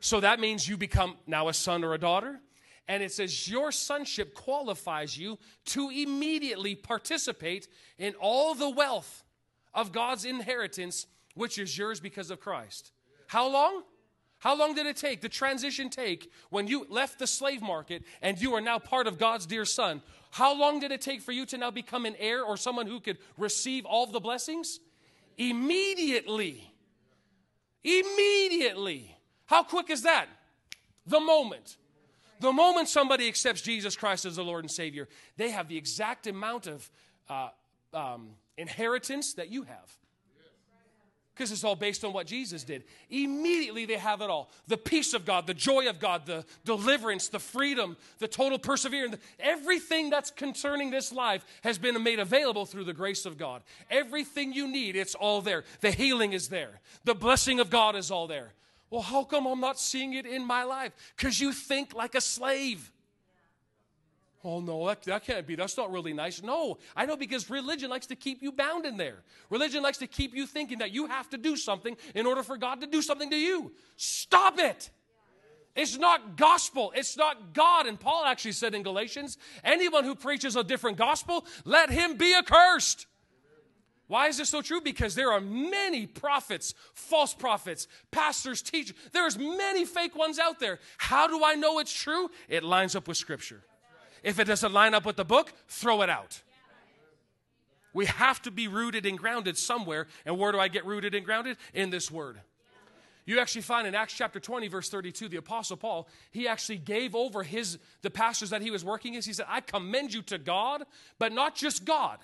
So 0.00 0.20
that 0.20 0.38
means 0.38 0.68
you 0.68 0.76
become 0.76 1.16
now 1.26 1.48
a 1.48 1.54
son 1.54 1.82
or 1.82 1.94
a 1.94 1.98
daughter. 1.98 2.40
And 2.86 3.02
it 3.02 3.12
says, 3.12 3.48
Your 3.48 3.72
sonship 3.72 4.34
qualifies 4.34 5.16
you 5.16 5.38
to 5.66 5.90
immediately 5.90 6.74
participate 6.74 7.68
in 7.98 8.14
all 8.20 8.54
the 8.54 8.70
wealth 8.70 9.24
of 9.74 9.92
God's 9.92 10.24
inheritance, 10.24 11.06
which 11.34 11.58
is 11.58 11.76
yours 11.76 12.00
because 12.00 12.30
of 12.30 12.40
Christ. 12.40 12.92
How 13.26 13.48
long? 13.48 13.82
How 14.40 14.56
long 14.56 14.74
did 14.74 14.86
it 14.86 14.96
take, 14.96 15.20
the 15.20 15.28
transition 15.28 15.90
take, 15.90 16.30
when 16.50 16.68
you 16.68 16.86
left 16.88 17.18
the 17.18 17.26
slave 17.26 17.60
market 17.60 18.04
and 18.22 18.40
you 18.40 18.54
are 18.54 18.60
now 18.60 18.78
part 18.78 19.08
of 19.08 19.18
God's 19.18 19.46
dear 19.46 19.64
son? 19.64 20.00
How 20.30 20.58
long 20.58 20.80
did 20.80 20.92
it 20.92 21.00
take 21.00 21.22
for 21.22 21.32
you 21.32 21.46
to 21.46 21.58
now 21.58 21.70
become 21.70 22.06
an 22.06 22.16
heir 22.18 22.42
or 22.42 22.56
someone 22.56 22.86
who 22.86 23.00
could 23.00 23.18
receive 23.36 23.84
all 23.84 24.06
the 24.06 24.20
blessings? 24.20 24.80
Immediately. 25.36 26.72
Immediately. 27.84 29.16
How 29.46 29.62
quick 29.62 29.90
is 29.90 30.02
that? 30.02 30.26
The 31.06 31.20
moment. 31.20 31.76
The 32.40 32.52
moment 32.52 32.88
somebody 32.88 33.26
accepts 33.26 33.62
Jesus 33.62 33.96
Christ 33.96 34.24
as 34.24 34.36
the 34.36 34.44
Lord 34.44 34.64
and 34.64 34.70
Savior, 34.70 35.08
they 35.36 35.50
have 35.50 35.68
the 35.68 35.76
exact 35.76 36.26
amount 36.26 36.66
of 36.66 36.90
uh, 37.28 37.48
um, 37.92 38.30
inheritance 38.56 39.34
that 39.34 39.50
you 39.50 39.62
have. 39.62 39.96
Because 41.38 41.52
it's 41.52 41.62
all 41.62 41.76
based 41.76 42.04
on 42.04 42.12
what 42.12 42.26
Jesus 42.26 42.64
did. 42.64 42.82
Immediately 43.10 43.86
they 43.86 43.96
have 43.96 44.22
it 44.22 44.28
all 44.28 44.50
the 44.66 44.76
peace 44.76 45.14
of 45.14 45.24
God, 45.24 45.46
the 45.46 45.54
joy 45.54 45.88
of 45.88 46.00
God, 46.00 46.26
the 46.26 46.44
deliverance, 46.64 47.28
the 47.28 47.38
freedom, 47.38 47.96
the 48.18 48.26
total 48.26 48.58
perseverance. 48.58 49.16
Everything 49.38 50.10
that's 50.10 50.32
concerning 50.32 50.90
this 50.90 51.12
life 51.12 51.44
has 51.62 51.78
been 51.78 52.02
made 52.02 52.18
available 52.18 52.66
through 52.66 52.82
the 52.82 52.92
grace 52.92 53.24
of 53.24 53.38
God. 53.38 53.62
Everything 53.88 54.52
you 54.52 54.66
need, 54.66 54.96
it's 54.96 55.14
all 55.14 55.40
there. 55.40 55.62
The 55.80 55.92
healing 55.92 56.32
is 56.32 56.48
there, 56.48 56.80
the 57.04 57.14
blessing 57.14 57.60
of 57.60 57.70
God 57.70 57.94
is 57.94 58.10
all 58.10 58.26
there. 58.26 58.52
Well, 58.90 59.02
how 59.02 59.22
come 59.22 59.46
I'm 59.46 59.60
not 59.60 59.78
seeing 59.78 60.14
it 60.14 60.26
in 60.26 60.44
my 60.44 60.64
life? 60.64 60.92
Because 61.16 61.40
you 61.40 61.52
think 61.52 61.94
like 61.94 62.16
a 62.16 62.20
slave. 62.20 62.90
Oh, 64.44 64.60
no, 64.60 64.86
that, 64.86 65.02
that 65.02 65.24
can't 65.24 65.46
be. 65.46 65.56
That's 65.56 65.76
not 65.76 65.90
really 65.90 66.12
nice. 66.12 66.42
No, 66.42 66.78
I 66.94 67.06
know 67.06 67.16
because 67.16 67.50
religion 67.50 67.90
likes 67.90 68.06
to 68.06 68.16
keep 68.16 68.40
you 68.40 68.52
bound 68.52 68.86
in 68.86 68.96
there. 68.96 69.16
Religion 69.50 69.82
likes 69.82 69.98
to 69.98 70.06
keep 70.06 70.34
you 70.34 70.46
thinking 70.46 70.78
that 70.78 70.92
you 70.92 71.06
have 71.06 71.28
to 71.30 71.38
do 71.38 71.56
something 71.56 71.96
in 72.14 72.24
order 72.24 72.44
for 72.44 72.56
God 72.56 72.80
to 72.80 72.86
do 72.86 73.02
something 73.02 73.30
to 73.30 73.36
you. 73.36 73.72
Stop 73.96 74.58
it. 74.58 74.90
It's 75.74 75.96
not 75.96 76.36
gospel. 76.36 76.92
It's 76.94 77.16
not 77.16 77.52
God. 77.52 77.86
And 77.86 77.98
Paul 77.98 78.24
actually 78.24 78.52
said 78.52 78.74
in 78.74 78.82
Galatians 78.82 79.38
anyone 79.64 80.04
who 80.04 80.14
preaches 80.14 80.56
a 80.56 80.62
different 80.62 80.98
gospel, 80.98 81.44
let 81.64 81.90
him 81.90 82.16
be 82.16 82.34
accursed. 82.34 83.06
Why 84.08 84.28
is 84.28 84.38
this 84.38 84.48
so 84.48 84.62
true? 84.62 84.80
Because 84.80 85.14
there 85.14 85.30
are 85.30 85.40
many 85.40 86.06
prophets, 86.06 86.74
false 86.94 87.34
prophets, 87.34 87.86
pastors, 88.10 88.62
teachers. 88.62 88.96
There's 89.12 89.38
many 89.38 89.84
fake 89.84 90.16
ones 90.16 90.38
out 90.38 90.58
there. 90.58 90.78
How 90.96 91.26
do 91.28 91.44
I 91.44 91.54
know 91.54 91.78
it's 91.78 91.92
true? 91.92 92.30
It 92.48 92.64
lines 92.64 92.96
up 92.96 93.06
with 93.06 93.18
scripture. 93.18 93.62
If 94.22 94.38
it 94.38 94.44
doesn't 94.44 94.72
line 94.72 94.94
up 94.94 95.04
with 95.04 95.16
the 95.16 95.24
book, 95.24 95.52
throw 95.68 96.02
it 96.02 96.10
out. 96.10 96.42
We 97.92 98.06
have 98.06 98.40
to 98.42 98.50
be 98.50 98.68
rooted 98.68 99.06
and 99.06 99.18
grounded 99.18 99.58
somewhere. 99.58 100.06
And 100.24 100.38
where 100.38 100.52
do 100.52 100.58
I 100.58 100.68
get 100.68 100.84
rooted 100.84 101.14
and 101.14 101.24
grounded? 101.24 101.56
In 101.74 101.90
this 101.90 102.10
word. 102.10 102.40
You 103.26 103.40
actually 103.40 103.62
find 103.62 103.86
in 103.86 103.94
Acts 103.94 104.14
chapter 104.14 104.40
20, 104.40 104.68
verse 104.68 104.88
32, 104.88 105.28
the 105.28 105.36
apostle 105.36 105.76
Paul, 105.76 106.08
he 106.30 106.48
actually 106.48 106.78
gave 106.78 107.14
over 107.14 107.42
his 107.42 107.78
the 108.00 108.08
pastors 108.08 108.50
that 108.50 108.62
he 108.62 108.70
was 108.70 108.84
working 108.84 109.16
as. 109.16 109.26
He 109.26 109.34
said, 109.34 109.44
I 109.50 109.60
commend 109.60 110.14
you 110.14 110.22
to 110.22 110.38
God, 110.38 110.84
but 111.18 111.32
not 111.32 111.54
just 111.54 111.84
God 111.84 112.20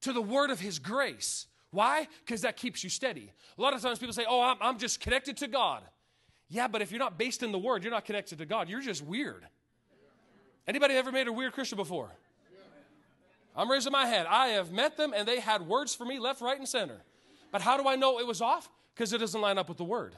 to 0.00 0.12
the 0.12 0.20
word 0.20 0.50
of 0.50 0.58
his 0.58 0.80
grace. 0.80 1.46
Why? 1.70 2.08
Because 2.24 2.40
that 2.40 2.56
keeps 2.56 2.82
you 2.82 2.90
steady. 2.90 3.30
A 3.56 3.62
lot 3.62 3.72
of 3.72 3.82
times 3.82 4.00
people 4.00 4.12
say, 4.12 4.24
oh, 4.28 4.40
I'm, 4.40 4.56
I'm 4.60 4.78
just 4.78 4.98
connected 4.98 5.36
to 5.38 5.46
God. 5.46 5.82
Yeah, 6.48 6.66
but 6.66 6.82
if 6.82 6.90
you're 6.90 6.98
not 6.98 7.16
based 7.16 7.44
in 7.44 7.52
the 7.52 7.58
word, 7.58 7.84
you're 7.84 7.92
not 7.92 8.04
connected 8.04 8.38
to 8.38 8.46
God. 8.46 8.68
You're 8.68 8.80
just 8.80 9.04
weird. 9.04 9.46
Anybody 10.70 10.94
ever 10.94 11.10
made 11.10 11.26
a 11.26 11.32
weird 11.32 11.52
Christian 11.52 11.74
before? 11.74 12.12
I'm 13.56 13.68
raising 13.68 13.90
my 13.90 14.06
hand. 14.06 14.28
I 14.30 14.50
have 14.50 14.70
met 14.70 14.96
them 14.96 15.12
and 15.12 15.26
they 15.26 15.40
had 15.40 15.62
words 15.62 15.96
for 15.96 16.04
me 16.04 16.20
left, 16.20 16.40
right, 16.40 16.56
and 16.56 16.68
center. 16.68 17.02
But 17.50 17.60
how 17.60 17.76
do 17.76 17.88
I 17.88 17.96
know 17.96 18.20
it 18.20 18.26
was 18.26 18.40
off? 18.40 18.70
Because 18.94 19.12
it 19.12 19.18
doesn't 19.18 19.40
line 19.40 19.58
up 19.58 19.68
with 19.68 19.78
the 19.78 19.84
word. 19.84 20.14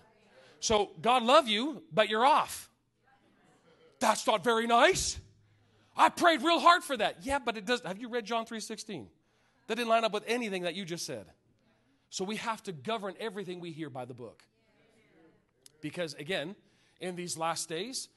So 0.60 0.90
God 1.00 1.22
love 1.22 1.48
you, 1.48 1.82
but 1.90 2.10
you're 2.10 2.26
off. 2.26 2.68
That's 3.98 4.26
not 4.26 4.44
very 4.44 4.66
nice. 4.66 5.18
I 5.96 6.10
prayed 6.10 6.42
real 6.42 6.60
hard 6.60 6.84
for 6.84 6.98
that. 6.98 7.24
Yeah, 7.24 7.38
but 7.38 7.56
it 7.56 7.64
does. 7.64 7.80
Have 7.86 7.98
you 7.98 8.10
read 8.10 8.26
John 8.26 8.44
3:16? 8.44 9.06
That 9.68 9.76
didn't 9.76 9.88
line 9.88 10.04
up 10.04 10.12
with 10.12 10.24
anything 10.26 10.64
that 10.64 10.74
you 10.74 10.84
just 10.84 11.06
said. 11.06 11.24
So 12.10 12.24
we 12.24 12.36
have 12.36 12.62
to 12.64 12.72
govern 12.72 13.14
everything 13.18 13.58
we 13.58 13.72
hear 13.72 13.88
by 13.88 14.04
the 14.04 14.12
book. 14.12 14.44
Because 15.80 16.12
again, 16.12 16.56
in 17.00 17.16
these 17.16 17.38
last 17.38 17.70
days, 17.70 18.10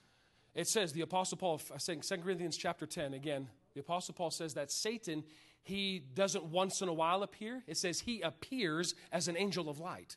it 0.56 0.68
says 0.68 0.94
the 0.94 1.02
apostle 1.02 1.38
Paul 1.38 1.62
saying 1.78 2.02
2 2.02 2.18
Corinthians 2.18 2.58
chapter 2.58 2.86
10 2.86 3.14
again, 3.14 3.50
the 3.74 3.82
apostle 3.82 4.14
Paul 4.14 4.32
says 4.32 4.54
that 4.54 4.72
Satan 4.72 5.24
he 5.66 6.04
doesn't 6.14 6.46
once 6.46 6.84
in 6.84 6.90
a 6.90 6.94
while 6.94 7.24
appear. 7.24 7.64
It 7.66 7.78
says 7.78 8.00
he 8.00 8.22
appears 8.22 8.94
as 9.12 9.28
an 9.28 9.36
angel 9.36 9.68
of 9.68 9.80
light. 9.80 10.16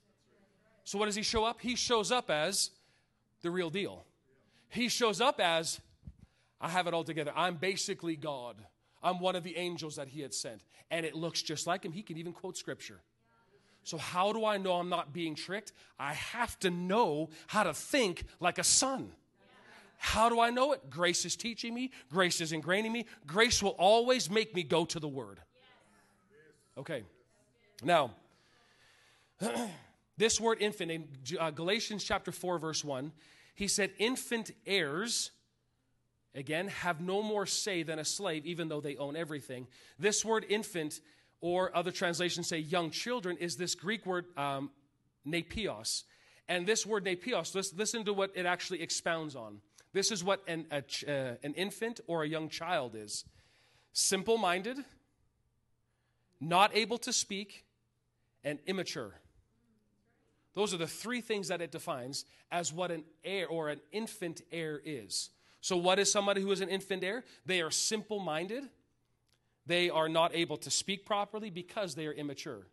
So 0.85 0.99
what 0.99 1.07
does 1.07 1.15
he 1.15 1.23
show 1.23 1.45
up? 1.45 1.63
He 1.63 1.75
shows 1.75 2.13
up 2.13 2.31
as 2.31 2.71
the 3.41 3.51
real 3.51 3.71
deal. 3.71 4.05
He 4.69 4.91
shows 4.91 5.23
up 5.23 5.41
as 5.41 5.81
I 6.61 6.69
have 6.69 6.87
it 6.87 6.93
all 6.93 7.03
together. 7.03 7.33
I'm 7.35 7.57
basically 7.57 8.15
God. 8.15 8.57
I'm 9.03 9.21
one 9.21 9.37
of 9.37 9.43
the 9.43 9.57
angels 9.57 9.97
that 9.97 10.09
he 10.09 10.21
had 10.21 10.35
sent. 10.35 10.63
And 10.91 11.07
it 11.07 11.15
looks 11.15 11.41
just 11.41 11.67
like 11.67 11.83
him. 11.83 11.93
He 11.93 12.03
can 12.03 12.19
even 12.19 12.35
quote 12.35 12.59
scripture. 12.59 13.01
So, 13.85 13.97
how 13.97 14.35
do 14.35 14.45
I 14.45 14.59
know 14.59 14.75
I'm 14.75 14.91
not 14.91 15.15
being 15.15 15.35
tricked? 15.35 15.73
I 15.99 16.13
have 16.13 16.59
to 16.61 16.71
know 16.71 17.31
how 17.47 17.63
to 17.63 17.73
think 17.73 18.25
like 18.39 18.59
a 18.59 18.65
son. 18.65 19.13
How 19.99 20.29
do 20.29 20.41
I 20.41 20.51
know 20.51 20.73
it? 20.73 20.89
Grace 20.89 21.25
is 21.25 21.37
teaching 21.37 21.75
me, 21.75 21.91
grace 22.11 22.41
is 22.41 22.53
ingraining 22.53 22.93
me. 22.93 23.07
Grace 23.27 23.63
will 23.63 23.77
always 23.79 24.31
make 24.31 24.55
me 24.55 24.63
go 24.63 24.85
to 24.87 24.99
the 24.99 25.09
word. 25.09 25.41
Okay. 26.79 27.03
Now, 27.83 28.13
this 30.17 30.41
word 30.41 30.59
infant 30.61 30.91
in 30.91 31.09
uh, 31.39 31.51
Galatians 31.51 32.05
chapter 32.05 32.33
4, 32.33 32.59
verse 32.59 32.85
1, 32.85 33.13
he 33.55 33.67
said, 33.69 33.91
infant 33.99 34.53
heirs 34.67 35.33
again, 36.35 36.69
have 36.69 37.01
no 37.01 37.23
more 37.23 37.47
say 37.47 37.83
than 37.83 37.99
a 37.99 38.05
slave, 38.05 38.47
even 38.47 38.69
though 38.69 38.81
they 38.81 38.97
own 38.97 39.17
everything. 39.17 39.67
This 39.99 40.25
word 40.25 40.47
infant, 40.49 41.01
or 41.41 41.77
other 41.77 41.91
translations 41.91 42.49
say 42.49 42.59
young 42.59 42.91
children, 42.91 43.37
is 43.39 43.57
this 43.57 43.75
Greek 43.75 44.07
word 44.07 44.27
um, 44.37 44.71
nepios. 45.27 46.05
And 46.49 46.67
this 46.67 46.87
word 46.87 47.05
listen, 47.05 47.77
listen 47.77 48.05
to 48.05 48.13
what 48.13 48.31
it 48.35 48.47
actually 48.47 48.83
expounds 48.83 49.37
on. 49.37 49.61
This 49.93 50.11
is 50.11 50.23
what 50.23 50.43
an, 50.47 50.67
a, 50.71 50.79
uh, 50.79 51.35
an 51.43 51.55
infant 51.55 52.01
or 52.07 52.23
a 52.23 52.29
young 52.29 52.49
child 52.49 52.95
is 52.95 53.25
simple 53.93 54.39
minded, 54.39 54.79
not 56.41 56.77
able 56.77 56.99
to 56.99 57.13
speak, 57.13 57.65
and 58.45 58.59
immature. 58.67 59.15
Those 60.55 60.75
are 60.75 60.79
the 60.79 60.87
three 60.87 61.21
things 61.21 61.49
that 61.49 61.61
it 61.61 61.71
defines 61.71 62.25
as 62.51 62.73
what 62.73 62.91
an 62.91 63.05
heir 63.25 63.47
or 63.47 63.69
an 63.69 63.81
infant 63.93 64.43
heir 64.51 64.81
is. 64.85 65.31
So, 65.61 65.77
what 65.77 65.99
is 65.99 66.11
somebody 66.11 66.41
who 66.41 66.51
is 66.53 66.61
an 66.61 66.69
infant 66.69 67.03
heir? 67.03 67.25
They 67.47 67.61
are 67.61 67.71
simple 67.71 68.19
minded. 68.19 68.65
They 69.67 69.91
are 69.91 70.09
not 70.09 70.35
able 70.35 70.57
to 70.59 70.71
speak 70.71 71.05
properly 71.05 71.51
because 71.51 71.95
they 71.95 72.07
are 72.07 72.13
immature. 72.13 72.67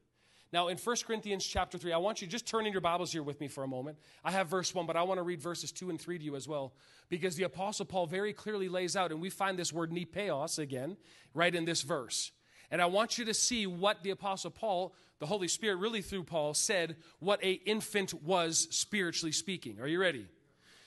Now, 0.53 0.67
in 0.67 0.77
1 0.77 0.95
Corinthians 1.05 1.45
chapter 1.45 1.77
3, 1.77 1.91
I 1.91 1.97
want 1.97 2.21
you 2.21 2.27
just 2.27 2.45
turn 2.47 2.65
in 2.65 2.71
your 2.71 2.81
Bibles 2.81 3.11
here 3.11 3.23
with 3.23 3.41
me 3.41 3.47
for 3.47 3.63
a 3.63 3.67
moment. 3.67 3.97
I 4.23 4.31
have 4.31 4.47
verse 4.47 4.73
1, 4.73 4.85
but 4.85 4.95
I 4.95 5.03
want 5.03 5.17
to 5.17 5.23
read 5.23 5.41
verses 5.41 5.71
2 5.71 5.89
and 5.89 5.99
3 5.99 6.19
to 6.19 6.23
you 6.23 6.35
as 6.35 6.47
well, 6.47 6.73
because 7.09 7.35
the 7.35 7.43
Apostle 7.43 7.85
Paul 7.85 8.05
very 8.05 8.31
clearly 8.31 8.69
lays 8.69 8.95
out, 8.95 9.11
and 9.11 9.19
we 9.19 9.29
find 9.29 9.57
this 9.57 9.73
word 9.73 9.91
nepios 9.91 10.59
again, 10.59 10.97
right 11.33 11.53
in 11.53 11.65
this 11.65 11.81
verse. 11.81 12.31
And 12.71 12.81
I 12.81 12.85
want 12.85 13.17
you 13.17 13.25
to 13.25 13.33
see 13.33 13.67
what 13.67 14.03
the 14.03 14.11
Apostle 14.11 14.51
Paul, 14.51 14.93
the 15.19 15.25
Holy 15.25 15.47
Spirit, 15.47 15.77
really 15.77 16.01
through 16.01 16.23
Paul, 16.23 16.53
said 16.53 16.95
what 17.19 17.43
a 17.43 17.53
infant 17.53 18.13
was 18.23 18.67
spiritually 18.71 19.31
speaking. 19.31 19.79
Are 19.79 19.87
you 19.87 19.99
ready? 19.99 20.27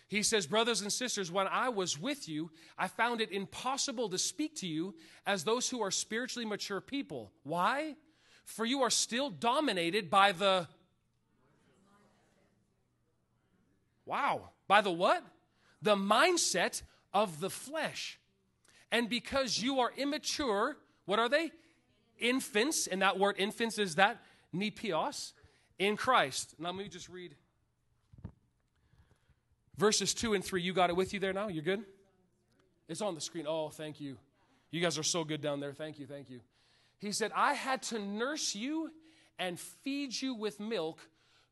He 0.09 0.23
says, 0.23 0.47
Brothers 0.47 0.81
and 0.81 0.93
sisters, 0.93 1.31
when 1.31 1.47
I 1.47 1.69
was 1.69 1.99
with 1.99 2.29
you, 2.29 2.51
I 2.79 2.89
found 2.89 3.21
it 3.21 3.31
impossible 3.31 4.09
to 4.09 4.19
speak 4.19 4.57
to 4.57 4.67
you 4.67 4.95
as 5.27 5.45
those 5.45 5.69
who 5.69 5.83
are 5.83 5.91
spiritually 5.91 6.47
mature 6.47 6.81
people. 6.81 7.33
Why? 7.43 7.95
For 8.49 8.65
you 8.65 8.81
are 8.83 8.91
still 8.91 9.29
dominated 9.29 10.09
by 10.09 10.33
the. 10.33 10.67
Wow. 14.07 14.49
By 14.67 14.81
the 14.81 14.91
what? 14.91 15.23
The 15.83 15.97
mindset 15.97 16.83
of 17.13 17.41
the 17.41 17.51
flesh. 17.51 18.19
And 18.91 19.09
because 19.09 19.63
you 19.63 19.81
are 19.81 19.93
immature, 19.97 20.79
what 21.05 21.19
are 21.19 21.29
they? 21.29 21.53
Infants. 22.19 22.87
And 22.87 23.03
that 23.03 23.19
word 23.19 23.37
infants 23.39 23.79
is 23.79 23.97
that 23.97 24.23
nepios 24.55 25.35
in 25.79 25.97
Christ. 25.97 26.55
Now, 26.59 26.71
let 26.71 26.79
me 26.79 26.89
just 26.89 27.11
read 27.11 27.35
Verses 29.77 30.13
2 30.13 30.35
and 30.35 30.45
3, 30.45 30.61
you 30.61 30.73
got 30.73 30.91
it 30.91 30.97
with 30.97 31.15
you 31.15 31.21
there 31.21 31.33
now? 31.33 31.47
You're 31.47 31.63
good? 31.63 31.85
It's 32.89 33.01
on 33.01 33.15
the 33.15 33.21
screen. 33.21 33.45
Oh, 33.47 33.69
thank 33.69 34.01
you. 34.01 34.17
You 34.73 34.81
guys 34.81 34.99
are 34.99 35.05
so 35.05 35.23
good 35.23 35.41
down 35.41 35.61
there. 35.61 35.73
Thank 35.73 36.01
you, 36.01 36.07
thank 36.07 36.29
you. 36.29 36.41
He 36.99 37.13
said, 37.13 37.31
I 37.35 37.55
had 37.55 37.83
to 37.85 37.99
nurse 37.99 38.55
you 38.55 38.91
and 39.39 39.59
feed 39.59 40.21
you 40.21 40.35
with 40.35 40.59
milk, 40.59 40.99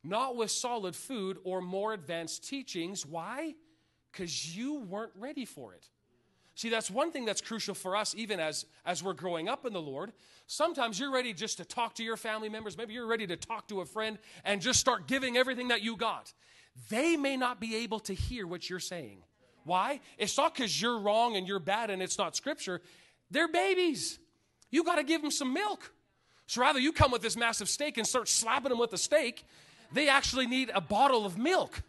not 0.03 0.36
with 0.36 0.51
solid 0.51 0.97
food 0.97 1.38
or 1.44 1.61
more 1.61 1.92
advanced 1.92 2.49
teachings. 2.49 3.07
Why? 3.07 3.55
Because 4.11 4.57
you 4.57 4.80
weren't 4.80 5.12
ready 5.16 5.44
for 5.44 5.72
it. 5.72 5.88
See, 6.57 6.70
that's 6.70 6.90
one 6.90 7.12
thing 7.12 7.26
that's 7.26 7.42
crucial 7.42 7.74
for 7.74 7.94
us, 7.94 8.14
even 8.16 8.40
as, 8.40 8.64
as 8.86 9.03
we're 9.03 9.12
growing 9.12 9.47
up 9.47 9.66
in 9.66 9.74
the 9.74 9.80
Lord. 9.80 10.12
Sometimes 10.47 10.99
you're 10.99 11.12
ready 11.12 11.34
just 11.34 11.59
to 11.59 11.66
talk 11.66 11.94
to 11.97 12.03
your 12.03 12.16
family 12.16 12.49
members. 12.49 12.78
Maybe 12.78 12.94
you're 12.94 13.07
ready 13.07 13.26
to 13.26 13.36
talk 13.36 13.68
to 13.68 13.82
a 13.82 13.84
friend 13.84 14.18
and 14.42 14.62
just 14.62 14.80
start 14.80 15.07
giving 15.07 15.36
everything 15.36 15.68
that 15.68 15.82
you 15.82 15.97
got. 15.97 16.32
They 16.88 17.16
may 17.16 17.36
not 17.36 17.61
be 17.61 17.76
able 17.76 18.01
to 18.01 18.14
hear 18.14 18.47
what 18.47 18.70
you're 18.70 18.80
saying. 18.80 19.18
Why? 19.64 20.01
It's 20.16 20.36
not 20.38 20.55
because 20.55 20.80
you're 20.80 20.99
wrong 20.99 21.36
and 21.36 21.47
you're 21.47 21.59
bad 21.59 21.90
and 21.90 22.01
it's 22.01 22.16
not 22.16 22.34
scripture. 22.34 22.80
They're 23.30 23.49
babies. 23.49 24.18
You 24.71 24.85
got 24.85 24.97
to 24.97 25.05
give 25.05 25.23
them 25.23 25.31
some 25.31 25.53
milk. 25.53 25.93
So 26.47 26.61
rather, 26.61 26.79
you 26.79 26.93
come 26.93 27.11
with 27.11 27.23
this 27.23 27.37
massive 27.37 27.69
steak 27.69 27.99
and 27.99 28.07
start 28.07 28.29
slapping 28.29 28.71
them 28.71 28.79
with 28.79 28.91
the 28.91 28.99
steak. 28.99 29.45
They 29.93 30.09
actually 30.09 30.47
need 30.47 30.71
a 30.75 30.81
bottle 30.81 31.27
of 31.27 31.39
milk. 31.39 31.83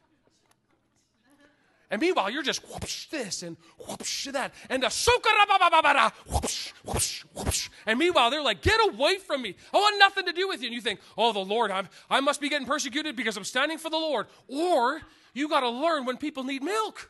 And 1.89 2.01
meanwhile, 2.01 2.29
you're 2.29 2.43
just 2.43 2.61
whoosh 2.67 3.07
this 3.07 3.43
and 3.43 3.55
whoosh 3.87 4.27
that. 4.27 4.53
And 4.69 4.83
the 4.83 4.87
soka 4.87 6.11
whoosh, 6.29 6.73
whoosh, 6.83 7.23
whoosh. 7.33 7.69
And 7.85 7.97
meanwhile, 7.97 8.29
they're 8.29 8.41
like, 8.41 8.61
get 8.61 8.79
away 8.89 9.19
from 9.19 9.41
me. 9.41 9.55
I 9.73 9.77
want 9.77 9.95
nothing 9.97 10.25
to 10.25 10.33
do 10.33 10.49
with 10.49 10.61
you. 10.61 10.67
And 10.67 10.75
you 10.75 10.81
think, 10.81 10.99
oh, 11.17 11.31
the 11.31 11.39
Lord, 11.39 11.71
I'm, 11.71 11.87
I 12.09 12.19
must 12.19 12.41
be 12.41 12.49
getting 12.49 12.67
persecuted 12.67 13.15
because 13.15 13.37
I'm 13.37 13.45
standing 13.45 13.77
for 13.77 13.89
the 13.89 13.97
Lord. 13.97 14.27
Or 14.49 15.01
you 15.33 15.47
got 15.47 15.61
to 15.61 15.69
learn 15.69 16.05
when 16.05 16.17
people 16.17 16.43
need 16.43 16.61
milk. 16.61 17.09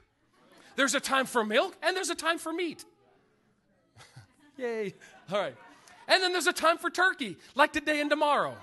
There's 0.76 0.94
a 0.94 1.00
time 1.00 1.26
for 1.26 1.44
milk 1.44 1.76
and 1.82 1.98
there's 1.98 2.12
a 2.12 2.16
time 2.16 2.38
for 2.38 2.54
meat. 2.54 2.86
Yay. 4.58 4.94
All 5.32 5.40
right. 5.40 5.56
And 6.08 6.24
then 6.24 6.32
there's 6.32 6.48
a 6.48 6.54
time 6.54 6.78
for 6.78 6.90
turkey, 6.90 7.38
like 7.56 7.74
today 7.74 8.00
and 8.00 8.10
tomorrow. 8.10 8.56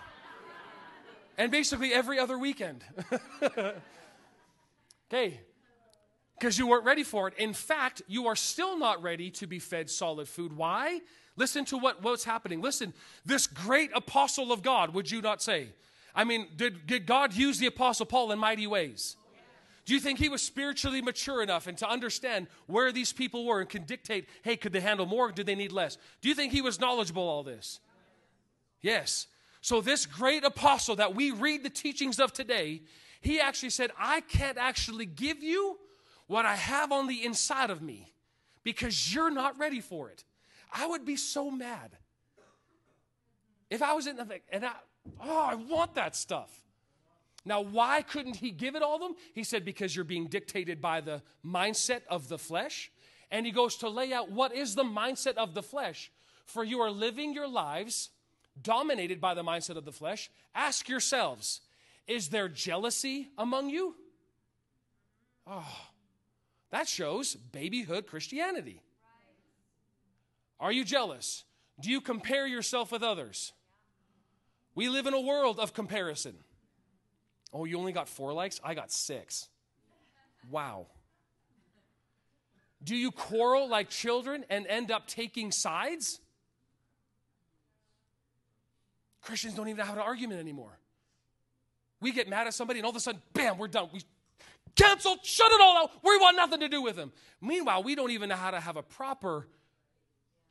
And 1.36 1.50
basically 1.50 1.92
every 1.92 2.18
other 2.18 2.38
weekend. 2.38 2.84
okay, 5.12 5.40
because 6.38 6.58
you 6.58 6.66
weren't 6.66 6.84
ready 6.84 7.02
for 7.02 7.28
it. 7.28 7.34
In 7.38 7.52
fact, 7.52 8.02
you 8.06 8.26
are 8.26 8.36
still 8.36 8.78
not 8.78 9.02
ready 9.02 9.30
to 9.32 9.46
be 9.46 9.58
fed 9.58 9.90
solid 9.90 10.28
food. 10.28 10.56
Why? 10.56 11.00
Listen 11.36 11.64
to 11.66 11.76
what, 11.76 12.02
what's 12.02 12.24
happening. 12.24 12.60
Listen, 12.60 12.94
this 13.24 13.46
great 13.46 13.90
apostle 13.94 14.52
of 14.52 14.62
God, 14.62 14.94
would 14.94 15.10
you 15.10 15.20
not 15.20 15.42
say? 15.42 15.68
I 16.14 16.24
mean, 16.24 16.46
did, 16.56 16.86
did 16.86 17.06
God 17.06 17.34
use 17.34 17.58
the 17.58 17.66
apostle 17.66 18.06
Paul 18.06 18.30
in 18.30 18.38
mighty 18.38 18.66
ways? 18.66 19.16
Do 19.84 19.92
you 19.92 20.00
think 20.00 20.18
he 20.18 20.28
was 20.28 20.40
spiritually 20.40 21.02
mature 21.02 21.42
enough 21.42 21.66
and 21.66 21.76
to 21.78 21.88
understand 21.88 22.46
where 22.66 22.90
these 22.90 23.12
people 23.12 23.44
were 23.44 23.60
and 23.60 23.68
can 23.68 23.82
dictate, 23.84 24.28
hey, 24.42 24.56
could 24.56 24.72
they 24.72 24.80
handle 24.80 25.04
more? 25.04 25.30
Did 25.30 25.46
they 25.46 25.54
need 25.54 25.72
less? 25.72 25.98
Do 26.22 26.28
you 26.28 26.34
think 26.34 26.52
he 26.52 26.62
was 26.62 26.80
knowledgeable 26.80 27.22
all 27.22 27.42
this? 27.42 27.80
Yes. 28.80 29.26
So 29.60 29.80
this 29.80 30.06
great 30.06 30.44
apostle 30.44 30.96
that 30.96 31.14
we 31.14 31.30
read 31.30 31.62
the 31.62 31.70
teachings 31.70 32.18
of 32.18 32.32
today, 32.32 32.82
he 33.20 33.40
actually 33.40 33.70
said, 33.70 33.90
I 33.98 34.20
can't 34.22 34.58
actually 34.58 35.06
give 35.06 35.42
you 35.42 35.78
what 36.26 36.46
I 36.46 36.56
have 36.56 36.90
on 36.90 37.06
the 37.06 37.24
inside 37.24 37.70
of 37.70 37.82
me 37.82 38.12
because 38.62 39.14
you're 39.14 39.30
not 39.30 39.58
ready 39.58 39.80
for 39.80 40.08
it. 40.10 40.24
I 40.72 40.86
would 40.86 41.04
be 41.04 41.16
so 41.16 41.50
mad 41.50 41.96
if 43.70 43.82
I 43.82 43.92
was 43.92 44.06
in 44.06 44.16
the 44.16 44.40
and 44.50 44.64
I, 44.64 44.72
oh, 45.22 45.46
I 45.50 45.54
want 45.54 45.94
that 45.94 46.16
stuff. 46.16 46.63
Now, 47.44 47.60
why 47.60 48.02
couldn't 48.02 48.36
he 48.36 48.50
give 48.50 48.74
it 48.74 48.82
all 48.82 48.98
them? 48.98 49.14
He 49.34 49.44
said, 49.44 49.64
because 49.64 49.94
you're 49.94 50.04
being 50.04 50.28
dictated 50.28 50.80
by 50.80 51.00
the 51.00 51.22
mindset 51.44 52.00
of 52.08 52.28
the 52.28 52.38
flesh. 52.38 52.90
And 53.30 53.44
he 53.44 53.52
goes 53.52 53.76
to 53.76 53.88
lay 53.88 54.12
out 54.12 54.30
what 54.30 54.54
is 54.54 54.74
the 54.74 54.84
mindset 54.84 55.34
of 55.34 55.54
the 55.54 55.62
flesh. 55.62 56.10
For 56.46 56.64
you 56.64 56.80
are 56.80 56.90
living 56.90 57.34
your 57.34 57.48
lives 57.48 58.10
dominated 58.62 59.20
by 59.20 59.34
the 59.34 59.42
mindset 59.42 59.76
of 59.76 59.84
the 59.84 59.92
flesh. 59.92 60.30
Ask 60.54 60.88
yourselves, 60.88 61.60
is 62.06 62.28
there 62.28 62.48
jealousy 62.48 63.28
among 63.36 63.70
you? 63.70 63.94
Oh, 65.46 65.88
that 66.70 66.88
shows 66.88 67.34
babyhood 67.34 68.06
Christianity. 68.06 68.80
Are 70.60 70.72
you 70.72 70.84
jealous? 70.84 71.44
Do 71.80 71.90
you 71.90 72.00
compare 72.00 72.46
yourself 72.46 72.92
with 72.92 73.02
others? 73.02 73.52
We 74.74 74.88
live 74.88 75.06
in 75.06 75.14
a 75.14 75.20
world 75.20 75.58
of 75.58 75.74
comparison. 75.74 76.36
Oh, 77.54 77.64
you 77.64 77.78
only 77.78 77.92
got 77.92 78.08
four 78.08 78.32
likes? 78.32 78.60
I 78.64 78.74
got 78.74 78.90
six. 78.90 79.48
Wow. 80.50 80.88
Do 82.82 82.96
you 82.96 83.12
quarrel 83.12 83.68
like 83.68 83.88
children 83.88 84.44
and 84.50 84.66
end 84.66 84.90
up 84.90 85.06
taking 85.06 85.52
sides? 85.52 86.20
Christians 89.22 89.54
don't 89.54 89.68
even 89.68 89.86
have 89.86 89.96
an 89.96 90.02
argument 90.02 90.40
anymore. 90.40 90.76
We 92.00 92.12
get 92.12 92.28
mad 92.28 92.46
at 92.48 92.54
somebody 92.54 92.80
and 92.80 92.84
all 92.84 92.90
of 92.90 92.96
a 92.96 93.00
sudden, 93.00 93.22
bam, 93.32 93.56
we're 93.56 93.68
done. 93.68 93.88
We 93.92 94.02
canceled, 94.74 95.20
shut 95.22 95.50
it 95.50 95.60
all 95.62 95.84
out. 95.84 95.92
We 96.02 96.16
want 96.18 96.36
nothing 96.36 96.60
to 96.60 96.68
do 96.68 96.82
with 96.82 96.96
them. 96.96 97.12
Meanwhile, 97.40 97.84
we 97.84 97.94
don't 97.94 98.10
even 98.10 98.28
know 98.28 98.36
how 98.36 98.50
to 98.50 98.60
have 98.60 98.76
a 98.76 98.82
proper 98.82 99.46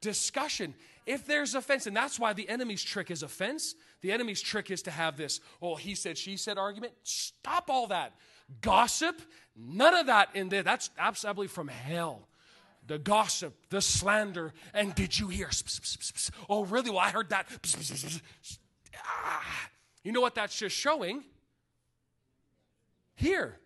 discussion. 0.01 0.73
If 1.05 1.27
there's 1.27 1.53
offense, 1.53 1.85
and 1.85 1.95
that's 1.95 2.17
why 2.17 2.33
the 2.33 2.47
enemy's 2.49 2.81
trick 2.81 3.11
is 3.11 3.21
offense, 3.21 3.75
the 4.03 4.11
enemy's 4.11 4.41
trick 4.41 4.69
is 4.69 4.81
to 4.83 4.91
have 4.91 5.15
this, 5.15 5.39
oh, 5.61 5.75
he 5.75 5.95
said, 5.95 6.17
she 6.17 6.35
said 6.35 6.57
argument. 6.57 6.93
Stop 7.03 7.69
all 7.69 7.87
that. 7.87 8.13
Gossip, 8.59 9.21
none 9.55 9.95
of 9.95 10.07
that 10.07 10.29
in 10.35 10.49
there. 10.49 10.61
That's 10.61 10.89
absolutely 10.99 11.47
from 11.47 11.69
hell. 11.69 12.27
The 12.85 12.99
gossip, 12.99 13.55
the 13.69 13.79
slander, 13.79 14.53
and 14.73 14.93
did 14.93 15.17
you 15.17 15.29
hear? 15.29 15.49
Oh, 16.49 16.65
really? 16.65 16.89
Well, 16.89 16.99
I 16.99 17.11
heard 17.11 17.29
that. 17.29 17.47
Ah. 19.05 19.69
You 20.03 20.11
know 20.11 20.19
what 20.19 20.35
that's 20.35 20.57
just 20.59 20.75
showing? 20.75 21.23
Here, 23.15 23.57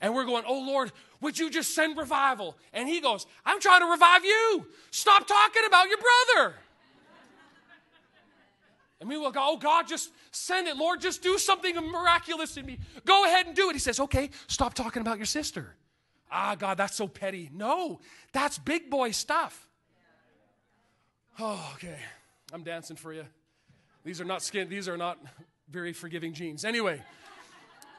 and 0.00 0.14
we're 0.14 0.24
going, 0.24 0.44
Oh 0.46 0.64
Lord, 0.66 0.92
would 1.20 1.38
you 1.38 1.50
just 1.50 1.74
send 1.74 1.98
revival? 1.98 2.56
And 2.72 2.88
he 2.88 3.00
goes, 3.00 3.26
I'm 3.44 3.60
trying 3.60 3.80
to 3.80 3.90
revive 3.90 4.24
you. 4.24 4.66
Stop 4.90 5.26
talking 5.26 5.62
about 5.66 5.88
your 5.88 5.98
brother. 5.98 6.54
And 9.06 9.10
we 9.12 9.18
will 9.18 9.30
go, 9.30 9.40
Oh 9.40 9.56
God, 9.56 9.86
just 9.86 10.10
send 10.32 10.66
it. 10.66 10.76
Lord, 10.76 11.00
just 11.00 11.22
do 11.22 11.38
something 11.38 11.76
miraculous 11.76 12.56
in 12.56 12.66
me. 12.66 12.80
Go 13.04 13.24
ahead 13.24 13.46
and 13.46 13.54
do 13.54 13.70
it. 13.70 13.74
He 13.74 13.78
says, 13.78 14.00
Okay, 14.00 14.30
stop 14.48 14.74
talking 14.74 15.00
about 15.00 15.16
your 15.16 15.26
sister. 15.26 15.76
Ah, 16.28 16.56
God, 16.58 16.76
that's 16.76 16.96
so 16.96 17.06
petty. 17.06 17.48
No, 17.54 18.00
that's 18.32 18.58
big 18.58 18.90
boy 18.90 19.12
stuff. 19.12 19.68
Oh, 21.38 21.72
okay. 21.76 21.98
I'm 22.52 22.64
dancing 22.64 22.96
for 22.96 23.12
you. 23.12 23.22
These 24.02 24.20
are 24.20 24.24
not 24.24 24.42
skin, 24.42 24.68
these 24.68 24.88
are 24.88 24.96
not 24.96 25.20
very 25.70 25.92
forgiving 25.92 26.34
genes. 26.34 26.64
Anyway. 26.64 27.00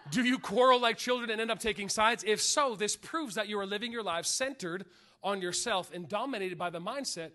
Do 0.09 0.23
you 0.23 0.39
quarrel 0.39 0.79
like 0.79 0.97
children 0.97 1.29
and 1.29 1.39
end 1.39 1.51
up 1.51 1.59
taking 1.59 1.87
sides? 1.87 2.23
If 2.25 2.41
so, 2.41 2.75
this 2.75 2.97
proves 2.97 3.35
that 3.35 3.47
you 3.47 3.59
are 3.59 3.65
living 3.65 3.91
your 3.93 4.03
life 4.03 4.25
centered 4.25 4.85
on 5.21 5.41
yourself 5.41 5.89
and 5.93 6.07
dominated 6.07 6.57
by 6.57 6.69
the 6.69 6.79
mindset 6.79 7.31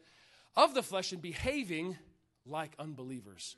of 0.56 0.72
the 0.72 0.82
flesh 0.82 1.12
and 1.12 1.20
behaving 1.20 1.98
like 2.47 2.72
unbelievers. 2.78 3.57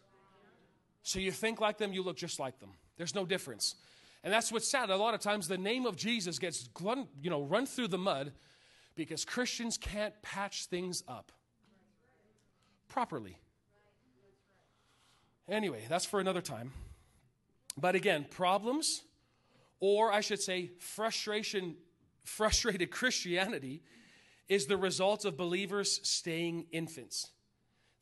So 1.02 1.18
you 1.18 1.32
think 1.32 1.60
like 1.60 1.78
them, 1.78 1.92
you 1.92 2.02
look 2.02 2.16
just 2.16 2.38
like 2.38 2.58
them. 2.60 2.70
There's 2.96 3.14
no 3.14 3.26
difference. 3.26 3.74
And 4.22 4.32
that's 4.32 4.50
what's 4.50 4.66
sad. 4.66 4.88
A 4.88 4.96
lot 4.96 5.14
of 5.14 5.20
times 5.20 5.48
the 5.48 5.58
name 5.58 5.84
of 5.84 5.96
Jesus 5.96 6.38
gets 6.38 6.68
you 7.22 7.30
know, 7.30 7.42
run 7.42 7.66
through 7.66 7.88
the 7.88 7.98
mud 7.98 8.32
because 8.96 9.24
Christians 9.24 9.76
can't 9.76 10.14
patch 10.22 10.66
things 10.66 11.02
up 11.06 11.30
properly. 12.88 13.36
Anyway, 15.48 15.82
that's 15.88 16.06
for 16.06 16.20
another 16.20 16.40
time. 16.40 16.72
But 17.76 17.94
again, 17.94 18.24
problems, 18.30 19.02
or 19.80 20.12
I 20.12 20.20
should 20.20 20.40
say, 20.40 20.70
frustration, 20.78 21.76
frustrated 22.24 22.90
Christianity, 22.92 23.82
is 24.48 24.66
the 24.66 24.76
result 24.76 25.24
of 25.24 25.36
believers 25.36 26.00
staying 26.02 26.66
infants. 26.70 27.30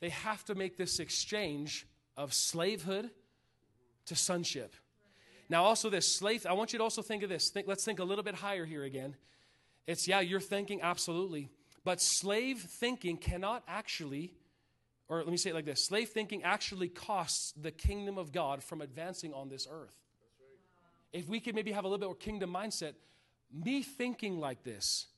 They 0.02 0.10
have 0.10 0.44
to 0.44 0.54
make 0.54 0.76
this 0.76 0.98
exchange 0.98 1.86
of 2.18 2.34
slavehood 2.34 3.08
to 4.04 4.14
sonship. 4.14 4.76
Now, 5.48 5.64
also 5.64 5.88
this 5.88 6.14
slave, 6.18 6.44
I 6.44 6.52
want 6.52 6.74
you 6.74 6.78
to 6.78 6.82
also 6.82 7.00
think 7.00 7.22
of 7.22 7.30
this. 7.30 7.48
Think, 7.48 7.66
let's 7.66 7.84
think 7.84 8.00
a 8.00 8.04
little 8.04 8.24
bit 8.24 8.34
higher 8.34 8.66
here 8.66 8.84
again. 8.84 9.16
It's, 9.86 10.06
yeah, 10.06 10.20
you're 10.20 10.40
thinking, 10.40 10.82
absolutely. 10.82 11.48
But 11.84 12.02
slave 12.02 12.58
thinking 12.58 13.16
cannot 13.16 13.62
actually 13.66 14.34
or 15.12 15.18
let 15.18 15.28
me 15.28 15.36
say 15.36 15.50
it 15.50 15.54
like 15.54 15.66
this 15.66 15.84
slave 15.84 16.08
thinking 16.08 16.42
actually 16.42 16.88
costs 16.88 17.52
the 17.52 17.70
kingdom 17.70 18.16
of 18.16 18.32
God 18.32 18.62
from 18.62 18.80
advancing 18.80 19.34
on 19.34 19.50
this 19.50 19.68
earth. 19.70 19.94
If 21.12 21.28
we 21.28 21.38
could 21.38 21.54
maybe 21.54 21.72
have 21.72 21.84
a 21.84 21.86
little 21.86 21.98
bit 21.98 22.06
more 22.06 22.14
kingdom 22.14 22.50
mindset, 22.50 22.94
me 23.52 23.82
thinking 23.82 24.40
like 24.40 24.64
this, 24.64 25.08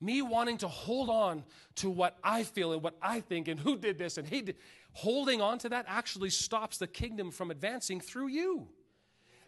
me 0.00 0.22
wanting 0.22 0.58
to 0.58 0.68
hold 0.68 1.08
on 1.08 1.44
to 1.76 1.90
what 1.90 2.16
I 2.22 2.42
feel 2.42 2.72
and 2.72 2.82
what 2.82 2.96
I 3.00 3.20
think 3.20 3.48
and 3.48 3.58
who 3.58 3.76
did 3.76 3.98
this 3.98 4.18
and 4.18 4.26
he 4.26 4.42
did, 4.42 4.56
holding 4.92 5.40
on 5.40 5.58
to 5.60 5.68
that 5.70 5.86
actually 5.88 6.30
stops 6.30 6.78
the 6.78 6.86
kingdom 6.86 7.30
from 7.30 7.50
advancing 7.50 8.00
through 8.00 8.28
you. 8.28 8.68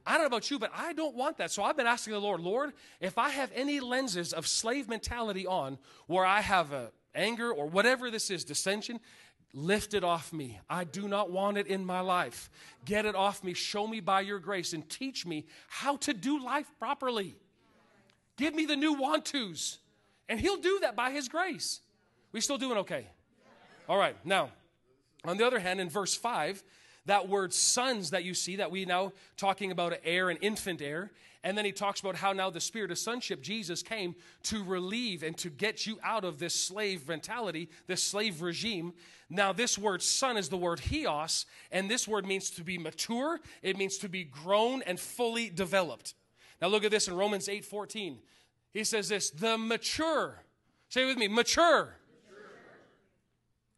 I 0.07 0.12
don't 0.12 0.22
know 0.22 0.26
about 0.28 0.51
you, 0.51 0.59
but 0.59 0.72
I 0.74 0.94
don't 0.94 1.14
want 1.14 1.36
that. 1.38 1.51
So 1.51 1.62
I've 1.62 1.76
been 1.76 1.86
asking 1.86 2.14
the 2.14 2.20
Lord, 2.20 2.40
Lord, 2.40 2.72
if 3.01 3.18
I 3.18 3.28
have 3.30 3.51
any 3.55 3.78
lenses 3.80 4.32
of 4.32 4.46
slave 4.46 4.88
mentality 4.88 5.46
on 5.46 5.78
where 6.07 6.24
I 6.24 6.40
have 6.40 6.72
a 6.72 6.90
anger 7.14 7.53
or 7.53 7.66
whatever 7.66 8.11
this 8.11 8.30
is, 8.30 8.44
dissension, 8.44 9.01
Lift 9.55 9.94
it 9.94 10.05
off 10.05 10.32
me. 10.32 10.61
I 10.68 10.84
do 10.84 11.09
not 11.09 11.30
want 11.30 11.57
it 11.57 11.66
in 11.66 11.84
my 11.84 12.01
life. 12.01 12.51
Get 12.84 13.07
it 13.07 13.14
off 13.14 13.42
me. 13.42 13.55
Show 13.55 13.86
me 13.86 14.01
by 14.01 14.20
your 14.20 14.38
grace 14.38 14.74
and 14.74 14.88
teach 14.88 15.24
me 15.24 15.46
how 15.68 15.96
to 15.99 16.12
do 16.12 16.42
life 16.44 16.70
properly. 16.78 17.34
Give 18.36 18.55
me 18.55 18.66
the 18.66 18.76
new 18.76 18.92
want 18.92 19.24
tos. 19.24 19.78
And 20.29 20.39
He'll 20.41 20.57
do 20.57 20.81
that 20.81 20.97
by 20.97 21.11
His 21.11 21.29
grace. 21.29 21.81
We 22.33 22.41
still 22.41 22.59
doing 22.59 22.79
okay? 22.79 23.07
All 23.89 23.99
right. 23.99 24.16
Now, 24.24 24.51
on 25.24 25.37
the 25.37 25.47
other 25.47 25.59
hand, 25.59 25.81
in 25.81 25.89
verse 25.89 26.14
5, 26.14 26.62
that 27.07 27.29
word 27.29 27.55
sons 27.55 28.11
that 28.11 28.24
you 28.24 28.35
see 28.35 28.57
that 28.57 28.70
we 28.70 28.85
now 28.85 29.12
talking 29.37 29.70
about 29.70 29.95
an 29.95 29.99
heir, 30.05 30.29
an 30.29 30.37
infant 30.39 30.83
heir, 30.83 31.11
and 31.45 31.57
then 31.57 31.64
he 31.64 31.72
talks 31.72 32.01
about 32.01 32.16
how 32.16 32.33
now 32.33 32.51
the 32.51 32.61
spirit 32.61 32.91
of 32.91 32.99
sonship, 32.99 33.41
Jesus 33.41 33.83
came 33.83 34.14
to 34.45 34.62
relieve 34.64 35.22
and 35.22 35.37
to 35.39 35.49
get 35.49 35.87
you 35.87 35.99
out 36.03 36.24
of 36.24 36.39
this 36.39 36.55
slave 36.55 37.09
mentality, 37.09 37.70
this 37.87 38.03
slave 38.03 38.43
regime. 38.43 38.93
Now, 39.31 39.53
this 39.53 39.79
word 39.79 40.03
son 40.03 40.37
is 40.37 40.49
the 40.49 40.57
word 40.57 40.81
hios, 40.81 41.47
and 41.70 41.91
this 41.91 42.09
word 42.09 42.26
means 42.26 42.51
to 42.51 42.64
be 42.64 42.76
mature, 42.76 43.41
it 43.62 43.79
means 43.79 43.99
to 43.99 44.09
be 44.09 44.24
grown 44.24 44.83
and 44.83 44.99
fully 44.99 45.49
developed. 45.49 46.14
Now 46.61 46.68
look 46.68 46.85
at 46.85 46.91
this 46.91 47.09
in 47.09 47.14
Romans 47.14 47.49
8 47.49 47.64
14. 47.64 48.18
He 48.73 48.85
says 48.85 49.09
this, 49.09 49.31
the 49.31 49.57
mature. 49.59 50.43
Say 50.89 51.07
with 51.07 51.19
me, 51.19 51.29
mature. 51.29 51.97
mature. 52.27 52.51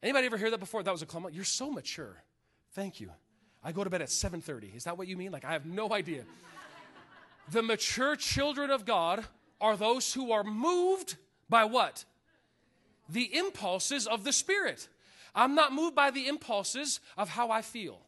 Anybody 0.03 0.27
ever 0.27 0.37
hear 0.37 0.51
that 0.51 0.61
before? 0.61 0.83
That 0.83 0.93
was 0.93 1.03
a 1.03 1.07
comment. 1.07 1.35
You're 1.35 1.45
so 1.45 1.71
mature. 1.71 2.23
Thank 2.73 3.01
you. 3.01 3.11
I 3.63 3.73
go 3.73 3.85
to 3.85 3.91
bed 3.91 4.03
at 4.03 4.09
7:30. 4.09 4.75
Is 4.75 4.85
that 4.85 4.97
what 4.97 5.07
you 5.07 5.17
mean? 5.17 5.33
Like 5.33 5.45
I 5.45 5.53
have 5.53 5.67
no 5.67 5.93
idea. 5.93 6.25
the 7.51 7.63
mature 7.63 8.17
children 8.17 8.71
of 8.71 8.85
God 8.85 9.25
are 9.61 9.77
those 9.77 10.15
who 10.15 10.33
are 10.33 10.45
moved 10.45 11.17
by 11.49 11.65
what? 11.65 12.05
The 13.09 13.37
impulses 13.37 14.07
of 14.07 14.25
the 14.25 14.33
Spirit. 14.33 14.89
I'm 15.35 15.55
not 15.55 15.73
moved 15.73 15.95
by 15.95 16.11
the 16.11 16.27
impulses 16.27 17.01
of 17.17 17.29
how 17.29 17.51
I 17.51 17.63
feel. 17.63 18.01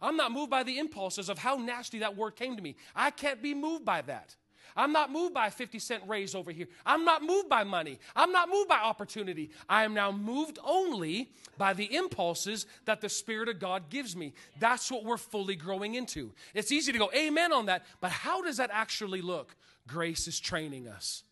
I'm 0.00 0.16
not 0.16 0.30
moved 0.30 0.50
by 0.50 0.62
the 0.62 0.78
impulses 0.78 1.28
of 1.28 1.38
how 1.38 1.56
nasty 1.56 2.00
that 2.00 2.16
word 2.16 2.36
came 2.36 2.56
to 2.56 2.62
me. 2.62 2.76
I 2.94 3.10
can't 3.10 3.42
be 3.42 3.54
moved 3.54 3.84
by 3.84 4.02
that. 4.02 4.36
I'm 4.78 4.92
not 4.92 5.10
moved 5.10 5.34
by 5.34 5.48
a 5.48 5.50
50 5.50 5.80
cent 5.80 6.04
raise 6.06 6.36
over 6.36 6.52
here. 6.52 6.68
I'm 6.86 7.04
not 7.04 7.24
moved 7.24 7.48
by 7.48 7.64
money. 7.64 7.98
I'm 8.14 8.30
not 8.30 8.48
moved 8.48 8.68
by 8.68 8.78
opportunity. 8.78 9.50
I 9.68 9.82
am 9.82 9.92
now 9.92 10.12
moved 10.12 10.60
only 10.64 11.32
by 11.58 11.72
the 11.74 11.92
impulses 11.92 12.64
that 12.84 13.00
the 13.00 13.08
Spirit 13.08 13.48
of 13.48 13.58
God 13.58 13.90
gives 13.90 14.14
me. 14.14 14.34
That's 14.60 14.88
what 14.88 15.04
we're 15.04 15.16
fully 15.16 15.56
growing 15.56 15.96
into. 15.96 16.30
It's 16.54 16.70
easy 16.70 16.92
to 16.92 16.98
go, 16.98 17.10
Amen 17.12 17.52
on 17.52 17.66
that, 17.66 17.84
but 18.00 18.12
how 18.12 18.40
does 18.40 18.58
that 18.58 18.70
actually 18.72 19.20
look? 19.20 19.56
Grace 19.88 20.28
is 20.28 20.38
training 20.38 20.86
us. 20.86 21.24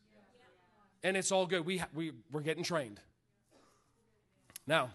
And 1.05 1.17
it's 1.17 1.31
all 1.31 1.47
good. 1.47 1.65
We, 1.65 1.81
we, 1.95 2.11
we're 2.33 2.41
getting 2.41 2.65
trained. 2.65 2.99
Now, 4.67 4.91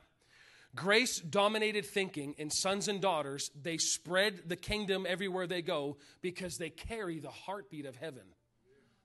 Grace 0.76 1.22
dominated 1.22 1.86
thinking 1.86 2.36
in 2.38 2.49
sons 2.49 2.89
and 2.89 2.99
daughters, 2.99 3.49
they 3.62 3.78
spread 3.78 4.41
the 4.49 4.58
kingdom 4.58 5.06
everywhere 5.08 5.47
they 5.47 5.62
go 5.62 5.95
because 6.22 6.58
they 6.58 6.70
carry 6.70 7.20
the 7.20 7.30
heartbeat 7.30 7.86
of 7.86 7.95
heaven. 7.95 8.24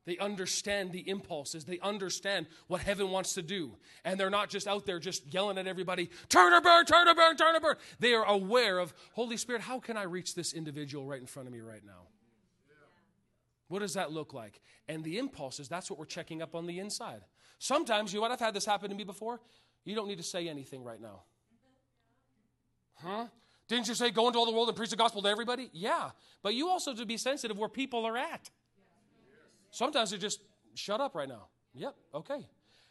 They 0.06 0.16
understand 0.18 0.92
the 0.92 1.08
impulses. 1.08 1.64
They 1.64 1.80
understand 1.80 2.46
what 2.68 2.80
heaven 2.80 3.10
wants 3.10 3.34
to 3.34 3.42
do. 3.42 3.72
And 4.04 4.18
they're 4.18 4.30
not 4.30 4.48
just 4.48 4.68
out 4.68 4.86
there 4.86 5.00
just 5.00 5.32
yelling 5.34 5.58
at 5.58 5.66
everybody, 5.66 6.10
turn 6.28 6.52
a 6.52 6.60
burn, 6.60 6.86
turn 6.86 7.08
a 7.08 7.14
burn, 7.14 7.36
turn 7.36 7.56
a 7.56 7.60
burn. 7.60 7.76
They 7.98 8.14
are 8.14 8.24
aware 8.24 8.78
of, 8.78 8.94
Holy 9.12 9.36
Spirit, 9.36 9.62
how 9.62 9.80
can 9.80 9.96
I 9.96 10.04
reach 10.04 10.34
this 10.34 10.52
individual 10.52 11.04
right 11.04 11.20
in 11.20 11.26
front 11.26 11.48
of 11.48 11.52
me 11.52 11.60
right 11.60 11.84
now? 11.84 12.06
What 13.68 13.80
does 13.80 13.94
that 13.94 14.12
look 14.12 14.32
like? 14.32 14.60
And 14.88 15.02
the 15.02 15.18
impulses, 15.18 15.68
that's 15.68 15.90
what 15.90 15.98
we're 15.98 16.04
checking 16.04 16.40
up 16.40 16.54
on 16.54 16.66
the 16.66 16.78
inside. 16.78 17.22
Sometimes, 17.58 18.12
you 18.12 18.18
know 18.18 18.22
what? 18.22 18.30
I've 18.30 18.38
had 18.38 18.54
this 18.54 18.64
happen 18.64 18.90
to 18.90 18.94
me 18.94 19.02
before. 19.02 19.40
You 19.84 19.96
don't 19.96 20.06
need 20.06 20.18
to 20.18 20.24
say 20.24 20.48
anything 20.48 20.84
right 20.84 21.00
now. 21.00 21.22
Huh? 22.94 23.26
Didn't 23.66 23.88
you 23.88 23.94
say 23.94 24.10
go 24.10 24.28
into 24.28 24.38
all 24.38 24.46
the 24.46 24.52
world 24.52 24.68
and 24.68 24.76
preach 24.76 24.90
the 24.90 24.96
gospel 24.96 25.20
to 25.22 25.28
everybody? 25.28 25.68
Yeah. 25.72 26.10
But 26.42 26.54
you 26.54 26.68
also 26.68 26.94
to 26.94 27.04
be 27.04 27.16
sensitive 27.16 27.58
where 27.58 27.68
people 27.68 28.04
are 28.06 28.16
at. 28.16 28.50
Sometimes 29.76 30.10
they 30.10 30.16
just 30.16 30.40
shut 30.72 31.02
up 31.02 31.14
right 31.14 31.28
now. 31.28 31.48
Yep, 31.74 31.94
okay. 32.14 32.46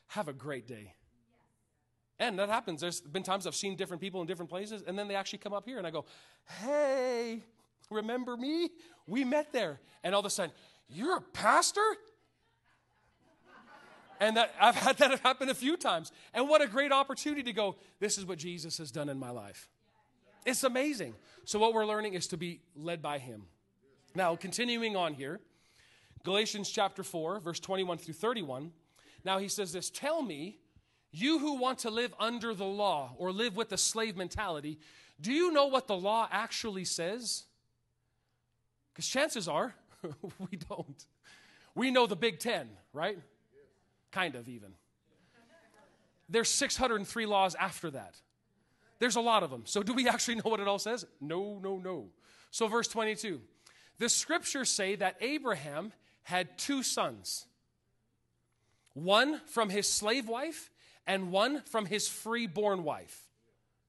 Have 0.09 0.27
a 0.27 0.33
great 0.33 0.67
day. 0.67 0.93
And 2.19 2.38
that 2.38 2.47
happens. 2.47 2.79
There's 2.79 3.01
been 3.01 3.23
times 3.23 3.47
I've 3.47 3.55
seen 3.55 3.75
different 3.75 4.01
people 4.01 4.21
in 4.21 4.27
different 4.27 4.51
places, 4.51 4.83
and 4.86 4.95
then 4.95 5.07
they 5.07 5.15
actually 5.15 5.39
come 5.39 5.51
up 5.51 5.65
here 5.65 5.79
and 5.79 5.88
I 5.88 5.89
go, 5.89 6.05
Hey, 6.61 7.41
remember 7.89 8.38
me? 8.38 8.69
We 9.07 9.23
met 9.23 9.51
there. 9.51 9.79
And 10.03 10.13
all 10.13 10.19
of 10.19 10.27
a 10.27 10.29
sudden, 10.29 10.53
You're 10.88 11.17
a 11.17 11.21
pastor? 11.21 11.81
And 14.19 14.38
that 14.38 14.53
I've 14.61 14.75
had 14.75 14.99
that 14.99 15.19
happen 15.21 15.49
a 15.49 15.55
few 15.55 15.77
times. 15.77 16.11
And 16.36 16.47
what 16.47 16.61
a 16.61 16.67
great 16.67 16.91
opportunity 16.91 17.41
to 17.41 17.53
go, 17.53 17.77
This 17.99 18.19
is 18.19 18.27
what 18.27 18.38
Jesus 18.38 18.77
has 18.77 18.91
done 18.91 19.09
in 19.09 19.17
my 19.17 19.31
life. 19.31 19.69
It's 20.45 20.63
amazing. 20.63 21.15
So, 21.45 21.57
what 21.57 21.73
we're 21.73 21.88
learning 21.88 22.13
is 22.13 22.27
to 22.27 22.38
be 22.38 22.61
led 22.75 23.01
by 23.01 23.17
Him. 23.17 23.47
Now, 24.13 24.36
continuing 24.36 24.95
on 24.95 25.15
here, 25.15 25.41
Galatians 26.26 26.69
chapter 26.69 27.03
4, 27.03 27.39
verse 27.39 27.59
21 27.59 27.99
through 27.99 28.15
31. 28.15 28.71
Now, 29.23 29.38
he 29.38 29.47
says 29.47 29.71
this 29.71 29.89
Tell 29.89 30.21
me, 30.21 30.57
you 31.11 31.39
who 31.39 31.53
want 31.53 31.80
to 31.80 31.89
live 31.89 32.13
under 32.19 32.53
the 32.53 32.65
law 32.65 33.13
or 33.17 33.32
live 33.32 33.55
with 33.55 33.69
the 33.69 33.78
slave 33.78 34.17
mentality, 34.17 34.80
do 35.21 35.32
you 35.32 35.53
know 35.53 35.67
what 35.67 35.88
the 35.88 35.95
law 35.95 36.28
actually 36.30 36.84
says? 36.84 37.45
Because 38.91 39.07
chances 39.07 39.47
are 39.47 39.76
we 40.51 40.57
don't. 40.57 41.05
We 41.76 41.91
know 41.91 42.07
the 42.07 42.15
Big 42.15 42.39
Ten, 42.39 42.69
right? 42.91 43.17
Kind 44.11 44.36
of, 44.36 44.49
even. 44.49 44.73
There's 46.28 46.49
603 46.49 47.26
laws 47.28 47.55
after 47.55 47.91
that. 47.91 48.15
There's 48.97 49.15
a 49.15 49.21
lot 49.21 49.43
of 49.43 49.51
them. 49.51 49.63
So, 49.65 49.84
do 49.84 49.93
we 49.93 50.07
actually 50.07 50.36
know 50.36 50.49
what 50.49 50.59
it 50.59 50.67
all 50.67 50.80
says? 50.80 51.05
No, 51.21 51.59
no, 51.61 51.78
no. 51.78 52.07
So, 52.49 52.67
verse 52.67 52.88
22 52.88 53.41
the 53.97 54.09
scriptures 54.09 54.69
say 54.69 54.95
that 54.95 55.15
Abraham 55.21 55.93
had 56.26 56.57
two 56.57 56.84
sons 56.84 57.45
one 58.93 59.41
from 59.47 59.69
his 59.69 59.89
slave 59.91 60.28
wife 60.28 60.71
and 61.05 61.32
one 61.32 61.61
from 61.63 61.86
his 61.86 62.07
freeborn 62.07 62.84
wife. 62.84 63.23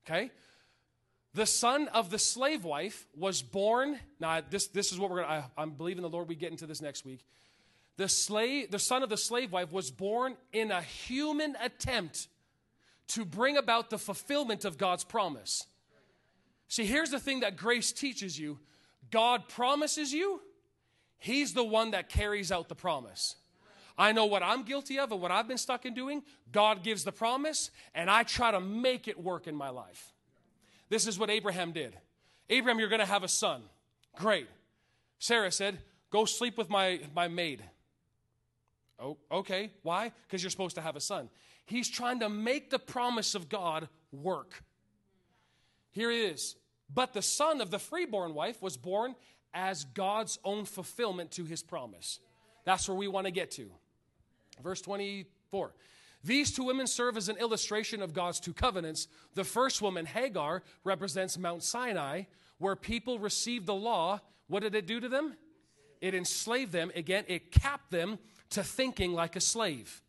Okay? 0.04 0.30
The 1.32 1.46
son 1.46 1.88
of 1.88 2.10
the 2.10 2.18
slave 2.18 2.64
wife 2.64 3.06
was 3.16 3.40
born. 3.40 3.98
Now, 4.18 4.40
this, 4.48 4.66
this 4.66 4.90
is 4.90 4.98
what 4.98 5.10
we're 5.10 5.22
going 5.22 5.28
to, 5.28 5.44
I'm 5.56 5.70
believing 5.70 6.02
the 6.02 6.08
Lord 6.08 6.28
we 6.28 6.34
get 6.34 6.50
into 6.50 6.66
this 6.66 6.82
next 6.82 7.04
week. 7.04 7.24
The, 7.98 8.08
slave, 8.08 8.70
the 8.70 8.78
son 8.78 9.02
of 9.02 9.08
the 9.08 9.16
slave 9.16 9.52
wife 9.52 9.70
was 9.70 9.90
born 9.90 10.36
in 10.52 10.70
a 10.70 10.82
human 10.82 11.56
attempt 11.62 12.28
to 13.08 13.24
bring 13.24 13.56
about 13.56 13.90
the 13.90 13.98
fulfillment 13.98 14.64
of 14.64 14.76
God's 14.76 15.04
promise. 15.04 15.66
See, 16.68 16.84
here's 16.84 17.10
the 17.10 17.20
thing 17.20 17.40
that 17.40 17.56
grace 17.56 17.92
teaches 17.92 18.38
you 18.38 18.58
God 19.10 19.48
promises 19.48 20.12
you, 20.12 20.40
He's 21.18 21.54
the 21.54 21.64
one 21.64 21.92
that 21.92 22.08
carries 22.08 22.52
out 22.52 22.68
the 22.68 22.74
promise. 22.74 23.36
I 23.98 24.12
know 24.12 24.26
what 24.26 24.42
I'm 24.42 24.62
guilty 24.62 24.98
of 24.98 25.10
and 25.10 25.20
what 25.20 25.30
I've 25.30 25.48
been 25.48 25.58
stuck 25.58 25.86
in 25.86 25.94
doing. 25.94 26.22
God 26.52 26.82
gives 26.82 27.04
the 27.04 27.12
promise, 27.12 27.70
and 27.94 28.10
I 28.10 28.24
try 28.24 28.50
to 28.50 28.60
make 28.60 29.08
it 29.08 29.18
work 29.18 29.46
in 29.46 29.56
my 29.56 29.70
life. 29.70 30.12
This 30.88 31.06
is 31.06 31.18
what 31.18 31.30
Abraham 31.30 31.72
did. 31.72 31.96
Abraham, 32.50 32.78
you're 32.78 32.88
going 32.88 33.00
to 33.00 33.06
have 33.06 33.24
a 33.24 33.28
son. 33.28 33.62
Great. 34.16 34.48
Sarah 35.18 35.50
said, 35.50 35.78
Go 36.10 36.24
sleep 36.24 36.56
with 36.56 36.70
my, 36.70 37.00
my 37.14 37.28
maid. 37.28 37.62
Oh, 38.98 39.18
okay. 39.30 39.72
Why? 39.82 40.12
Because 40.22 40.42
you're 40.42 40.50
supposed 40.50 40.76
to 40.76 40.80
have 40.80 40.96
a 40.96 41.00
son. 41.00 41.28
He's 41.66 41.88
trying 41.88 42.20
to 42.20 42.28
make 42.28 42.70
the 42.70 42.78
promise 42.78 43.34
of 43.34 43.48
God 43.48 43.88
work. 44.12 44.62
Here 45.90 46.10
it 46.10 46.32
is. 46.32 46.54
But 46.92 47.12
the 47.12 47.22
son 47.22 47.60
of 47.60 47.70
the 47.70 47.78
freeborn 47.78 48.34
wife 48.34 48.62
was 48.62 48.76
born 48.76 49.16
as 49.56 49.86
God's 49.86 50.38
own 50.44 50.66
fulfillment 50.66 51.30
to 51.32 51.44
his 51.44 51.62
promise. 51.62 52.20
That's 52.64 52.86
where 52.88 52.96
we 52.96 53.08
want 53.08 53.26
to 53.26 53.30
get 53.30 53.50
to. 53.52 53.70
Verse 54.62 54.82
24. 54.82 55.72
These 56.22 56.52
two 56.52 56.64
women 56.64 56.86
serve 56.86 57.16
as 57.16 57.28
an 57.28 57.38
illustration 57.38 58.02
of 58.02 58.12
God's 58.12 58.38
two 58.38 58.52
covenants. 58.52 59.08
The 59.34 59.44
first 59.44 59.80
woman, 59.80 60.04
Hagar, 60.04 60.62
represents 60.84 61.38
Mount 61.38 61.62
Sinai, 61.62 62.24
where 62.58 62.76
people 62.76 63.18
received 63.18 63.66
the 63.66 63.74
law. 63.74 64.20
What 64.48 64.62
did 64.62 64.74
it 64.74 64.86
do 64.86 65.00
to 65.00 65.08
them? 65.08 65.36
It 66.00 66.14
enslaved 66.14 66.72
them. 66.72 66.92
Again, 66.94 67.24
it 67.26 67.50
capped 67.50 67.90
them 67.90 68.18
to 68.50 68.62
thinking 68.62 69.12
like 69.12 69.36
a 69.36 69.40
slave. 69.40 70.02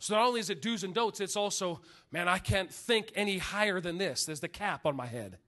So 0.00 0.14
not 0.14 0.26
only 0.26 0.40
is 0.40 0.50
it 0.50 0.62
do's 0.62 0.84
and 0.84 0.94
don'ts, 0.94 1.20
it's 1.20 1.36
also, 1.36 1.80
man, 2.10 2.28
I 2.28 2.38
can't 2.38 2.72
think 2.72 3.12
any 3.14 3.38
higher 3.38 3.80
than 3.80 3.98
this. 3.98 4.24
There's 4.24 4.40
the 4.40 4.48
cap 4.48 4.86
on 4.86 4.96
my 4.96 5.06
head. 5.06 5.38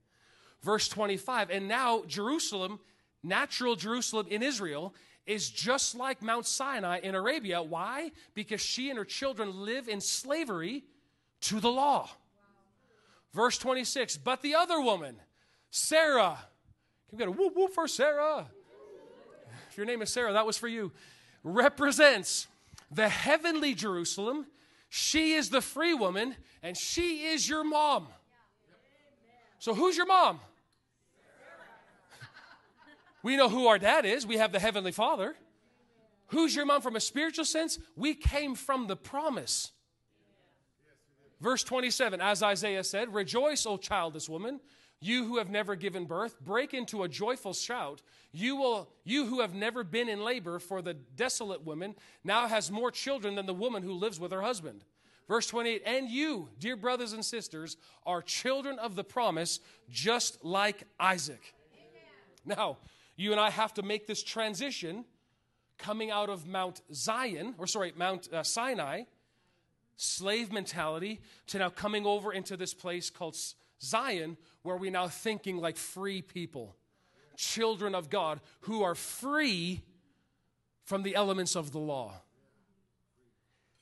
Verse 0.62 0.88
25, 0.88 1.50
and 1.50 1.66
now 1.68 2.02
Jerusalem, 2.06 2.80
natural 3.22 3.76
Jerusalem 3.76 4.26
in 4.28 4.42
Israel, 4.42 4.94
is 5.26 5.48
just 5.48 5.94
like 5.94 6.22
Mount 6.22 6.46
Sinai 6.46 6.98
in 7.00 7.14
Arabia. 7.14 7.62
Why? 7.62 8.10
Because 8.34 8.60
she 8.60 8.88
and 8.88 8.98
her 8.98 9.04
children 9.04 9.64
live 9.64 9.88
in 9.88 10.00
slavery 10.00 10.84
to 11.42 11.60
the 11.60 11.70
law. 11.70 12.10
Verse 13.32 13.56
26, 13.58 14.16
but 14.18 14.42
the 14.42 14.56
other 14.56 14.80
woman, 14.80 15.16
Sarah, 15.70 16.36
can 17.08 17.16
we 17.16 17.18
get 17.18 17.28
a 17.28 17.30
whoop 17.30 17.54
whoop 17.54 17.72
for 17.72 17.86
Sarah? 17.86 18.46
If 19.70 19.76
your 19.76 19.86
name 19.86 20.02
is 20.02 20.12
Sarah, 20.12 20.32
that 20.32 20.46
was 20.46 20.58
for 20.58 20.66
you. 20.66 20.90
Represents 21.44 22.48
the 22.90 23.08
heavenly 23.08 23.74
Jerusalem. 23.74 24.46
She 24.88 25.34
is 25.34 25.50
the 25.50 25.60
free 25.60 25.94
woman, 25.94 26.34
and 26.62 26.76
she 26.76 27.26
is 27.26 27.48
your 27.48 27.62
mom. 27.62 28.08
So, 29.60 29.74
who's 29.74 29.96
your 29.96 30.06
mom? 30.06 30.40
We 33.22 33.36
know 33.36 33.48
who 33.48 33.66
our 33.66 33.78
dad 33.78 34.04
is. 34.04 34.26
We 34.26 34.38
have 34.38 34.52
the 34.52 34.60
Heavenly 34.60 34.92
Father. 34.92 35.36
Who's 36.28 36.54
your 36.54 36.64
mom 36.64 36.80
from 36.80 36.96
a 36.96 37.00
spiritual 37.00 37.44
sense? 37.44 37.78
We 37.96 38.14
came 38.14 38.54
from 38.54 38.86
the 38.86 38.96
promise. 38.96 39.72
Verse 41.40 41.64
27, 41.64 42.20
as 42.20 42.42
Isaiah 42.42 42.84
said, 42.84 43.12
Rejoice, 43.14 43.66
O 43.66 43.76
childless 43.76 44.28
woman, 44.28 44.60
you 45.00 45.24
who 45.24 45.38
have 45.38 45.48
never 45.48 45.74
given 45.74 46.04
birth, 46.04 46.38
break 46.40 46.74
into 46.74 47.02
a 47.02 47.08
joyful 47.08 47.54
shout. 47.54 48.02
You, 48.32 48.56
will, 48.56 48.90
you 49.04 49.24
who 49.24 49.40
have 49.40 49.54
never 49.54 49.82
been 49.82 50.08
in 50.08 50.22
labor, 50.22 50.58
for 50.58 50.82
the 50.82 50.94
desolate 50.94 51.64
woman 51.64 51.94
now 52.22 52.46
has 52.46 52.70
more 52.70 52.90
children 52.90 53.34
than 53.34 53.46
the 53.46 53.54
woman 53.54 53.82
who 53.82 53.94
lives 53.94 54.20
with 54.20 54.30
her 54.32 54.42
husband. 54.42 54.84
Verse 55.26 55.46
28, 55.46 55.82
and 55.86 56.10
you, 56.10 56.48
dear 56.58 56.76
brothers 56.76 57.12
and 57.12 57.24
sisters, 57.24 57.76
are 58.04 58.20
children 58.20 58.78
of 58.78 58.94
the 58.94 59.04
promise, 59.04 59.60
just 59.88 60.44
like 60.44 60.82
Isaac. 60.98 61.54
Amen. 62.44 62.58
Now, 62.58 62.78
you 63.20 63.32
and 63.32 63.40
I 63.40 63.50
have 63.50 63.74
to 63.74 63.82
make 63.82 64.06
this 64.06 64.22
transition 64.22 65.04
coming 65.76 66.10
out 66.10 66.30
of 66.30 66.46
Mount 66.46 66.80
Zion, 66.90 67.54
or 67.58 67.66
sorry, 67.66 67.92
Mount 67.94 68.32
uh, 68.32 68.42
Sinai, 68.42 69.02
slave 69.98 70.50
mentality, 70.50 71.20
to 71.48 71.58
now 71.58 71.68
coming 71.68 72.06
over 72.06 72.32
into 72.32 72.56
this 72.56 72.72
place 72.72 73.10
called 73.10 73.36
Zion, 73.82 74.38
where 74.62 74.78
we're 74.78 74.90
now 74.90 75.08
thinking 75.08 75.58
like 75.58 75.76
free 75.76 76.22
people, 76.22 76.74
children 77.36 77.94
of 77.94 78.08
God 78.08 78.40
who 78.60 78.82
are 78.82 78.94
free 78.94 79.82
from 80.84 81.02
the 81.02 81.14
elements 81.14 81.56
of 81.56 81.72
the 81.72 81.78
law. 81.78 82.14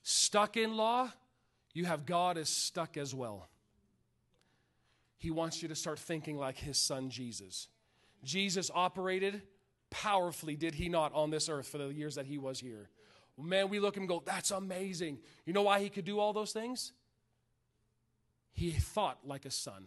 Stuck 0.02 0.56
in 0.56 0.76
law, 0.76 1.12
you 1.74 1.84
have 1.84 2.06
God 2.06 2.38
as 2.38 2.48
stuck 2.48 2.96
as 2.96 3.14
well. 3.14 3.48
He 5.16 5.30
wants 5.30 5.62
you 5.62 5.68
to 5.68 5.76
start 5.76 6.00
thinking 6.00 6.36
like 6.36 6.56
his 6.56 6.76
son 6.76 7.08
Jesus. 7.08 7.68
Jesus 8.24 8.70
operated 8.74 9.42
powerfully, 9.90 10.56
did 10.56 10.74
he 10.74 10.88
not, 10.88 11.14
on 11.14 11.30
this 11.30 11.48
earth 11.48 11.68
for 11.68 11.78
the 11.78 11.88
years 11.88 12.16
that 12.16 12.26
he 12.26 12.38
was 12.38 12.60
here? 12.60 12.88
Man, 13.40 13.68
we 13.68 13.78
look 13.78 13.96
and 13.96 14.08
go, 14.08 14.22
that's 14.24 14.50
amazing. 14.50 15.18
You 15.46 15.52
know 15.52 15.62
why 15.62 15.80
he 15.80 15.88
could 15.88 16.04
do 16.04 16.18
all 16.18 16.32
those 16.32 16.52
things? 16.52 16.92
He 18.52 18.72
thought 18.72 19.18
like 19.24 19.44
a 19.44 19.50
son. 19.50 19.86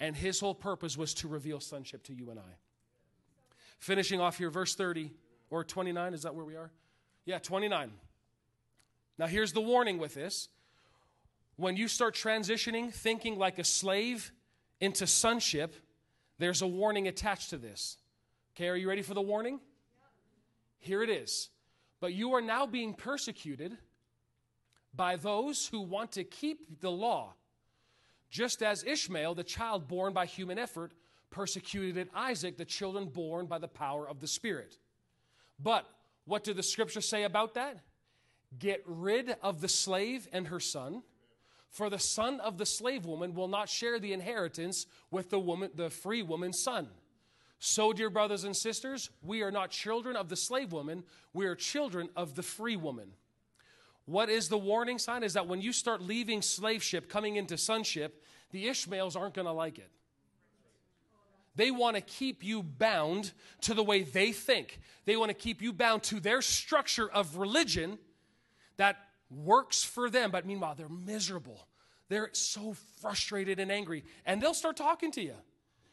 And 0.00 0.16
his 0.16 0.40
whole 0.40 0.54
purpose 0.54 0.96
was 0.96 1.14
to 1.14 1.28
reveal 1.28 1.60
sonship 1.60 2.02
to 2.04 2.12
you 2.12 2.30
and 2.30 2.38
I. 2.38 2.56
Finishing 3.78 4.20
off 4.20 4.38
here, 4.38 4.50
verse 4.50 4.74
30 4.74 5.12
or 5.50 5.62
29, 5.62 6.14
is 6.14 6.22
that 6.22 6.34
where 6.34 6.44
we 6.44 6.56
are? 6.56 6.72
Yeah, 7.24 7.38
29. 7.38 7.92
Now, 9.18 9.26
here's 9.26 9.52
the 9.52 9.60
warning 9.60 9.98
with 9.98 10.14
this. 10.14 10.48
When 11.56 11.76
you 11.76 11.86
start 11.86 12.16
transitioning, 12.16 12.92
thinking 12.92 13.38
like 13.38 13.60
a 13.60 13.64
slave 13.64 14.32
into 14.80 15.06
sonship, 15.06 15.76
there's 16.44 16.62
a 16.62 16.66
warning 16.66 17.08
attached 17.08 17.50
to 17.50 17.56
this. 17.56 17.96
Okay, 18.54 18.68
are 18.68 18.76
you 18.76 18.88
ready 18.88 19.02
for 19.02 19.14
the 19.14 19.22
warning? 19.22 19.60
Here 20.78 21.02
it 21.02 21.08
is. 21.08 21.48
But 22.00 22.12
you 22.12 22.34
are 22.34 22.42
now 22.42 22.66
being 22.66 22.92
persecuted 22.92 23.78
by 24.94 25.16
those 25.16 25.66
who 25.66 25.80
want 25.80 26.12
to 26.12 26.22
keep 26.22 26.80
the 26.80 26.90
law, 26.90 27.32
just 28.30 28.62
as 28.62 28.84
Ishmael, 28.84 29.34
the 29.34 29.42
child 29.42 29.88
born 29.88 30.12
by 30.12 30.26
human 30.26 30.58
effort, 30.58 30.92
persecuted 31.30 32.10
Isaac, 32.14 32.58
the 32.58 32.64
children 32.66 33.06
born 33.06 33.46
by 33.46 33.58
the 33.58 33.66
power 33.66 34.06
of 34.06 34.20
the 34.20 34.28
Spirit. 34.28 34.76
But 35.58 35.86
what 36.26 36.44
do 36.44 36.52
the 36.52 36.62
scriptures 36.62 37.08
say 37.08 37.24
about 37.24 37.54
that? 37.54 37.78
Get 38.58 38.82
rid 38.86 39.36
of 39.42 39.60
the 39.60 39.68
slave 39.68 40.28
and 40.30 40.48
her 40.48 40.60
son, 40.60 41.02
for 41.74 41.90
the 41.90 41.98
son 41.98 42.38
of 42.38 42.56
the 42.56 42.64
slave 42.64 43.04
woman 43.04 43.34
will 43.34 43.48
not 43.48 43.68
share 43.68 43.98
the 43.98 44.12
inheritance 44.12 44.86
with 45.10 45.30
the 45.30 45.40
woman, 45.40 45.70
the 45.74 45.90
free 45.90 46.22
woman's 46.22 46.62
son. 46.62 46.86
So, 47.58 47.92
dear 47.92 48.10
brothers 48.10 48.44
and 48.44 48.56
sisters, 48.56 49.10
we 49.24 49.42
are 49.42 49.50
not 49.50 49.70
children 49.70 50.14
of 50.14 50.28
the 50.28 50.36
slave 50.36 50.70
woman, 50.70 51.02
we 51.32 51.46
are 51.46 51.56
children 51.56 52.10
of 52.14 52.36
the 52.36 52.44
free 52.44 52.76
woman. 52.76 53.08
What 54.04 54.30
is 54.30 54.48
the 54.48 54.56
warning 54.56 55.00
sign? 55.00 55.24
Is 55.24 55.32
that 55.32 55.48
when 55.48 55.60
you 55.60 55.72
start 55.72 56.00
leaving 56.00 56.42
slaveship, 56.42 57.08
coming 57.08 57.34
into 57.34 57.58
sonship, 57.58 58.22
the 58.52 58.68
Ishmaels 58.68 59.16
aren't 59.16 59.34
going 59.34 59.46
to 59.46 59.52
like 59.52 59.78
it. 59.78 59.90
They 61.56 61.72
want 61.72 61.96
to 61.96 62.02
keep 62.02 62.44
you 62.44 62.62
bound 62.62 63.32
to 63.62 63.74
the 63.74 63.82
way 63.82 64.04
they 64.04 64.30
think. 64.30 64.78
They 65.06 65.16
want 65.16 65.30
to 65.30 65.34
keep 65.34 65.60
you 65.60 65.72
bound 65.72 66.04
to 66.04 66.20
their 66.20 66.40
structure 66.40 67.10
of 67.10 67.36
religion 67.36 67.98
that 68.76 68.96
works 69.30 69.82
for 69.82 70.10
them, 70.10 70.30
but 70.30 70.46
meanwhile, 70.46 70.74
they're 70.74 70.88
miserable. 70.88 71.66
They're 72.08 72.30
so 72.32 72.76
frustrated 73.00 73.58
and 73.58 73.72
angry, 73.72 74.04
and 74.26 74.40
they'll 74.40 74.54
start 74.54 74.76
talking 74.76 75.10
to 75.12 75.22
you. 75.22 75.34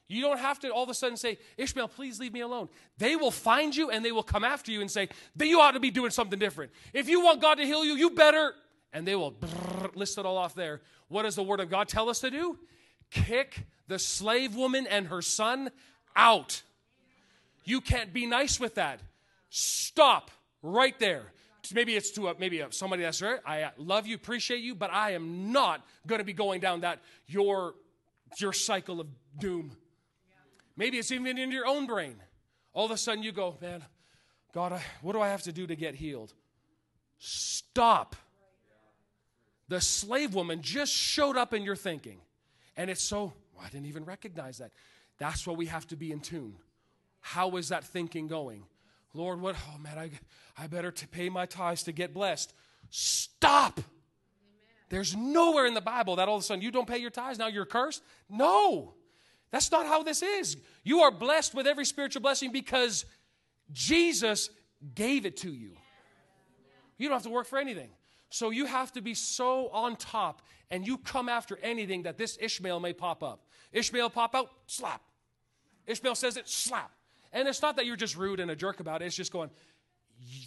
You 0.07 0.21
don't 0.21 0.39
have 0.39 0.59
to 0.59 0.69
all 0.69 0.83
of 0.83 0.89
a 0.89 0.93
sudden 0.93 1.15
say, 1.15 1.37
Ishmael, 1.57 1.87
please 1.87 2.19
leave 2.19 2.33
me 2.33 2.41
alone. 2.41 2.67
They 2.97 3.15
will 3.15 3.31
find 3.31 3.73
you 3.73 3.91
and 3.91 4.03
they 4.03 4.11
will 4.11 4.23
come 4.23 4.43
after 4.43 4.69
you 4.69 4.81
and 4.81 4.91
say, 4.91 5.07
that 5.37 5.47
you 5.47 5.61
ought 5.61 5.71
to 5.71 5.79
be 5.79 5.89
doing 5.89 6.11
something 6.11 6.37
different. 6.37 6.73
If 6.93 7.07
you 7.07 7.23
want 7.23 7.41
God 7.41 7.55
to 7.55 7.65
heal 7.65 7.85
you, 7.85 7.93
you 7.93 8.09
better. 8.09 8.53
And 8.91 9.07
they 9.07 9.15
will 9.15 9.35
list 9.95 10.17
it 10.17 10.25
all 10.25 10.37
off 10.37 10.53
there. 10.53 10.81
What 11.07 11.23
does 11.23 11.35
the 11.35 11.43
Word 11.43 11.61
of 11.61 11.69
God 11.69 11.87
tell 11.87 12.09
us 12.09 12.19
to 12.19 12.29
do? 12.29 12.59
Kick 13.09 13.65
the 13.87 13.97
slave 13.97 14.53
woman 14.53 14.85
and 14.85 15.07
her 15.07 15.21
son 15.21 15.71
out. 16.13 16.61
You 17.63 17.79
can't 17.79 18.11
be 18.11 18.25
nice 18.25 18.59
with 18.59 18.75
that. 18.75 18.99
Stop 19.49 20.29
right 20.61 20.99
there. 20.99 21.31
Maybe 21.73 21.95
it's 21.95 22.11
to 22.11 22.29
a, 22.29 22.35
maybe 22.39 22.59
a, 22.59 22.71
somebody 22.71 23.03
that's 23.03 23.21
right. 23.21 23.39
I 23.45 23.63
uh, 23.63 23.69
love 23.77 24.07
you, 24.07 24.15
appreciate 24.15 24.61
you, 24.61 24.73
but 24.75 24.91
I 24.91 25.11
am 25.11 25.51
not 25.51 25.85
going 26.07 26.19
to 26.19 26.25
be 26.25 26.33
going 26.33 26.59
down 26.59 26.81
that 26.81 26.99
your 27.27 27.75
your 28.39 28.53
cycle 28.53 28.99
of 28.99 29.07
doom. 29.39 29.75
Maybe 30.77 30.97
it's 30.97 31.11
even 31.11 31.37
in 31.37 31.51
your 31.51 31.67
own 31.67 31.85
brain. 31.85 32.15
All 32.73 32.85
of 32.85 32.91
a 32.91 32.97
sudden 32.97 33.23
you 33.23 33.31
go, 33.31 33.57
man, 33.61 33.83
God, 34.53 34.73
I, 34.73 34.81
what 35.01 35.13
do 35.13 35.21
I 35.21 35.29
have 35.29 35.43
to 35.43 35.51
do 35.51 35.67
to 35.67 35.75
get 35.75 35.95
healed? 35.95 36.33
Stop. 37.19 38.15
The 39.67 39.81
slave 39.81 40.33
woman 40.33 40.61
just 40.61 40.91
showed 40.91 41.37
up 41.37 41.53
in 41.53 41.63
your 41.63 41.75
thinking. 41.75 42.19
And 42.75 42.89
it's 42.89 43.03
so, 43.03 43.33
well, 43.55 43.65
I 43.65 43.69
didn't 43.69 43.87
even 43.87 44.05
recognize 44.05 44.57
that. 44.57 44.71
That's 45.17 45.45
what 45.45 45.57
we 45.57 45.67
have 45.67 45.87
to 45.87 45.95
be 45.95 46.11
in 46.11 46.19
tune. 46.19 46.55
How 47.19 47.57
is 47.57 47.69
that 47.69 47.83
thinking 47.83 48.27
going? 48.27 48.63
Lord, 49.13 49.41
what? 49.41 49.55
Oh 49.73 49.77
man, 49.77 49.97
I, 49.97 50.11
I 50.57 50.67
better 50.67 50.91
pay 50.91 51.29
my 51.29 51.45
tithes 51.45 51.83
to 51.83 51.91
get 51.91 52.13
blessed. 52.13 52.53
Stop. 52.89 53.79
Amen. 53.79 53.85
There's 54.89 55.15
nowhere 55.15 55.65
in 55.65 55.73
the 55.73 55.81
Bible 55.81 56.17
that 56.17 56.27
all 56.27 56.37
of 56.37 56.41
a 56.41 56.45
sudden 56.45 56.61
you 56.61 56.71
don't 56.71 56.87
pay 56.87 56.97
your 56.97 57.09
tithes, 57.09 57.39
now 57.39 57.47
you're 57.47 57.65
cursed. 57.65 58.03
No. 58.29 58.93
That's 59.51 59.71
not 59.71 59.85
how 59.85 60.01
this 60.01 60.21
is. 60.21 60.55
You 60.83 61.01
are 61.01 61.11
blessed 61.11 61.53
with 61.53 61.67
every 61.67 61.85
spiritual 61.85 62.21
blessing 62.21 62.51
because 62.51 63.05
Jesus 63.71 64.49
gave 64.95 65.25
it 65.25 65.37
to 65.37 65.51
you. 65.51 65.71
You 66.97 67.09
don't 67.09 67.15
have 67.15 67.23
to 67.23 67.29
work 67.29 67.47
for 67.47 67.59
anything. 67.59 67.89
So 68.29 68.49
you 68.49 68.65
have 68.65 68.93
to 68.93 69.01
be 69.01 69.13
so 69.13 69.67
on 69.69 69.97
top 69.97 70.41
and 70.69 70.87
you 70.87 70.97
come 70.97 71.27
after 71.27 71.59
anything 71.61 72.03
that 72.03 72.17
this 72.17 72.37
Ishmael 72.39 72.79
may 72.79 72.93
pop 72.93 73.23
up. 73.23 73.45
Ishmael 73.73 74.09
pop 74.09 74.33
out, 74.35 74.49
slap. 74.67 75.01
Ishmael 75.85 76.15
says 76.15 76.37
it, 76.37 76.47
slap. 76.47 76.91
And 77.33 77.47
it's 77.47 77.61
not 77.61 77.77
that 77.77 77.85
you're 77.85 77.95
just 77.95 78.17
rude 78.17 78.39
and 78.39 78.51
a 78.51 78.55
jerk 78.55 78.79
about 78.79 79.01
it. 79.01 79.05
It's 79.05 79.15
just 79.15 79.31
going, 79.31 79.49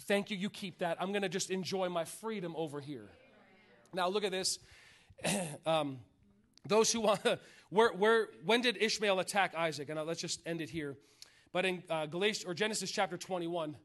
thank 0.07 0.29
you, 0.29 0.37
you 0.37 0.49
keep 0.49 0.79
that. 0.79 0.97
I'm 0.99 1.11
going 1.11 1.23
to 1.23 1.29
just 1.29 1.49
enjoy 1.49 1.89
my 1.89 2.05
freedom 2.05 2.53
over 2.55 2.79
here. 2.79 3.09
Now 3.93 4.07
look 4.09 4.23
at 4.23 4.31
this. 4.31 4.59
um, 5.65 5.99
those 6.67 6.91
who 6.91 7.01
want, 7.01 7.21
where, 7.69 7.89
where, 7.93 8.27
when 8.43 8.61
did 8.61 8.77
Ishmael 8.77 9.19
attack 9.19 9.55
Isaac? 9.55 9.89
And 9.89 9.97
uh, 9.97 10.03
let's 10.03 10.21
just 10.21 10.41
end 10.45 10.61
it 10.61 10.69
here. 10.69 10.95
But 11.51 11.65
in 11.65 11.83
uh, 11.89 12.05
Galatians, 12.05 12.45
or 12.45 12.53
Genesis 12.53 12.91
chapter 12.91 13.17
21, 13.17 13.77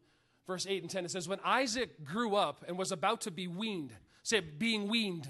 verse 0.47 0.67
8 0.69 0.83
and 0.83 0.91
10, 0.91 1.05
it 1.05 1.11
says, 1.11 1.29
When 1.29 1.39
Isaac 1.45 2.05
grew 2.05 2.35
up 2.35 2.65
and 2.67 2.77
was 2.77 2.93
about 2.93 3.23
to 3.23 3.31
be 3.31 3.47
weaned, 3.47 3.93
say, 4.23 4.41
being 4.41 4.89
weaned. 4.89 5.29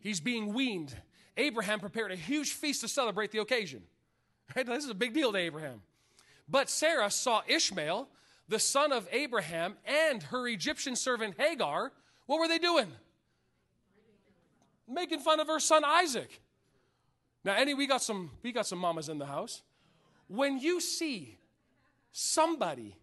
He's 0.00 0.20
being 0.20 0.52
weaned. 0.52 0.94
Abraham 1.36 1.80
prepared 1.80 2.12
a 2.12 2.16
huge 2.16 2.52
feast 2.52 2.80
to 2.80 2.88
celebrate 2.88 3.30
the 3.30 3.38
occasion. 3.38 3.82
Right? 4.56 4.64
This 4.64 4.84
is 4.84 4.88
a 4.88 4.94
big 4.94 5.12
deal 5.12 5.30
to 5.30 5.36
Abraham. 5.36 5.82
But 6.48 6.70
Sarah 6.70 7.10
saw 7.10 7.42
Ishmael, 7.46 8.08
the 8.48 8.58
son 8.58 8.92
of 8.92 9.08
Abraham, 9.12 9.76
and 9.84 10.22
her 10.24 10.48
Egyptian 10.48 10.96
servant 10.96 11.34
Hagar. 11.38 11.92
What 12.26 12.40
were 12.40 12.48
they 12.48 12.58
doing? 12.58 12.92
making 14.88 15.20
fun 15.20 15.38
of 15.40 15.46
her 15.46 15.60
son 15.60 15.84
Isaac. 15.84 16.40
Now, 17.44 17.54
any 17.54 17.74
we 17.74 17.86
got 17.86 18.02
some 18.02 18.30
we 18.42 18.52
got 18.52 18.66
some 18.66 18.78
mamas 18.78 19.08
in 19.08 19.18
the 19.18 19.26
house. 19.26 19.62
When 20.26 20.58
you 20.58 20.80
see 20.80 21.38
somebody 22.12 22.96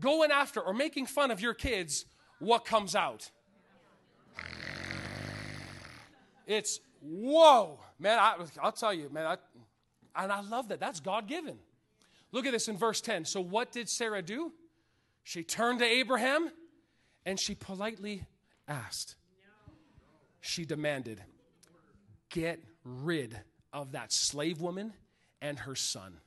going 0.00 0.30
after 0.30 0.60
or 0.60 0.74
making 0.74 1.06
fun 1.06 1.30
of 1.30 1.40
your 1.40 1.54
kids, 1.54 2.04
what 2.38 2.64
comes 2.64 2.94
out? 2.94 3.30
It's 6.46 6.80
whoa, 7.00 7.80
man. 7.98 8.18
I, 8.18 8.36
will 8.62 8.72
tell 8.72 8.94
you, 8.94 9.08
man. 9.10 9.26
I, 9.26 9.36
and 10.22 10.32
I 10.32 10.40
love 10.40 10.68
that. 10.68 10.80
That's 10.80 11.00
God 11.00 11.26
given. 11.26 11.58
Look 12.32 12.46
at 12.46 12.52
this 12.52 12.68
in 12.68 12.76
verse 12.76 13.00
10. 13.00 13.24
So, 13.24 13.40
what 13.40 13.72
did 13.72 13.88
Sarah 13.88 14.22
do? 14.22 14.52
She 15.22 15.42
turned 15.42 15.80
to 15.80 15.84
Abraham 15.84 16.50
and 17.24 17.38
she 17.38 17.54
politely 17.54 18.24
asked, 18.66 19.16
she 20.40 20.64
demanded, 20.64 21.22
Get 22.30 22.62
rid 22.84 23.38
of 23.72 23.92
that 23.92 24.12
slave 24.12 24.60
woman 24.60 24.92
and 25.40 25.58
her 25.60 25.74
son. 25.74 26.18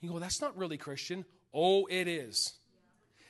You 0.00 0.10
go, 0.10 0.18
That's 0.18 0.40
not 0.40 0.56
really 0.56 0.76
Christian. 0.76 1.24
Oh, 1.54 1.86
it 1.86 2.08
is. 2.08 2.54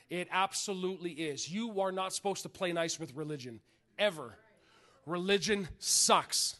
It 0.09 0.27
absolutely 0.31 1.11
is. 1.11 1.49
You 1.49 1.81
are 1.81 1.91
not 1.91 2.13
supposed 2.13 2.41
to 2.43 2.49
play 2.49 2.73
nice 2.73 2.99
with 2.99 3.15
religion, 3.15 3.59
ever. 3.97 4.37
religion 5.05 5.67
sucks. 5.77 6.55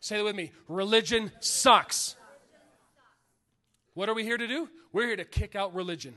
Say 0.00 0.18
it 0.18 0.22
with 0.22 0.34
me 0.34 0.50
religion 0.66 1.30
sucks. 1.38 2.16
What 3.94 4.08
are 4.08 4.14
we 4.14 4.24
here 4.24 4.38
to 4.38 4.46
do? 4.46 4.68
We're 4.92 5.06
here 5.06 5.16
to 5.16 5.24
kick 5.24 5.54
out 5.54 5.74
religion. 5.74 6.14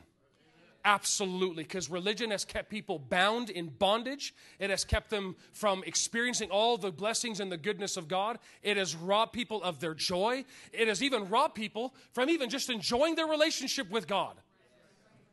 Absolutely, 0.85 1.63
because 1.63 1.89
religion 1.89 2.29
has 2.29 2.45
kept 2.45 2.69
people 2.69 2.99
bound 2.99 3.49
in 3.49 3.69
bondage. 3.69 4.35
It 4.59 4.69
has 4.69 4.85
kept 4.85 5.09
them 5.09 5.35
from 5.51 5.83
experiencing 5.83 6.51
all 6.51 6.77
the 6.77 6.91
blessings 6.91 7.39
and 7.39 7.51
the 7.51 7.57
goodness 7.57 7.97
of 7.97 8.07
God. 8.07 8.37
It 8.61 8.77
has 8.77 8.95
robbed 8.95 9.33
people 9.33 9.63
of 9.63 9.79
their 9.79 9.95
joy. 9.95 10.45
It 10.71 10.87
has 10.87 11.01
even 11.01 11.27
robbed 11.27 11.55
people 11.55 11.95
from 12.13 12.29
even 12.29 12.51
just 12.51 12.69
enjoying 12.69 13.15
their 13.15 13.25
relationship 13.25 13.89
with 13.89 14.07
God. 14.07 14.35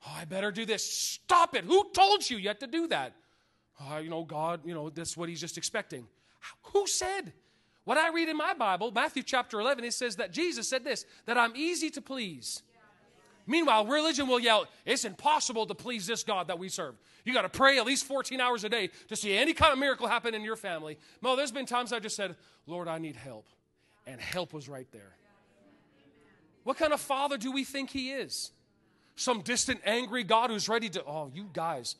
Oh, 0.06 0.16
I 0.16 0.24
better 0.24 0.50
do 0.50 0.64
this. 0.64 0.90
Stop 0.90 1.54
it. 1.54 1.64
Who 1.64 1.90
told 1.92 2.28
you 2.28 2.38
yet 2.38 2.60
to 2.60 2.66
do 2.66 2.88
that? 2.88 3.12
Oh, 3.78 3.98
you 3.98 4.08
know, 4.08 4.24
God, 4.24 4.60
you 4.64 4.72
know, 4.72 4.88
that's 4.88 5.18
what 5.18 5.28
he's 5.28 5.40
just 5.40 5.58
expecting. 5.58 6.06
Who 6.72 6.86
said? 6.86 7.34
What 7.84 7.98
I 7.98 8.10
read 8.10 8.28
in 8.28 8.36
my 8.36 8.54
Bible, 8.54 8.92
Matthew 8.92 9.22
chapter 9.22 9.60
11, 9.60 9.84
it 9.84 9.92
says 9.92 10.16
that 10.16 10.32
Jesus 10.32 10.68
said 10.68 10.84
this 10.84 11.04
that 11.26 11.36
I'm 11.36 11.52
easy 11.56 11.90
to 11.90 12.00
please. 12.02 12.62
Meanwhile, 13.46 13.86
religion 13.86 14.28
will 14.28 14.38
yell, 14.38 14.66
it's 14.86 15.04
impossible 15.04 15.66
to 15.66 15.74
please 15.74 16.06
this 16.06 16.22
God 16.22 16.46
that 16.46 16.60
we 16.60 16.68
serve. 16.68 16.94
You 17.24 17.32
got 17.32 17.42
to 17.42 17.48
pray 17.48 17.78
at 17.78 17.84
least 17.84 18.04
14 18.04 18.40
hours 18.40 18.62
a 18.62 18.68
day 18.68 18.90
to 19.08 19.16
see 19.16 19.36
any 19.36 19.52
kind 19.52 19.72
of 19.72 19.78
miracle 19.80 20.06
happen 20.06 20.32
in 20.32 20.42
your 20.42 20.54
family. 20.54 20.96
No, 21.22 21.34
there's 21.34 21.50
been 21.50 21.66
times 21.66 21.92
I 21.92 21.98
just 21.98 22.14
said, 22.14 22.36
Lord, 22.66 22.86
I 22.86 22.98
need 22.98 23.16
help. 23.16 23.46
And 24.06 24.20
help 24.20 24.52
was 24.52 24.68
right 24.68 24.86
there. 24.92 25.16
What 26.62 26.78
kind 26.78 26.92
of 26.92 27.00
father 27.00 27.36
do 27.36 27.50
we 27.50 27.64
think 27.64 27.90
he 27.90 28.12
is? 28.12 28.52
Some 29.16 29.42
distant, 29.42 29.80
angry 29.84 30.22
God 30.22 30.50
who's 30.50 30.68
ready 30.68 30.88
to, 30.90 31.04
oh, 31.04 31.30
you 31.34 31.50
guys, 31.52 31.96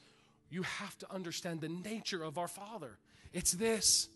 you 0.48 0.62
have 0.62 0.96
to 0.98 1.12
understand 1.12 1.60
the 1.60 1.68
nature 1.68 2.22
of 2.22 2.38
our 2.38 2.48
Father. 2.48 2.98
It's 3.32 3.52
this. 3.52 4.08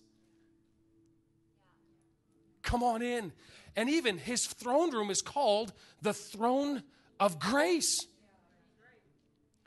Come 2.66 2.82
on 2.82 3.00
in. 3.00 3.32
And 3.76 3.88
even 3.88 4.18
his 4.18 4.46
throne 4.46 4.90
room 4.90 5.10
is 5.10 5.22
called 5.22 5.72
the 6.02 6.12
throne 6.12 6.82
of 7.20 7.38
grace. 7.38 8.06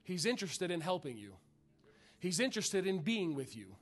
He's 0.04 0.26
interested 0.26 0.70
in 0.70 0.82
helping 0.82 1.18
you, 1.18 1.34
He's 2.20 2.40
interested 2.40 2.86
in 2.86 3.00
being 3.00 3.34
with 3.34 3.56
you, 3.56 3.76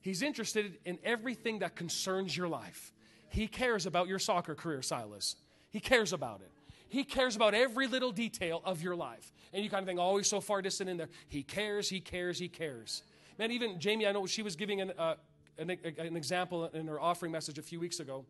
He's 0.00 0.22
interested 0.22 0.76
in 0.84 0.98
everything 1.02 1.60
that 1.60 1.74
concerns 1.74 2.36
your 2.36 2.48
life. 2.48 2.92
He 3.30 3.46
cares 3.46 3.86
about 3.86 4.08
your 4.08 4.18
soccer 4.18 4.54
career, 4.54 4.82
Silas. 4.82 5.36
He 5.70 5.80
cares 5.80 6.12
about 6.12 6.40
it. 6.40 6.50
He 6.88 7.04
cares 7.04 7.36
about 7.36 7.54
every 7.54 7.86
little 7.86 8.10
detail 8.10 8.60
of 8.64 8.82
your 8.82 8.96
life. 8.96 9.32
And 9.52 9.62
you 9.62 9.70
kind 9.70 9.82
of 9.82 9.86
think, 9.86 10.00
oh, 10.00 10.16
he's 10.16 10.28
so 10.28 10.40
far 10.40 10.60
distant 10.60 10.90
in 10.90 10.96
there. 10.96 11.08
He 11.28 11.44
cares, 11.44 11.88
he 11.88 12.00
cares, 12.00 12.40
he 12.40 12.48
cares. 12.48 13.04
Man, 13.38 13.52
even 13.52 13.78
Jamie, 13.78 14.08
I 14.08 14.12
know 14.12 14.26
she 14.26 14.42
was 14.42 14.56
giving 14.56 14.80
an, 14.80 14.92
uh, 14.98 15.14
an, 15.56 15.70
an 15.70 16.16
example 16.16 16.66
in 16.66 16.88
her 16.88 17.00
offering 17.00 17.30
message 17.30 17.58
a 17.58 17.62
few 17.62 17.78
weeks 17.78 18.00
ago. 18.00 18.26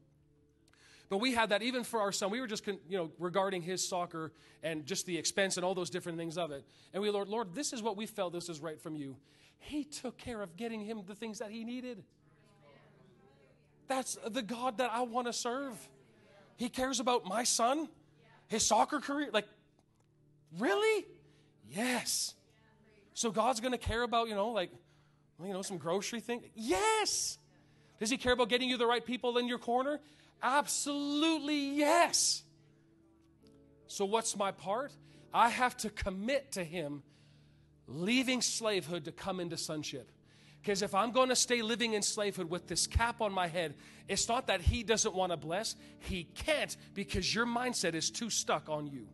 But 1.11 1.19
we 1.19 1.35
had 1.35 1.49
that 1.51 1.63
even 1.63 1.83
for 1.83 2.01
our 2.01 2.13
son. 2.13 2.31
We 2.31 2.41
were 2.41 2.47
just, 2.47 2.67
you 2.67 2.79
know, 2.89 3.11
regarding 3.19 3.63
his 3.63 3.87
soccer 3.87 4.33
and 4.63 4.87
just 4.87 5.07
the 5.07 5.19
expense 5.19 5.57
and 5.57 5.67
all 5.67 5.75
those 5.75 5.91
different 5.91 6.17
things 6.17 6.39
of 6.39 6.53
it. 6.53 6.65
And 6.95 7.03
we, 7.03 7.11
Lord, 7.11 7.29
Lord, 7.29 7.53
this 7.53 7.73
is 7.73 7.83
what 7.83 7.97
we 7.97 8.07
felt 8.07 8.33
this 8.33 8.49
is 8.49 8.61
right 8.61 8.81
from 8.81 8.95
you. 8.95 9.17
He 9.59 9.83
took 9.83 10.17
care 10.17 10.41
of 10.41 10.57
getting 10.57 10.81
him 10.81 11.03
the 11.07 11.17
things 11.17 11.41
that 11.41 11.51
he 11.51 11.65
needed. 11.65 12.05
That's 13.89 14.17
the 14.25 14.41
God 14.41 14.79
that 14.79 14.91
I 14.93 15.03
want 15.03 15.27
to 15.27 15.33
serve. 15.33 15.75
He 16.57 16.69
cares 16.69 17.01
about 17.01 17.27
my 17.27 17.43
son, 17.43 17.89
his 18.47 18.65
soccer 18.65 19.01
career. 19.01 19.31
Like, 19.33 19.49
really? 20.61 21.07
Yes. 21.69 22.35
So 23.15 23.33
God's 23.33 23.59
going 23.59 23.73
to 23.73 23.79
care 23.79 24.03
about, 24.03 24.29
you 24.29 24.37
know, 24.37 24.51
like, 24.51 24.71
you 25.45 25.53
know, 25.53 25.63
some 25.63 25.77
grocery 25.77 26.21
thing? 26.21 26.43
Yes. 26.55 27.39
Does 27.99 28.11
he 28.11 28.17
care 28.17 28.33
about 28.33 28.49
getting 28.49 28.69
you 28.69 28.77
the 28.77 28.87
right 28.87 29.05
people 29.05 29.39
in 29.39 29.49
your 29.49 29.59
corner? 29.59 29.99
Absolutely 30.43 31.77
yes. 31.77 32.43
So, 33.87 34.05
what's 34.05 34.37
my 34.37 34.53
part? 34.53 34.93
I 35.33 35.49
have 35.49 35.77
to 35.79 35.91
commit 35.91 36.53
to 36.53 36.65
Him 36.65 37.03
leaving 37.87 38.41
slavehood 38.41 39.05
to 39.05 39.13
come 39.13 39.41
into 39.41 39.57
sonship. 39.57 40.11
Because 40.61 40.83
if 40.83 40.95
I'm 40.95 41.11
going 41.11 41.31
to 41.31 41.37
stay 41.37 41.63
living 41.63 41.95
in 41.95 42.03
slavehood 42.03 42.51
with 42.51 42.69
this 42.69 42.87
cap 42.87 43.21
on 43.21 43.33
my 43.33 43.47
head, 43.47 43.75
it's 44.09 44.29
not 44.29 44.47
that 44.49 44.61
He 44.61 44.83
doesn't 44.83 45.15
want 45.15 45.33
to 45.33 45.37
bless, 45.37 45.75
He 45.99 46.25
can't 46.25 46.77
because 46.95 47.35
your 47.35 47.47
mindset 47.47 47.95
is 47.95 48.11
too 48.11 48.31
stuck 48.31 48.69
on 48.69 48.87
you. 48.87 49.09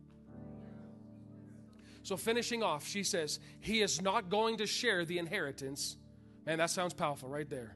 So, 2.03 2.15
finishing 2.15 2.63
off, 2.63 2.87
she 2.87 3.03
says, 3.03 3.39
He 3.59 3.81
is 3.81 4.01
not 4.01 4.29
going 4.29 4.57
to 4.57 4.67
share 4.67 5.05
the 5.05 5.17
inheritance. 5.17 5.97
Man, 6.45 6.59
that 6.59 6.69
sounds 6.69 6.93
powerful 6.93 7.27
right 7.27 7.49
there. 7.49 7.75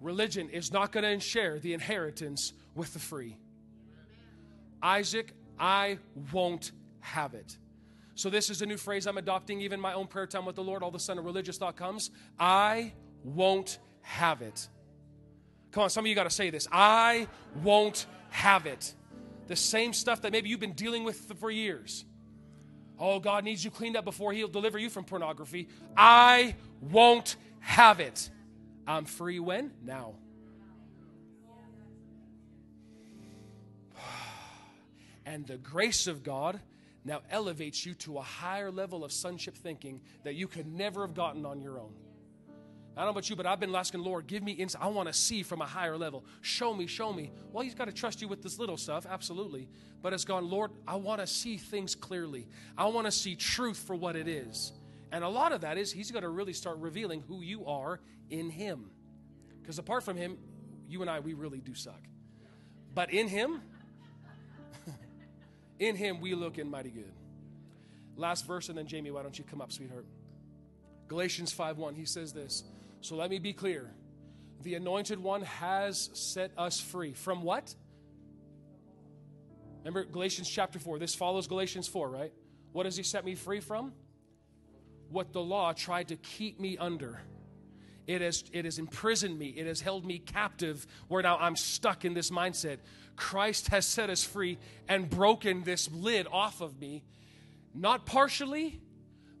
Religion 0.00 0.48
is 0.50 0.72
not 0.72 0.92
going 0.92 1.04
to 1.04 1.24
share 1.24 1.58
the 1.58 1.74
inheritance 1.74 2.52
with 2.74 2.92
the 2.92 2.98
free. 2.98 3.36
Isaac, 4.82 5.32
I 5.58 5.98
won't 6.32 6.72
have 7.00 7.34
it. 7.34 7.56
So, 8.14 8.30
this 8.30 8.50
is 8.50 8.62
a 8.62 8.66
new 8.66 8.76
phrase 8.76 9.06
I'm 9.06 9.18
adopting, 9.18 9.60
even 9.60 9.80
my 9.80 9.94
own 9.94 10.06
prayer 10.06 10.26
time 10.26 10.44
with 10.44 10.56
the 10.56 10.62
Lord. 10.62 10.82
All 10.82 10.88
of 10.88 10.94
a 10.94 10.98
sudden, 10.98 11.22
a 11.22 11.26
religious 11.26 11.56
thought 11.58 11.76
comes 11.76 12.10
I 12.38 12.92
won't 13.24 13.78
have 14.02 14.42
it. 14.42 14.68
Come 15.70 15.84
on, 15.84 15.90
some 15.90 16.04
of 16.04 16.08
you 16.08 16.14
got 16.14 16.24
to 16.24 16.30
say 16.30 16.50
this 16.50 16.66
I 16.72 17.28
won't 17.62 18.06
have 18.30 18.66
it. 18.66 18.94
The 19.46 19.56
same 19.56 19.92
stuff 19.92 20.22
that 20.22 20.32
maybe 20.32 20.48
you've 20.48 20.60
been 20.60 20.72
dealing 20.72 21.04
with 21.04 21.32
for 21.38 21.50
years. 21.50 22.04
Oh, 22.98 23.20
God 23.20 23.44
needs 23.44 23.64
you 23.64 23.70
cleaned 23.70 23.96
up 23.96 24.04
before 24.04 24.32
He'll 24.32 24.48
deliver 24.48 24.78
you 24.78 24.90
from 24.90 25.04
pornography. 25.04 25.68
I 25.96 26.56
won't 26.80 27.36
have 27.60 28.00
it. 28.00 28.30
I'm 28.88 29.04
free 29.04 29.38
when? 29.38 29.70
Now. 29.84 30.14
And 35.26 35.46
the 35.46 35.58
grace 35.58 36.06
of 36.06 36.24
God 36.24 36.58
now 37.04 37.20
elevates 37.30 37.84
you 37.84 37.92
to 37.94 38.16
a 38.16 38.22
higher 38.22 38.70
level 38.70 39.04
of 39.04 39.12
sonship 39.12 39.54
thinking 39.54 40.00
that 40.24 40.36
you 40.36 40.48
could 40.48 40.66
never 40.66 41.02
have 41.02 41.12
gotten 41.14 41.44
on 41.44 41.60
your 41.60 41.78
own. 41.78 41.92
I 42.96 43.02
don't 43.02 43.08
know 43.08 43.10
about 43.10 43.28
you, 43.28 43.36
but 43.36 43.44
I've 43.44 43.60
been 43.60 43.74
asking, 43.74 44.00
Lord, 44.00 44.26
give 44.26 44.42
me 44.42 44.52
insight. 44.52 44.82
I 44.82 44.88
want 44.88 45.06
to 45.06 45.12
see 45.12 45.42
from 45.42 45.60
a 45.60 45.66
higher 45.66 45.96
level. 45.98 46.24
Show 46.40 46.72
me, 46.72 46.86
show 46.86 47.12
me. 47.12 47.30
Well, 47.52 47.62
He's 47.62 47.74
got 47.74 47.84
to 47.84 47.92
trust 47.92 48.22
you 48.22 48.26
with 48.26 48.42
this 48.42 48.58
little 48.58 48.78
stuff, 48.78 49.06
absolutely. 49.08 49.68
But 50.00 50.14
it's 50.14 50.24
gone, 50.24 50.48
Lord, 50.48 50.70
I 50.86 50.96
want 50.96 51.20
to 51.20 51.26
see 51.26 51.58
things 51.58 51.94
clearly. 51.94 52.48
I 52.76 52.86
want 52.86 53.06
to 53.06 53.12
see 53.12 53.36
truth 53.36 53.76
for 53.76 53.94
what 53.94 54.16
it 54.16 54.26
is. 54.26 54.72
And 55.10 55.24
a 55.24 55.28
lot 55.28 55.52
of 55.52 55.62
that 55.62 55.78
is 55.78 55.92
He's 55.92 56.10
going 56.10 56.22
to 56.22 56.28
really 56.28 56.52
start 56.52 56.78
revealing 56.78 57.22
who 57.26 57.40
you 57.40 57.66
are 57.66 58.00
in 58.30 58.50
Him. 58.50 58.90
Because 59.60 59.78
apart 59.78 60.02
from 60.02 60.16
Him, 60.16 60.38
you 60.88 61.00
and 61.02 61.10
I, 61.10 61.20
we 61.20 61.34
really 61.34 61.60
do 61.60 61.74
suck. 61.74 62.00
But 62.94 63.12
in 63.12 63.28
Him, 63.28 63.60
in 65.78 65.96
Him, 65.96 66.20
we 66.20 66.34
look 66.34 66.58
in 66.58 66.70
mighty 66.70 66.90
good. 66.90 67.12
Last 68.16 68.46
verse, 68.46 68.68
and 68.68 68.76
then 68.76 68.86
Jamie, 68.86 69.10
why 69.10 69.22
don't 69.22 69.38
you 69.38 69.44
come 69.44 69.60
up, 69.60 69.72
sweetheart? 69.72 70.06
Galatians 71.06 71.52
5 71.52 71.78
1, 71.78 71.94
he 71.94 72.04
says 72.04 72.32
this. 72.32 72.64
So 73.00 73.16
let 73.16 73.30
me 73.30 73.38
be 73.38 73.52
clear. 73.52 73.90
The 74.62 74.74
anointed 74.74 75.20
one 75.20 75.42
has 75.42 76.10
set 76.14 76.50
us 76.58 76.80
free. 76.80 77.12
From 77.12 77.42
what? 77.42 77.74
Remember 79.78 80.04
Galatians 80.04 80.50
chapter 80.50 80.78
4. 80.78 80.98
This 80.98 81.14
follows 81.14 81.46
Galatians 81.46 81.86
4, 81.86 82.10
right? 82.10 82.32
What 82.72 82.82
does 82.82 82.96
he 82.96 83.02
set 83.02 83.24
me 83.24 83.34
free 83.34 83.60
from? 83.60 83.92
What 85.10 85.32
the 85.32 85.40
law 85.40 85.72
tried 85.72 86.08
to 86.08 86.16
keep 86.16 86.60
me 86.60 86.76
under. 86.76 87.20
It 88.06 88.22
has, 88.22 88.42
it 88.52 88.64
has 88.64 88.78
imprisoned 88.78 89.38
me. 89.38 89.48
It 89.48 89.66
has 89.66 89.82
held 89.82 90.04
me 90.04 90.18
captive 90.18 90.86
where 91.08 91.22
now 91.22 91.36
I'm 91.38 91.56
stuck 91.56 92.06
in 92.06 92.14
this 92.14 92.30
mindset. 92.30 92.78
Christ 93.16 93.68
has 93.68 93.84
set 93.86 94.08
us 94.08 94.24
free 94.24 94.58
and 94.88 95.10
broken 95.10 95.62
this 95.62 95.90
lid 95.90 96.26
off 96.32 96.62
of 96.62 96.80
me, 96.80 97.04
not 97.74 98.06
partially, 98.06 98.80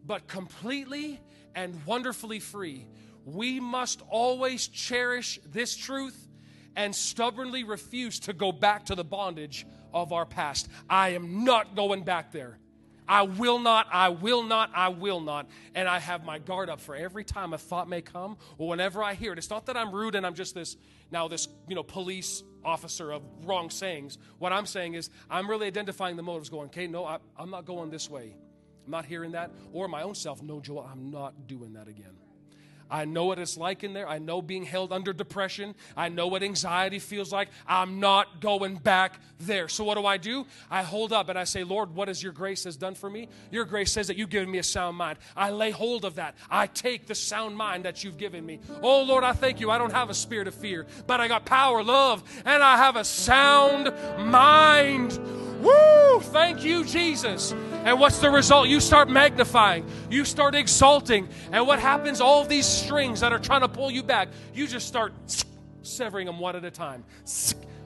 but 0.04 0.28
completely 0.28 1.18
and 1.54 1.84
wonderfully 1.86 2.40
free. 2.40 2.86
We 3.24 3.58
must 3.58 4.02
always 4.10 4.68
cherish 4.68 5.40
this 5.50 5.74
truth 5.74 6.28
and 6.76 6.94
stubbornly 6.94 7.64
refuse 7.64 8.20
to 8.20 8.32
go 8.32 8.52
back 8.52 8.86
to 8.86 8.94
the 8.94 9.04
bondage 9.04 9.66
of 9.92 10.12
our 10.12 10.26
past. 10.26 10.68
I 10.88 11.10
am 11.10 11.44
not 11.44 11.74
going 11.74 12.04
back 12.04 12.32
there. 12.32 12.58
I 13.08 13.22
will 13.22 13.58
not, 13.58 13.86
I 13.90 14.10
will 14.10 14.42
not, 14.42 14.70
I 14.74 14.88
will 14.88 15.20
not. 15.20 15.48
And 15.74 15.88
I 15.88 15.98
have 15.98 16.24
my 16.24 16.38
guard 16.38 16.68
up 16.68 16.80
for 16.80 16.94
every 16.94 17.24
time 17.24 17.54
a 17.54 17.58
thought 17.58 17.88
may 17.88 18.02
come 18.02 18.36
or 18.58 18.68
whenever 18.68 19.02
I 19.02 19.14
hear 19.14 19.32
it. 19.32 19.38
It's 19.38 19.50
not 19.50 19.66
that 19.66 19.76
I'm 19.76 19.92
rude 19.92 20.14
and 20.14 20.26
I'm 20.26 20.34
just 20.34 20.54
this, 20.54 20.76
now 21.10 21.26
this, 21.28 21.48
you 21.68 21.74
know, 21.74 21.82
police 21.82 22.42
officer 22.64 23.10
of 23.12 23.22
wrong 23.44 23.70
sayings. 23.70 24.18
What 24.38 24.52
I'm 24.52 24.66
saying 24.66 24.94
is 24.94 25.10
I'm 25.30 25.48
really 25.48 25.66
identifying 25.66 26.16
the 26.16 26.22
motives 26.22 26.50
going, 26.50 26.66
okay, 26.66 26.86
no, 26.86 27.04
I, 27.04 27.18
I'm 27.38 27.50
not 27.50 27.64
going 27.64 27.90
this 27.90 28.10
way. 28.10 28.34
I'm 28.84 28.90
not 28.90 29.06
hearing 29.06 29.32
that. 29.32 29.50
Or 29.72 29.88
my 29.88 30.02
own 30.02 30.14
self, 30.14 30.42
no, 30.42 30.60
Joel, 30.60 30.88
I'm 30.90 31.10
not 31.10 31.46
doing 31.46 31.72
that 31.74 31.88
again. 31.88 32.16
I 32.90 33.04
know 33.04 33.26
what 33.26 33.38
it's 33.38 33.56
like 33.56 33.84
in 33.84 33.92
there. 33.92 34.08
I 34.08 34.18
know 34.18 34.40
being 34.40 34.64
held 34.64 34.92
under 34.92 35.12
depression. 35.12 35.74
I 35.96 36.08
know 36.08 36.26
what 36.26 36.42
anxiety 36.42 36.98
feels 36.98 37.32
like. 37.32 37.48
I'm 37.66 38.00
not 38.00 38.40
going 38.40 38.76
back 38.76 39.20
there. 39.40 39.68
So, 39.68 39.84
what 39.84 39.96
do 39.96 40.06
I 40.06 40.16
do? 40.16 40.46
I 40.70 40.82
hold 40.82 41.12
up 41.12 41.28
and 41.28 41.38
I 41.38 41.44
say, 41.44 41.64
Lord, 41.64 41.94
what 41.94 42.08
has 42.08 42.22
your 42.22 42.32
grace 42.32 42.64
has 42.64 42.76
done 42.76 42.94
for 42.94 43.10
me? 43.10 43.28
Your 43.50 43.64
grace 43.64 43.92
says 43.92 44.06
that 44.08 44.16
you've 44.16 44.30
given 44.30 44.50
me 44.50 44.58
a 44.58 44.62
sound 44.62 44.96
mind. 44.96 45.18
I 45.36 45.50
lay 45.50 45.70
hold 45.70 46.04
of 46.04 46.16
that. 46.16 46.34
I 46.50 46.66
take 46.66 47.06
the 47.06 47.14
sound 47.14 47.56
mind 47.56 47.84
that 47.84 48.04
you've 48.04 48.18
given 48.18 48.44
me. 48.44 48.60
Oh, 48.82 49.02
Lord, 49.02 49.24
I 49.24 49.32
thank 49.32 49.60
you. 49.60 49.70
I 49.70 49.78
don't 49.78 49.92
have 49.92 50.10
a 50.10 50.14
spirit 50.14 50.48
of 50.48 50.54
fear, 50.54 50.86
but 51.06 51.20
I 51.20 51.28
got 51.28 51.44
power, 51.44 51.82
love, 51.82 52.22
and 52.44 52.62
I 52.62 52.76
have 52.76 52.96
a 52.96 53.04
sound 53.04 53.92
mind. 54.18 55.18
Woo! 55.60 56.20
Thank 56.20 56.64
you, 56.64 56.84
Jesus. 56.84 57.52
And 57.84 57.98
what's 57.98 58.18
the 58.18 58.30
result? 58.30 58.68
You 58.68 58.80
start 58.80 59.08
magnifying, 59.08 59.86
you 60.10 60.24
start 60.24 60.54
exalting. 60.54 61.28
And 61.52 61.66
what 61.66 61.78
happens? 61.78 62.20
All 62.20 62.44
these 62.44 62.66
strings 62.66 63.20
that 63.20 63.32
are 63.32 63.38
trying 63.38 63.62
to 63.62 63.68
pull 63.68 63.90
you 63.90 64.02
back, 64.02 64.28
you 64.54 64.66
just 64.66 64.86
start 64.86 65.12
severing 65.82 66.26
them 66.26 66.38
one 66.38 66.56
at 66.56 66.64
a 66.64 66.70
time. 66.70 67.04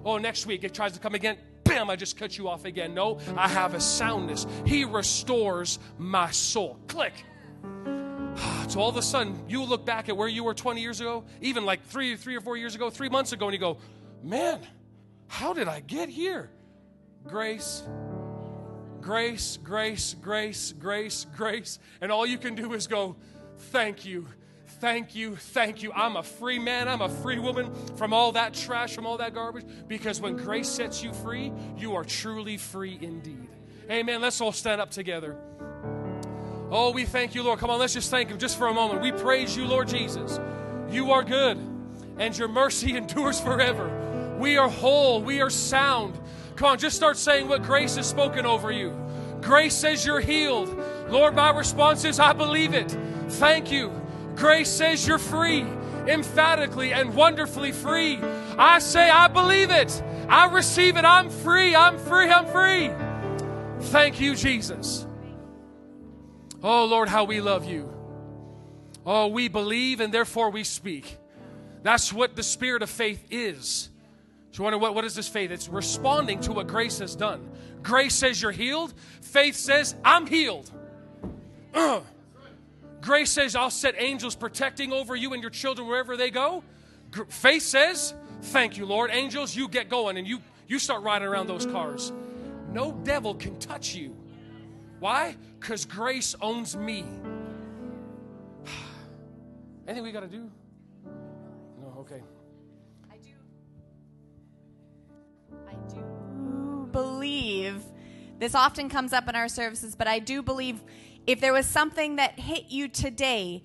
Oh, 0.05 0.19
next 0.19 0.47
week 0.47 0.65
it 0.65 0.75
tries 0.75 0.93
to 0.93 1.01
come 1.01 1.15
again. 1.15 1.37
Bam, 1.65 1.89
I 1.89 1.97
just 1.97 2.17
cut 2.17 2.37
you 2.37 2.49
off 2.49 2.65
again. 2.65 2.95
No, 2.95 3.19
I 3.37 3.49
have 3.49 3.75
a 3.75 3.81
soundness. 3.81 4.47
He 4.67 4.85
restores 4.85 5.79
my 5.99 6.31
soul. 6.31 6.79
Click. 6.89 7.15
So 8.69 8.81
all 8.81 8.89
of 8.89 8.97
a 8.97 9.03
sudden, 9.03 9.39
you 9.49 9.63
look 9.65 9.85
back 9.85 10.09
at 10.09 10.17
where 10.17 10.29
you 10.29 10.45
were 10.45 10.55
20 10.55 10.81
years 10.81 11.03
ago, 11.03 11.25
even 11.43 11.67
like 11.67 11.85
three, 11.85 12.17
three 12.17 12.37
or 12.37 12.41
four 12.41 12.57
years 12.57 12.75
ago, 12.75 12.89
three 12.89 13.11
months 13.11 13.33
ago, 13.33 13.45
and 13.45 13.53
you 13.53 13.59
go, 13.61 13.77
man, 14.23 14.61
how 15.27 15.53
did 15.53 15.69
I 15.69 15.81
get 15.81 16.09
here? 16.09 16.49
Grace, 17.27 17.83
grace, 19.01 19.59
grace, 19.63 20.15
grace, 20.21 20.75
grace, 20.79 21.27
grace. 21.37 21.79
And 22.01 22.13
all 22.13 22.27
you 22.27 22.39
can 22.39 22.55
do 22.55 22.73
is 22.75 22.87
go, 22.87 23.17
thank 23.57 24.05
you, 24.05 24.27
thank 24.81 25.15
you, 25.15 25.37
thank 25.37 25.83
you. 25.83 25.93
I'm 25.93 26.17
a 26.17 26.23
free 26.23 26.59
man, 26.59 26.89
I'm 26.89 27.03
a 27.03 27.09
free 27.09 27.39
woman 27.39 27.73
from 27.97 28.13
all 28.13 28.33
that 28.33 28.55
trash, 28.55 28.95
from 28.95 29.07
all 29.07 29.19
that 29.19 29.35
garbage. 29.35 29.65
Because 29.89 30.21
when 30.21 30.37
grace 30.37 30.69
sets 30.69 31.03
you 31.03 31.13
free, 31.13 31.53
you 31.79 31.95
are 31.95 32.05
truly 32.05 32.57
free 32.57 32.99
indeed. 33.01 33.49
Amen. 33.91 34.21
Let's 34.21 34.41
all 34.41 34.53
stand 34.53 34.81
up 34.81 34.91
together. 34.91 35.37
Oh, 36.71 36.91
we 36.93 37.05
thank 37.05 37.35
you, 37.35 37.43
Lord. 37.43 37.59
Come 37.59 37.69
on, 37.69 37.79
let's 37.79 37.93
just 37.93 38.11
thank 38.11 38.31
Him 38.31 38.39
just 38.39 38.57
for 38.57 38.69
a 38.69 38.75
moment. 38.75 39.03
We 39.03 39.13
praise 39.13 39.57
you, 39.57 39.67
Lord 39.67 39.89
Jesus. 39.89 40.41
You 40.91 41.13
are 41.13 41.23
good, 41.23 41.59
and 42.19 42.37
your 42.37 42.49
mercy 42.49 42.97
endures 42.97 43.39
forever. 43.39 44.37
We 44.39 44.57
are 44.57 44.69
whole, 44.69 45.23
we 45.23 45.41
are 45.41 45.51
sound. 45.51 46.19
Come 46.57 46.69
on, 46.69 46.79
just 46.79 46.97
start 46.97 47.17
saying 47.17 47.49
what 47.49 47.63
grace 47.63 47.97
has 47.97 48.09
spoken 48.09 48.47
over 48.47 48.71
you. 48.71 48.97
Grace 49.41 49.75
says 49.75 50.07
you're 50.07 50.21
healed. 50.21 50.77
Lord, 51.09 51.35
my 51.35 51.51
response 51.51 52.05
is, 52.05 52.21
I 52.21 52.33
believe 52.33 52.75
it. 52.75 52.97
Thank 53.29 53.73
you. 53.73 53.93
Grace 54.37 54.71
says 54.71 55.07
you're 55.07 55.19
free, 55.19 55.67
emphatically 56.07 56.93
and 56.93 57.15
wonderfully 57.15 57.73
free. 57.73 58.19
I 58.57 58.79
say, 58.79 59.11
I 59.11 59.29
believe 59.29 59.71
it. 59.71 60.03
I 60.29 60.47
receive 60.47 60.97
it. 60.97 61.05
I'm 61.05 61.29
free. 61.29 61.75
I'm 61.75 61.99
free. 61.99 62.29
I'm 62.29 62.47
free. 62.47 62.91
Thank 63.91 64.21
you, 64.21 64.37
Jesus. 64.37 65.07
Oh, 66.63 66.85
Lord, 66.85 67.09
how 67.09 67.25
we 67.25 67.41
love 67.41 67.65
you. 67.65 67.93
Oh, 69.05 69.27
we 69.27 69.49
believe 69.49 70.01
and 70.01 70.15
therefore 70.15 70.51
we 70.51 70.63
speak. 70.63 71.19
That's 71.83 72.13
what 72.13 72.37
the 72.37 72.45
spirit 72.45 72.83
of 72.83 72.91
faith 72.91 73.27
is. 73.31 73.91
So 74.53 74.63
wonder 74.63 74.79
what, 74.79 74.95
what 74.95 75.05
is 75.05 75.15
this 75.15 75.29
faith? 75.29 75.51
It's 75.51 75.69
responding 75.69 76.41
to 76.41 76.53
what 76.53 76.67
grace 76.67 76.99
has 76.99 77.17
done. 77.17 77.49
Grace 77.83 78.15
says 78.15 78.41
you're 78.41 78.53
healed. 78.53 78.93
Faith 79.23 79.57
says, 79.57 79.95
I'm 80.05 80.27
healed. 80.27 80.71
Grace 83.01 83.31
says, 83.31 83.57
I'll 83.57 83.71
set 83.71 83.95
angels 83.99 84.37
protecting 84.37 84.93
over 84.93 85.17
you 85.17 85.33
and 85.33 85.43
your 85.43 85.51
children 85.51 85.89
wherever 85.89 86.17
they 86.17 86.31
go. 86.31 86.63
Gr- 87.11 87.25
faith 87.25 87.63
says, 87.63 88.15
Thank 88.43 88.77
you, 88.77 88.87
Lord. 88.87 89.11
Angels, 89.13 89.57
you 89.57 89.69
get 89.69 89.89
going 89.89 90.17
and 90.17 90.27
you, 90.27 90.41
you 90.69 90.79
start 90.79 91.03
riding 91.03 91.27
around 91.27 91.47
those 91.47 91.65
cars. 91.65 92.13
No 92.71 92.93
devil 92.93 93.35
can 93.35 93.59
touch 93.59 93.95
you. 93.95 94.15
Why? 94.99 95.37
Because 95.59 95.85
grace 95.85 96.35
owns 96.41 96.77
me. 96.77 97.05
Anything 99.87 100.03
we 100.05 100.13
got 100.13 100.21
to 100.21 100.29
do? 100.29 100.51
No, 101.81 101.95
okay. 102.01 102.23
Believe 106.93 107.83
this 108.39 108.55
often 108.55 108.89
comes 108.89 109.13
up 109.13 109.29
in 109.29 109.37
our 109.37 109.49
services, 109.49 109.95
but 109.95 110.07
I 110.07 110.19
do 110.19 110.43
believe 110.43 110.83
if 111.27 111.41
there 111.41 111.53
was 111.53 111.67
something 111.67 112.17
that 112.17 112.39
hit 112.39 112.67
you 112.69 112.89
today 112.89 113.63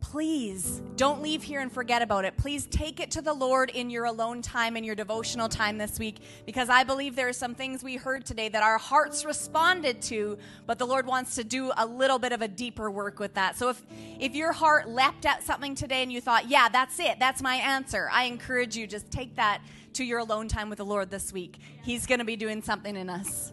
please 0.00 0.82
don't 0.96 1.22
leave 1.22 1.42
here 1.42 1.60
and 1.60 1.70
forget 1.70 2.02
about 2.02 2.24
it. 2.24 2.36
Please 2.36 2.66
take 2.66 3.00
it 3.00 3.10
to 3.12 3.22
the 3.22 3.32
Lord 3.32 3.70
in 3.70 3.90
your 3.90 4.06
alone 4.06 4.42
time 4.42 4.76
and 4.76 4.84
your 4.84 4.94
devotional 4.94 5.48
time 5.48 5.78
this 5.78 5.98
week 5.98 6.16
because 6.46 6.68
I 6.68 6.84
believe 6.84 7.14
there 7.14 7.28
are 7.28 7.32
some 7.32 7.54
things 7.54 7.84
we 7.84 7.96
heard 7.96 8.24
today 8.24 8.48
that 8.48 8.62
our 8.62 8.78
hearts 8.78 9.24
responded 9.24 10.02
to, 10.02 10.38
but 10.66 10.78
the 10.78 10.86
Lord 10.86 11.06
wants 11.06 11.34
to 11.36 11.44
do 11.44 11.70
a 11.76 11.86
little 11.86 12.18
bit 12.18 12.32
of 12.32 12.42
a 12.42 12.48
deeper 12.48 12.90
work 12.90 13.18
with 13.18 13.34
that. 13.34 13.56
So 13.56 13.68
if 13.68 13.82
if 14.18 14.34
your 14.34 14.52
heart 14.52 14.88
leapt 14.88 15.26
at 15.26 15.42
something 15.42 15.74
today 15.74 16.02
and 16.02 16.12
you 16.12 16.20
thought, 16.20 16.48
"Yeah, 16.48 16.68
that's 16.68 16.98
it. 16.98 17.18
That's 17.18 17.42
my 17.42 17.56
answer." 17.56 18.08
I 18.12 18.24
encourage 18.24 18.76
you 18.76 18.86
just 18.86 19.10
take 19.10 19.36
that 19.36 19.60
to 19.94 20.04
your 20.04 20.18
alone 20.18 20.48
time 20.48 20.68
with 20.68 20.78
the 20.78 20.84
Lord 20.84 21.10
this 21.10 21.32
week. 21.32 21.58
He's 21.82 22.06
going 22.06 22.18
to 22.18 22.24
be 22.24 22.36
doing 22.36 22.62
something 22.62 22.96
in 22.96 23.10
us. 23.10 23.52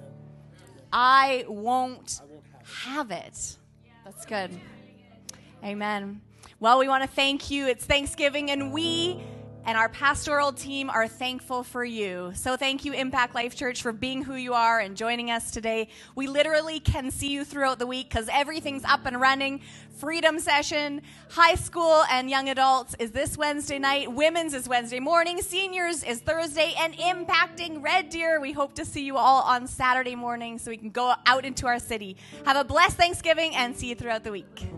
I 0.92 1.46
won't 1.48 2.22
have 2.86 3.12
it. 3.12 3.58
That's 4.06 4.26
good. 4.26 4.52
Amen. 5.64 6.22
Well, 6.60 6.80
we 6.80 6.88
want 6.88 7.04
to 7.04 7.10
thank 7.10 7.52
you. 7.52 7.68
It's 7.68 7.86
Thanksgiving, 7.86 8.52
and 8.52 8.72
we 8.72 9.22
and 9.68 9.78
our 9.78 9.90
pastoral 9.90 10.54
team 10.54 10.90
are 10.90 11.10
thankful 11.10 11.62
for 11.62 11.84
you. 11.84 12.32
So 12.36 12.56
thank 12.56 12.86
you, 12.86 12.94
Impact 12.94 13.36
Life 13.36 13.54
Church, 13.54 13.82
for 13.82 13.92
being 13.92 14.24
who 14.24 14.36
you 14.36 14.54
are 14.54 14.80
and 14.80 14.96
joining 14.96 15.30
us 15.30 15.52
today. 15.52 15.90
We 16.16 16.28
literally 16.28 16.80
can 16.80 17.12
see 17.12 17.30
you 17.30 17.44
throughout 17.44 17.78
the 17.78 17.86
week 17.86 18.10
because 18.10 18.30
everything's 18.32 18.86
up 18.86 19.06
and 19.06 19.20
running. 19.20 19.60
Freedom 19.98 20.40
session, 20.40 21.02
high 21.30 21.56
school 21.56 22.04
and 22.10 22.30
young 22.30 22.48
adults 22.48 22.96
is 22.98 23.12
this 23.12 23.38
Wednesday 23.38 23.78
night. 23.78 24.10
Women's 24.10 24.54
is 24.54 24.70
Wednesday 24.70 25.02
morning. 25.02 25.42
Seniors 25.42 26.02
is 26.02 26.22
Thursday. 26.22 26.74
And 26.80 26.94
impacting 26.94 27.84
Red 27.84 28.10
Deer, 28.10 28.40
we 28.40 28.54
hope 28.54 28.74
to 28.76 28.86
see 28.86 29.04
you 29.04 29.18
all 29.18 29.42
on 29.42 29.68
Saturday 29.68 30.16
morning 30.16 30.60
so 30.60 30.72
we 30.72 30.78
can 30.78 30.92
go 30.92 31.14
out 31.26 31.44
into 31.44 31.68
our 31.68 31.80
city. 31.80 32.16
Have 32.46 32.56
a 32.56 32.64
blessed 32.64 32.96
Thanksgiving 32.96 33.54
and 33.54 33.76
see 33.76 33.90
you 33.90 33.96
throughout 33.96 34.24
the 34.24 34.32
week. 34.32 34.70